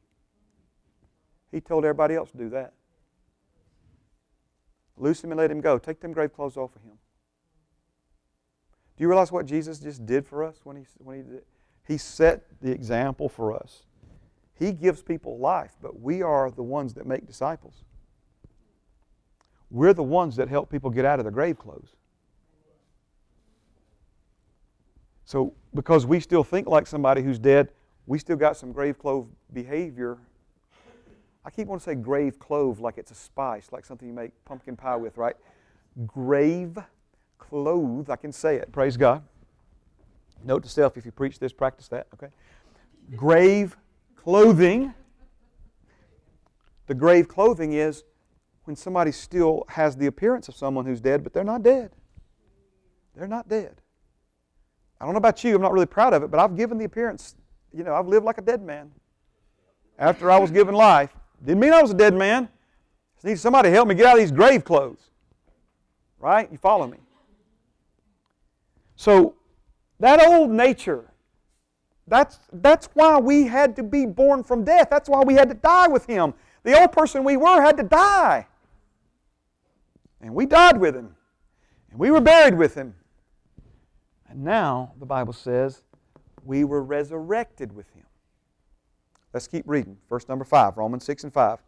[1.51, 2.75] He told everybody else to do that.
[4.97, 5.79] Loose him and let him go.
[5.79, 6.99] Take them grave clothes off of him.
[8.97, 11.43] Do you realize what Jesus just did for us when he, when he did?
[11.87, 13.85] He set the example for us.
[14.59, 17.85] He gives people life, but we are the ones that make disciples.
[19.71, 21.97] We're the ones that help people get out of their grave clothes.
[25.25, 27.69] So, because we still think like somebody who's dead,
[28.07, 30.19] we still got some grave clove behavior.
[31.45, 34.33] I keep wanting to say grave clove like it's a spice, like something you make
[34.45, 35.37] pumpkin pie with, right?
[36.07, 36.79] Grave
[37.39, 39.23] clove, I can say it, praise God.
[40.45, 42.33] Note to self if you preach this, practice that, okay?
[43.17, 43.77] Grave
[44.17, 44.95] clothing.
[46.87, 48.05] The grave clothing is
[48.65, 51.91] when somebody still has the appearance of someone who's dead, but they're not dead.
[53.15, 53.81] They're not dead.
[55.01, 56.85] I don't know about you, I'm not really proud of it, but I've given the
[56.85, 57.35] appearance,
[57.73, 58.91] you know, I've lived like a dead man
[59.99, 61.15] after I was given life.
[61.45, 62.49] Didn't mean I was a dead man.
[63.15, 65.11] Just need somebody to help me get out of these grave clothes.
[66.19, 66.51] Right?
[66.53, 66.99] You follow me?
[68.97, 69.35] So
[70.01, 71.13] that old nature,
[72.09, 74.89] that's, that's why we had to be born from death.
[74.91, 76.35] That's why we had to die with Him.
[76.65, 78.47] The old person we were had to die.
[80.21, 81.15] And we died with Him.
[81.91, 82.95] And we were buried with Him.
[84.29, 85.83] And now, the Bible says,
[86.45, 88.05] we were resurrected with Him.
[89.33, 89.97] Let's keep reading.
[90.09, 91.59] Verse number 5, Romans 6 and 5.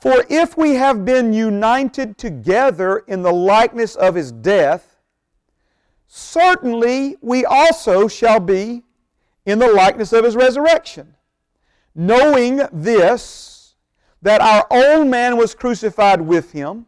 [0.00, 4.91] For if we have been united together in the likeness of His death,
[6.14, 8.82] certainly we also shall be
[9.46, 11.14] in the likeness of his resurrection.
[11.94, 13.76] Knowing this,
[14.20, 16.84] that our old man was crucified with him,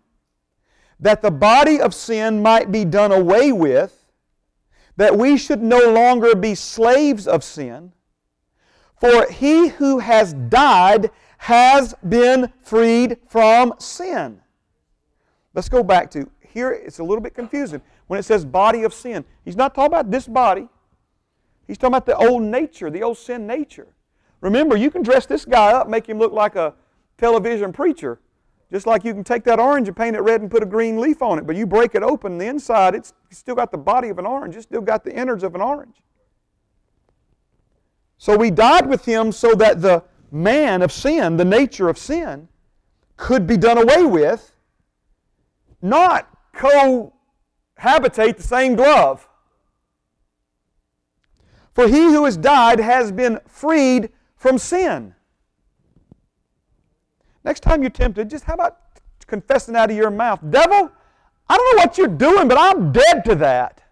[1.01, 4.13] that the body of sin might be done away with,
[4.99, 7.93] that we should no longer be slaves of sin.
[9.01, 14.43] For he who has died has been freed from sin.
[15.55, 18.93] Let's go back to here, it's a little bit confusing when it says body of
[18.93, 19.25] sin.
[19.45, 20.69] He's not talking about this body.
[21.67, 23.89] He's talking about the old nature, the old sin nature.
[24.41, 26.75] Remember, you can dress this guy up, make him look like a
[27.17, 28.21] television preacher,
[28.71, 31.01] just like you can take that orange and paint it red and put a green
[31.01, 31.47] leaf on it.
[31.47, 34.57] But you break it open, the inside, it's still got the body of an orange.
[34.57, 35.97] It's still got the innards of an orange.
[38.19, 42.49] So we died with him so that the man of sin, the nature of sin,
[43.17, 44.55] could be done away with,
[45.81, 47.14] not co
[47.77, 49.29] habitate the same glove.
[51.73, 55.15] For he who has died has been freed from sin.
[57.45, 58.79] Next time you're tempted, just how about
[59.27, 60.91] confessing out of your mouth, Devil,
[61.49, 63.83] I don't know what you're doing, but I'm dead to that.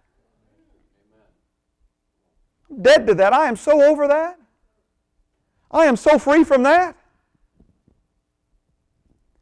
[2.81, 3.33] Dead to that.
[3.33, 4.39] I am so over that.
[5.69, 6.95] I am so free from that.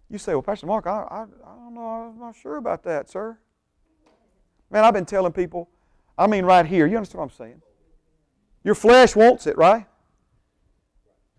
[0.09, 3.09] You say, Well, Pastor Mark, I, I, I don't know, I'm not sure about that,
[3.09, 3.38] sir.
[4.72, 5.69] Man, I've been telling people,
[6.18, 7.61] I mean right here, you understand what I'm saying?
[8.64, 9.85] Your flesh wants it, right?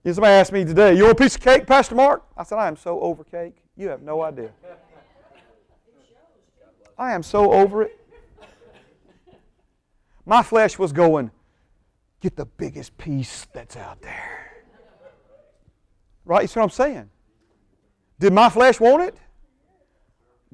[0.04, 2.24] Somebody asked me today, You want a piece of cake, Pastor Mark?
[2.36, 3.56] I said, I am so over cake.
[3.76, 4.50] You have no idea.
[6.98, 7.98] I am so over it.
[10.26, 11.30] My flesh was going,
[12.20, 14.64] Get the biggest piece that's out there.
[16.24, 16.42] Right?
[16.42, 17.10] You see what I'm saying?
[18.18, 19.16] Did my flesh want it?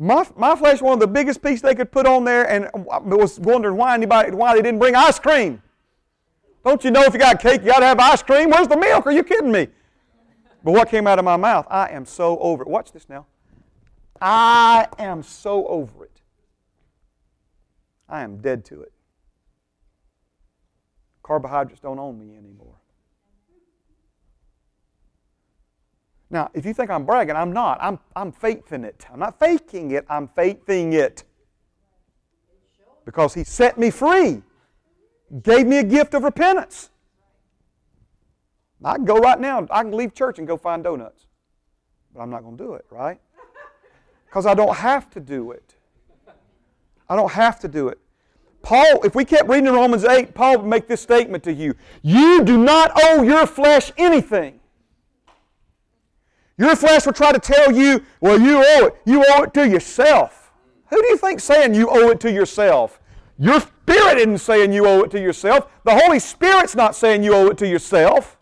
[0.01, 3.41] My, my flesh wanted the biggest piece they could put on there and I was
[3.41, 5.61] wondering why anybody why they didn't bring ice cream.
[6.65, 8.51] Don't you know if you got cake, you got to have ice cream?
[8.51, 9.07] Where's the milk?
[9.07, 9.67] Are you kidding me?
[10.63, 11.67] But what came out of my mouth?
[11.69, 12.69] I am so over it.
[12.69, 13.27] Watch this now.
[14.21, 16.21] I am so over it.
[18.09, 18.93] I am dead to it.
[21.23, 22.78] Carbohydrates don't own me anymore.
[26.31, 27.79] Now, if you think I'm bragging, I'm not.
[27.81, 29.07] I'm, I'm faithing it.
[29.11, 31.25] I'm not faking it, I'm faithing it.
[33.05, 34.43] Because He set me free,
[35.43, 36.91] gave me a gift of repentance.
[38.85, 41.27] I can go right now, I can leave church and go find donuts.
[42.15, 43.21] But I'm not going to do it, right?
[44.27, 45.75] Because I don't have to do it.
[47.09, 47.99] I don't have to do it.
[48.61, 51.75] Paul, if we kept reading in Romans 8, Paul would make this statement to you
[52.03, 54.61] You do not owe your flesh anything.
[56.59, 58.97] Your flesh will try to tell you, well, you owe it.
[59.05, 60.53] You owe it to yourself.
[60.91, 63.01] Who do you think saying you owe it to yourself?
[63.39, 65.71] Your spirit isn't saying you owe it to yourself.
[65.85, 68.37] The Holy Spirit's not saying you owe it to yourself.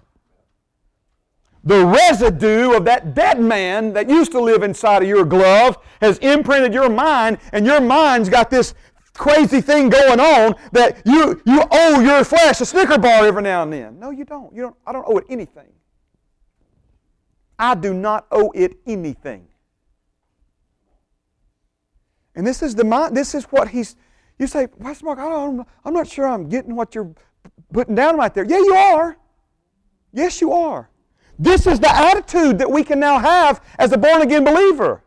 [1.62, 6.16] The residue of that dead man that used to live inside of your glove has
[6.18, 8.72] imprinted your mind, and your mind's got this
[9.14, 13.64] crazy thing going on that you, you owe your flesh a Snicker bar every now
[13.64, 13.98] and then.
[13.98, 14.54] No, you don't.
[14.54, 14.76] You don't.
[14.86, 15.72] I don't owe it anything.
[17.58, 19.48] I do not owe it anything.
[22.34, 23.96] And this is the mind, this is what he's
[24.38, 27.14] you say, Pastor Mark, I don't, I'm not sure I'm getting what you're
[27.72, 28.44] putting down right there.
[28.44, 29.16] Yeah, you are.
[30.12, 30.90] Yes, you are.
[31.38, 35.02] This is the attitude that we can now have as a born again believer.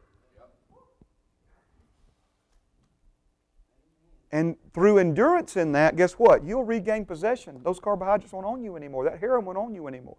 [4.31, 6.43] And through endurance in that, guess what?
[6.43, 7.61] You'll regain possession.
[7.63, 9.05] Those carbohydrates won't own you anymore.
[9.05, 10.17] That heroin won't own you anymore.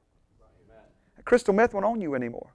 [1.30, 2.50] Crystal meth won't own you anymore.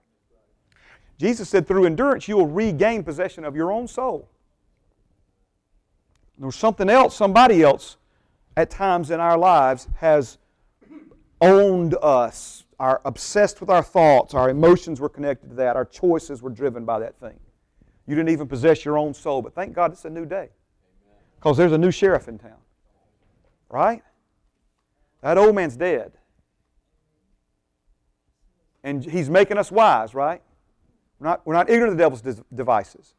[1.16, 4.28] Jesus said, through endurance, you will regain possession of your own soul.
[6.38, 7.96] There's something else, somebody else,
[8.54, 10.36] at times in our lives has
[11.40, 16.42] owned us, are obsessed with our thoughts, our emotions were connected to that, our choices
[16.42, 17.40] were driven by that thing.
[18.06, 20.50] You didn't even possess your own soul, but thank God it's a new day.
[21.36, 22.60] Because there's a new sheriff in town.
[23.70, 24.02] Right?
[25.22, 26.12] That old man's dead.
[28.86, 30.40] And he's making us wise, right?
[31.18, 33.14] We're not, we're not ignorant of the devil's devices.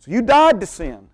[0.00, 1.08] So you died to sin.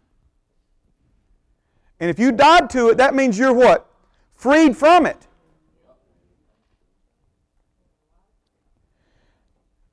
[2.00, 3.86] And if you died to it, that means you're what?
[4.34, 5.28] Freed from it.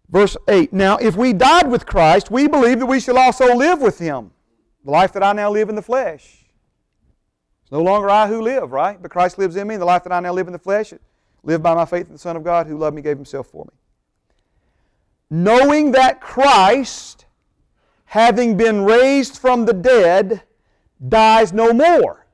[0.07, 3.81] Verse 8 Now, if we died with Christ, we believe that we shall also live
[3.81, 4.31] with him.
[4.85, 6.45] The life that I now live in the flesh.
[7.63, 9.01] It's no longer I who live, right?
[9.01, 9.75] But Christ lives in me.
[9.75, 10.93] And the life that I now live in the flesh,
[11.43, 13.65] Live by my faith in the Son of God who loved me, gave himself for
[13.65, 13.73] me.
[15.29, 17.25] Knowing that Christ,
[18.05, 20.43] having been raised from the dead,
[21.07, 22.27] dies no more.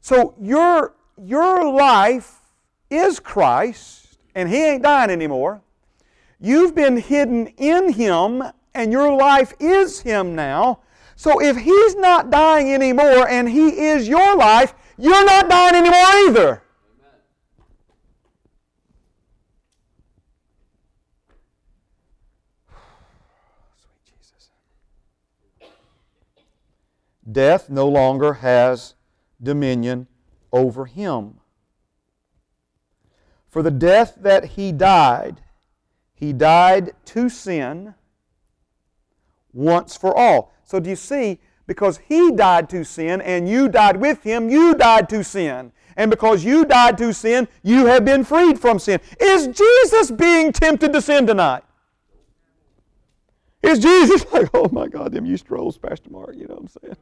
[0.00, 2.38] So your, your life
[2.90, 5.62] is Christ, and He ain't dying anymore.
[6.40, 8.42] You've been hidden in Him,
[8.74, 10.80] and your life is Him now.
[11.16, 16.06] So if He's not dying anymore and He is your life, you're not dying anymore
[16.28, 16.62] either.
[27.32, 28.94] Death no longer has
[29.42, 30.06] dominion
[30.52, 31.40] over him.
[33.48, 35.40] For the death that he died,
[36.14, 37.94] he died to sin
[39.52, 40.52] once for all.
[40.64, 41.40] So do you see?
[41.66, 45.72] Because he died to sin and you died with him, you died to sin.
[45.96, 49.00] And because you died to sin, you have been freed from sin.
[49.20, 51.62] Is Jesus being tempted to sin tonight?
[53.62, 56.68] Is Jesus like, oh my God, them you strolls, Pastor Mark, you know what I'm
[56.82, 56.96] saying?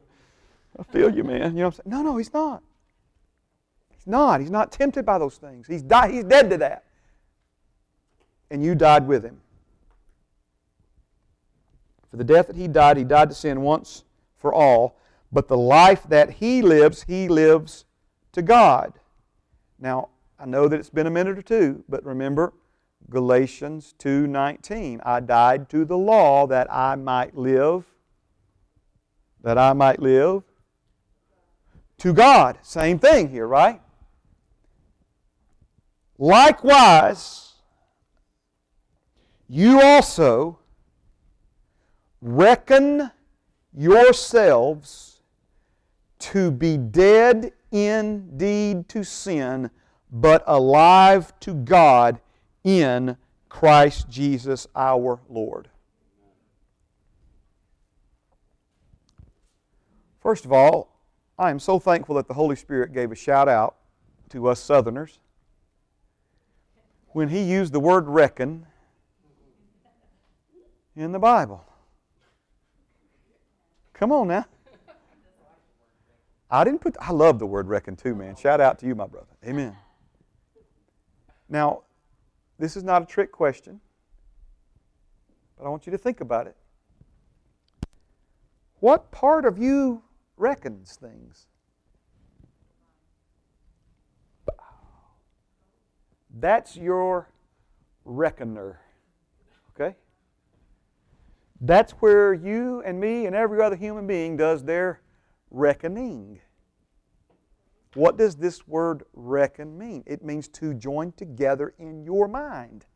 [0.78, 1.52] I feel you, man.
[1.52, 1.82] You know what I'm saying?
[1.86, 2.62] No, no, he's not.
[3.90, 4.40] He's not.
[4.40, 5.66] He's not tempted by those things.
[5.66, 6.84] He's, died, he's dead to that.
[8.50, 9.40] And you died with him.
[12.10, 14.04] For the death that he died, he died to sin once
[14.36, 14.96] for all.
[15.30, 17.84] But the life that he lives, he lives
[18.32, 18.94] to God.
[19.78, 22.54] Now, I know that it's been a minute or two, but remember
[23.10, 25.00] Galatians 2:19.
[25.04, 27.84] I died to the law that I might live
[29.42, 30.42] that I might live
[31.98, 32.58] to God.
[32.62, 33.80] Same thing here, right?
[36.18, 37.54] Likewise,
[39.48, 40.58] you also
[42.20, 43.10] reckon
[43.72, 45.20] yourselves
[46.18, 49.70] to be dead indeed to sin,
[50.10, 52.20] but alive to God
[52.64, 53.16] in
[53.48, 55.68] Christ Jesus our Lord.
[60.20, 60.97] First of all,
[61.38, 63.76] I am so thankful that the Holy Spirit gave a shout out
[64.30, 65.20] to us Southerners
[67.08, 68.66] when He used the word reckon
[70.96, 71.64] in the Bible.
[73.92, 74.46] Come on now.
[76.50, 78.34] I didn't put, I love the word reckon too, man.
[78.34, 79.26] Shout out to you, my brother.
[79.46, 79.76] Amen.
[81.48, 81.82] Now,
[82.58, 83.80] this is not a trick question,
[85.56, 86.56] but I want you to think about it.
[88.80, 90.02] What part of you
[90.38, 91.46] reckons things?
[96.30, 97.30] That's your
[98.04, 98.80] reckoner.
[99.70, 99.96] Okay?
[101.60, 105.00] That's where you and me and every other human being does their
[105.50, 106.40] reckoning.
[107.94, 110.04] What does this word reckon mean?
[110.06, 112.86] It means to join together in your mind.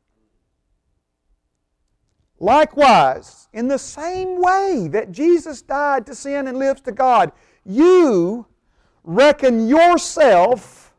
[2.42, 7.30] Likewise, in the same way that Jesus died to sin and lives to God,
[7.64, 8.46] you
[9.04, 10.92] reckon yourself,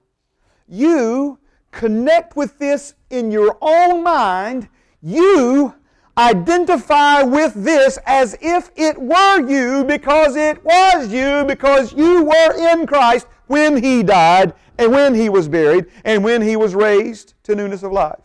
[0.70, 1.38] you
[1.72, 4.70] connect with this in your own mind,
[5.02, 5.76] you
[6.18, 12.72] identify with this as if it were you because it was you because you were
[12.72, 17.34] in Christ when He died and when He was buried and when He was raised
[17.44, 18.22] to newness of life.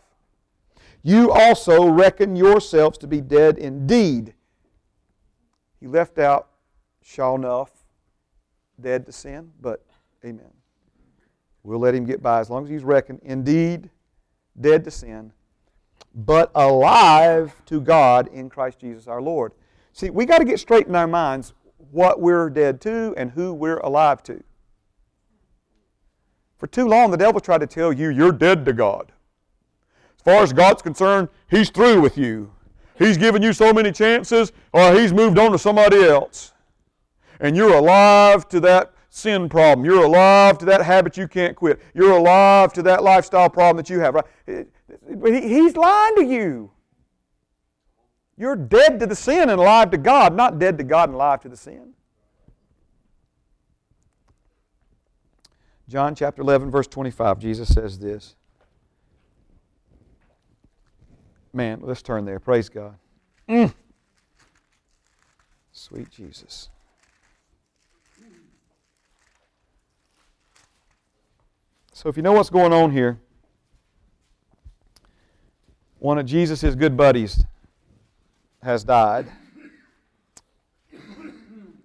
[1.01, 4.33] You also reckon yourselves to be dead indeed.
[5.79, 6.49] He left out
[7.01, 7.71] shall enough,
[8.79, 9.83] dead to sin, but
[10.23, 10.51] amen.
[11.63, 13.89] We'll let him get by as long as he's reckoned indeed
[14.59, 15.31] dead to sin
[16.13, 19.53] but alive to God in Christ Jesus our Lord.
[19.93, 21.53] See, we got to get straight in our minds
[21.91, 24.43] what we're dead to and who we're alive to.
[26.57, 29.11] For too long, the devil tried to tell you you're dead to God.
[30.19, 32.51] As far as God's concerned, He's through with you.
[32.97, 36.51] He's given you so many chances, or He's moved on to somebody else.
[37.39, 39.85] And you're alive to that sin problem.
[39.85, 41.79] You're alive to that habit you can't quit.
[41.93, 44.15] You're alive to that lifestyle problem that you have.
[44.15, 44.25] Right?
[44.45, 46.71] He's lying to you.
[48.35, 51.39] You're dead to the sin and alive to God, not dead to God and alive
[51.41, 51.93] to the sin.
[55.87, 58.35] John chapter 11, verse 25, Jesus says this.
[61.51, 62.39] Man, let's turn there.
[62.39, 62.95] Praise God.
[63.47, 63.73] Mm.
[65.71, 66.69] Sweet Jesus.
[71.93, 73.19] So, if you know what's going on here,
[75.97, 77.43] one of Jesus' good buddies
[78.61, 79.27] has died.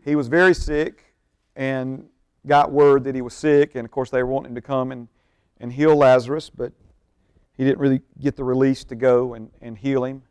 [0.04, 1.14] He was very sick
[1.56, 2.06] and
[2.46, 4.92] got word that he was sick, and of course, they were wanting him to come
[4.92, 5.08] and,
[5.58, 6.72] and heal Lazarus, but
[7.56, 10.22] he didn't really get the release to go and, and heal him.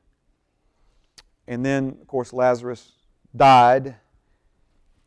[1.47, 2.91] And then, of course, Lazarus
[3.35, 3.95] died,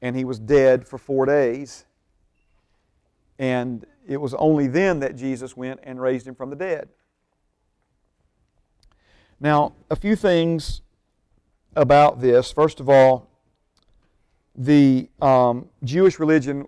[0.03, 1.85] and he was dead for four days.
[3.39, 6.89] And it was only then that Jesus went and raised him from the dead.
[9.39, 10.81] Now, a few things
[11.75, 12.51] about this.
[12.51, 13.31] First of all,
[14.55, 16.67] the um, Jewish religion,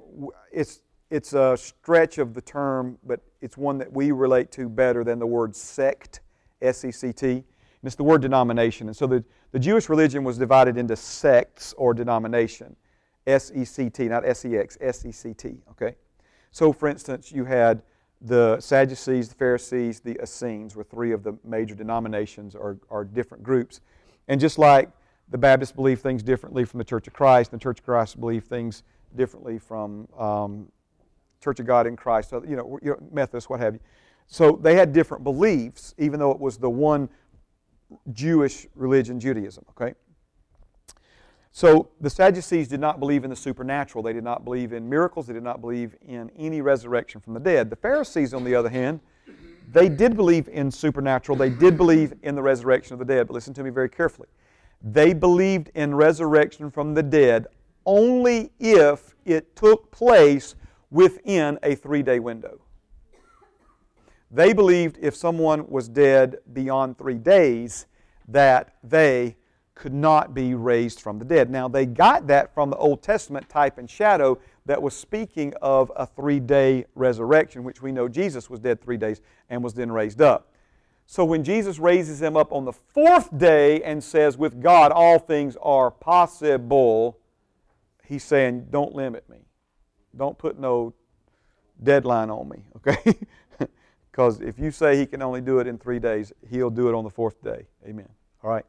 [0.52, 0.80] it's,
[1.10, 5.18] it's a stretch of the term, but it's one that we relate to better than
[5.18, 6.20] the word sect,
[6.60, 7.28] S E C T.
[7.28, 7.44] And
[7.84, 8.88] it's the word denomination.
[8.88, 12.76] And so the, the Jewish religion was divided into sects or denomination.
[13.26, 15.94] S E C T, not S E X, S E C T, okay?
[16.50, 17.82] So, for instance, you had
[18.20, 23.44] the Sadducees, the Pharisees, the Essenes were three of the major denominations or, or different
[23.44, 23.80] groups.
[24.26, 24.90] And just like
[25.28, 28.44] the Baptists believe things differently from the Church of Christ, the Church of Christ believe
[28.44, 28.82] things
[29.14, 30.68] differently from um,
[31.42, 32.78] Church of God in Christ, so, you know,
[33.12, 33.80] Methodists, what have you.
[34.26, 37.08] So they had different beliefs, even though it was the one
[38.12, 39.94] Jewish religion, Judaism, okay?
[41.50, 44.04] So the Sadducees did not believe in the supernatural.
[44.04, 45.26] They did not believe in miracles.
[45.26, 47.70] They did not believe in any resurrection from the dead.
[47.70, 49.00] The Pharisees, on the other hand,
[49.72, 51.36] they did believe in supernatural.
[51.36, 53.26] They did believe in the resurrection of the dead.
[53.26, 54.28] But listen to me very carefully.
[54.82, 57.46] They believed in resurrection from the dead
[57.84, 60.54] only if it took place
[60.90, 62.60] within a three day window.
[64.30, 67.86] They believed if someone was dead beyond three days,
[68.28, 69.36] that they
[69.74, 71.50] could not be raised from the dead.
[71.50, 75.90] Now, they got that from the Old Testament type and shadow that was speaking of
[75.96, 79.90] a three day resurrection, which we know Jesus was dead three days and was then
[79.90, 80.52] raised up.
[81.06, 85.18] So, when Jesus raises him up on the fourth day and says, With God all
[85.18, 87.18] things are possible,
[88.04, 89.47] he's saying, Don't limit me.
[90.18, 90.92] Don't put no
[91.82, 93.18] deadline on me, okay?
[94.18, 96.94] Because if you say he can only do it in three days, he'll do it
[96.96, 97.68] on the fourth day.
[97.86, 98.08] Amen.
[98.42, 98.64] All right.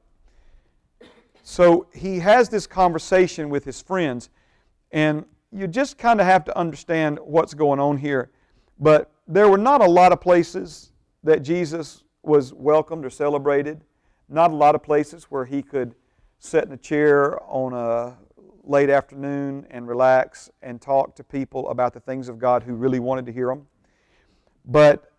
[1.41, 4.29] So he has this conversation with his friends,
[4.91, 8.29] and you just kind of have to understand what's going on here.
[8.79, 10.91] But there were not a lot of places
[11.23, 13.81] that Jesus was welcomed or celebrated,
[14.29, 15.95] not a lot of places where he could
[16.37, 18.17] sit in a chair on a
[18.69, 22.99] late afternoon and relax and talk to people about the things of God who really
[22.99, 23.65] wanted to hear them.
[24.63, 25.11] But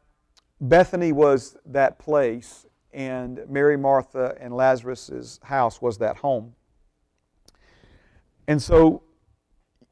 [0.60, 6.54] Bethany was that place, and Mary, Martha, and Lazarus' house was that home.
[8.46, 9.02] And so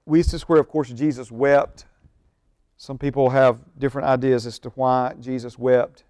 [0.06, 1.86] we see where, of course, Jesus wept.
[2.76, 6.04] Some people have different ideas as to why Jesus wept.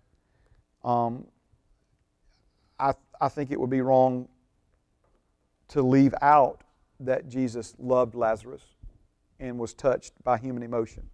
[0.85, 1.25] Um,
[2.79, 4.29] I, I think it would be wrong
[5.69, 6.63] to leave out
[7.01, 8.63] that Jesus loved Lazarus
[9.41, 11.05] and was touched by human emotion.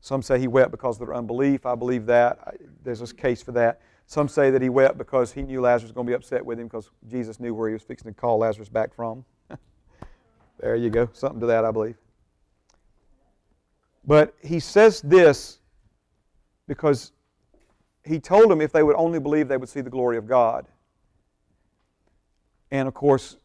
[0.00, 1.66] Some say he wept because of their unbelief.
[1.66, 2.56] I believe that.
[2.82, 3.80] There's a case for that.
[4.06, 6.58] Some say that he wept because he knew Lazarus was going to be upset with
[6.58, 9.24] him because Jesus knew where he was fixing to call Lazarus back from.
[10.58, 11.08] there you go.
[11.12, 11.96] Something to that, I believe.
[14.04, 15.58] But he says this
[16.66, 17.12] because
[18.04, 20.66] he told them if they would only believe, they would see the glory of God.
[22.70, 23.36] And of course,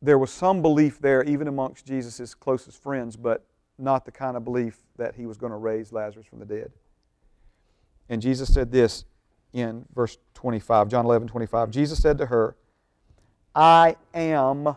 [0.00, 3.44] there was some belief there, even amongst Jesus' closest friends, but
[3.78, 6.72] not the kind of belief that he was going to raise Lazarus from the dead.
[8.08, 9.04] And Jesus said this
[9.52, 11.70] in verse 25, John 11, 25.
[11.70, 12.56] Jesus said to her,
[13.54, 14.76] I am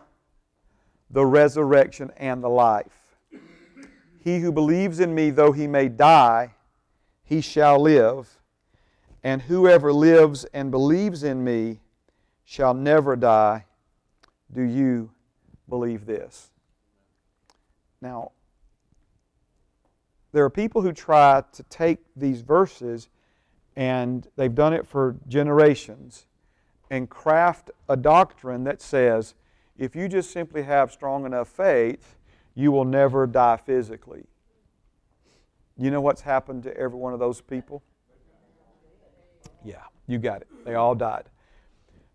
[1.10, 3.16] the resurrection and the life.
[4.18, 6.54] He who believes in me, though he may die,
[7.24, 8.38] he shall live.
[9.24, 11.80] And whoever lives and believes in me
[12.44, 13.66] shall never die.
[14.54, 15.10] Do you
[15.68, 16.50] believe this?
[18.00, 18.32] Now,
[20.32, 23.08] there are people who try to take these verses
[23.76, 26.26] and they've done it for generations
[26.90, 29.34] and craft a doctrine that says
[29.78, 32.16] if you just simply have strong enough faith,
[32.54, 34.24] you will never die physically.
[35.78, 37.82] You know what's happened to every one of those people?
[39.64, 40.48] Yeah, you got it.
[40.64, 41.24] They all died.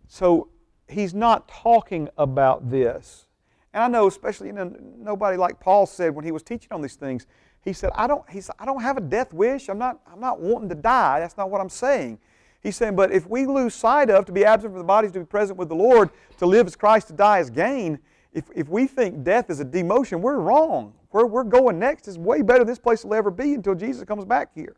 [0.06, 0.48] So
[0.88, 3.26] he's not talking about this.
[3.72, 6.80] And I know, especially, you know, nobody like Paul said when he was teaching on
[6.80, 7.26] these things,
[7.62, 9.68] he said, I don't, he said, I don't have a death wish.
[9.68, 11.20] I'm not, I'm not wanting to die.
[11.20, 12.18] That's not what I'm saying.
[12.60, 15.20] He's saying, but if we lose sight of to be absent from the bodies to
[15.20, 17.98] be present with the Lord, to live as Christ, to die as gain,
[18.32, 20.94] if, if we think death is a demotion, we're wrong.
[21.10, 24.04] Where we're going next is way better than this place will ever be until Jesus
[24.04, 24.76] comes back here.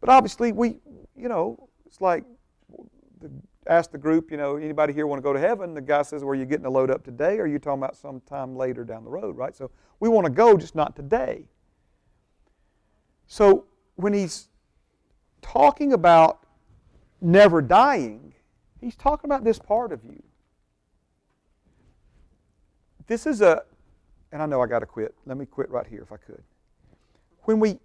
[0.00, 0.78] But obviously, we,
[1.16, 2.24] you know, it's like
[3.70, 5.74] ask the group, you know, anybody here want to go to heaven?
[5.74, 7.80] The guy says, well, are you getting a load up today or are you talking
[7.80, 9.54] about sometime later down the road, right?
[9.54, 9.70] So
[10.00, 11.44] we want to go, just not today.
[13.28, 14.48] So when he's
[15.40, 16.44] talking about
[17.20, 18.34] never dying,
[18.80, 20.20] he's talking about this part of you.
[23.06, 23.62] This is a,
[24.32, 25.14] and I know I got to quit.
[25.26, 26.42] Let me quit right here if I could.
[27.42, 27.78] When we,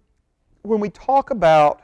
[0.62, 1.80] when we talk about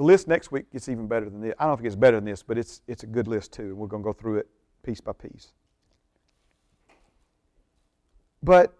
[0.00, 1.52] the list next week gets even better than this.
[1.58, 3.64] I don't think it's better than this, but it's, it's a good list too.
[3.64, 4.48] And We're going to go through it
[4.82, 5.48] piece by piece.
[8.42, 8.72] But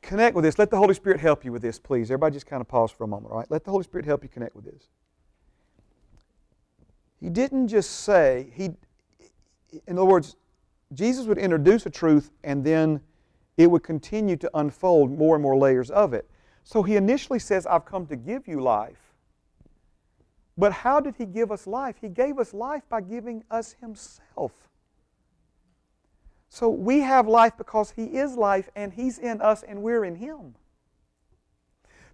[0.00, 0.60] connect with this.
[0.60, 2.08] Let the Holy Spirit help you with this, please.
[2.08, 3.50] Everybody just kind of pause for a moment, all right?
[3.50, 4.84] Let the Holy Spirit help you connect with this.
[7.18, 8.76] He didn't just say, he,
[9.88, 10.36] in other words,
[10.92, 13.00] Jesus would introduce a truth and then
[13.56, 16.30] it would continue to unfold more and more layers of it.
[16.66, 18.98] So he initially says, I've come to give you life.
[20.58, 21.94] But how did he give us life?
[22.00, 24.50] He gave us life by giving us himself.
[26.48, 30.16] So we have life because he is life and he's in us and we're in
[30.16, 30.56] him.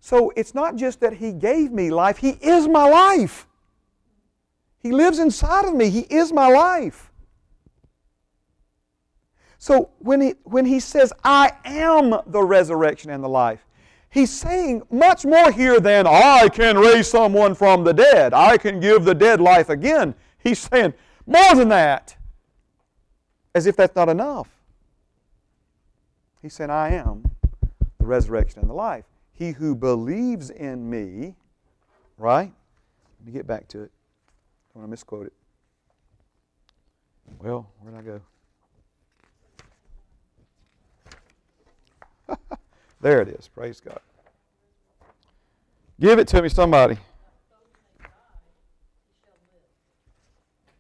[0.01, 3.47] So it's not just that he gave me life, he is my life.
[4.81, 7.11] He lives inside of me, he is my life.
[9.57, 13.65] So when he, when he says, I am the resurrection and the life,
[14.13, 18.35] He's saying much more here than, I can raise someone from the dead.
[18.35, 20.15] I can give the dead life again.
[20.37, 20.93] He's saying
[21.27, 22.15] more than that.
[23.55, 24.51] As if that's not enough.
[26.43, 27.23] He said, I am
[27.99, 29.07] the resurrection and the life.
[29.33, 31.35] He who believes in me,
[32.19, 32.53] right?
[33.19, 33.91] Let me get back to it.
[34.75, 35.33] I want to misquote it.
[37.39, 38.21] Well, where did
[42.29, 42.57] I go?
[43.03, 43.49] There it is.
[43.49, 44.01] Praise God.
[46.01, 46.97] Give it to me, somebody.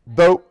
[0.06, 0.42] Though,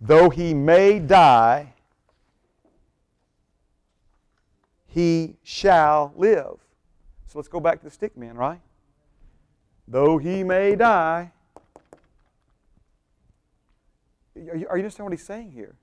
[0.00, 1.72] though he may die,
[4.86, 6.58] he shall live.
[7.26, 8.60] So let's go back to the stick man, right?
[9.88, 11.32] though he may die.
[14.36, 15.74] Are you, are you understand what he's saying here?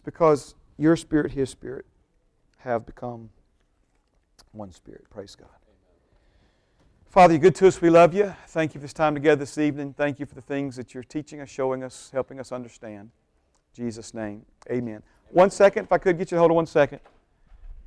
[0.00, 1.84] It's because your spirit, his spirit,
[2.60, 3.28] have become
[4.52, 5.04] one spirit.
[5.10, 5.50] Praise God.
[7.10, 7.82] Father, you're good to us.
[7.82, 8.34] We love you.
[8.48, 9.92] Thank you for this time together this evening.
[9.92, 13.10] Thank you for the things that you're teaching us, showing us, helping us understand.
[13.76, 15.02] In Jesus' name, amen.
[15.32, 17.00] One second, if I could get you to hold on one second.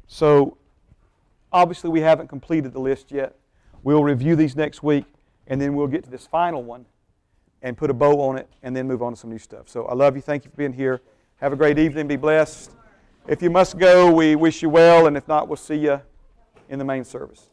[0.06, 0.56] So,
[1.52, 3.36] obviously, we haven't completed the list yet.
[3.82, 5.06] We'll review these next week,
[5.48, 6.86] and then we'll get to this final one
[7.64, 9.68] and put a bow on it, and then move on to some new stuff.
[9.68, 10.22] So, I love you.
[10.22, 11.02] Thank you for being here.
[11.44, 12.08] Have a great evening.
[12.08, 12.72] Be blessed.
[13.28, 16.00] If you must go, we wish you well, and if not, we'll see you
[16.70, 17.50] in the main service.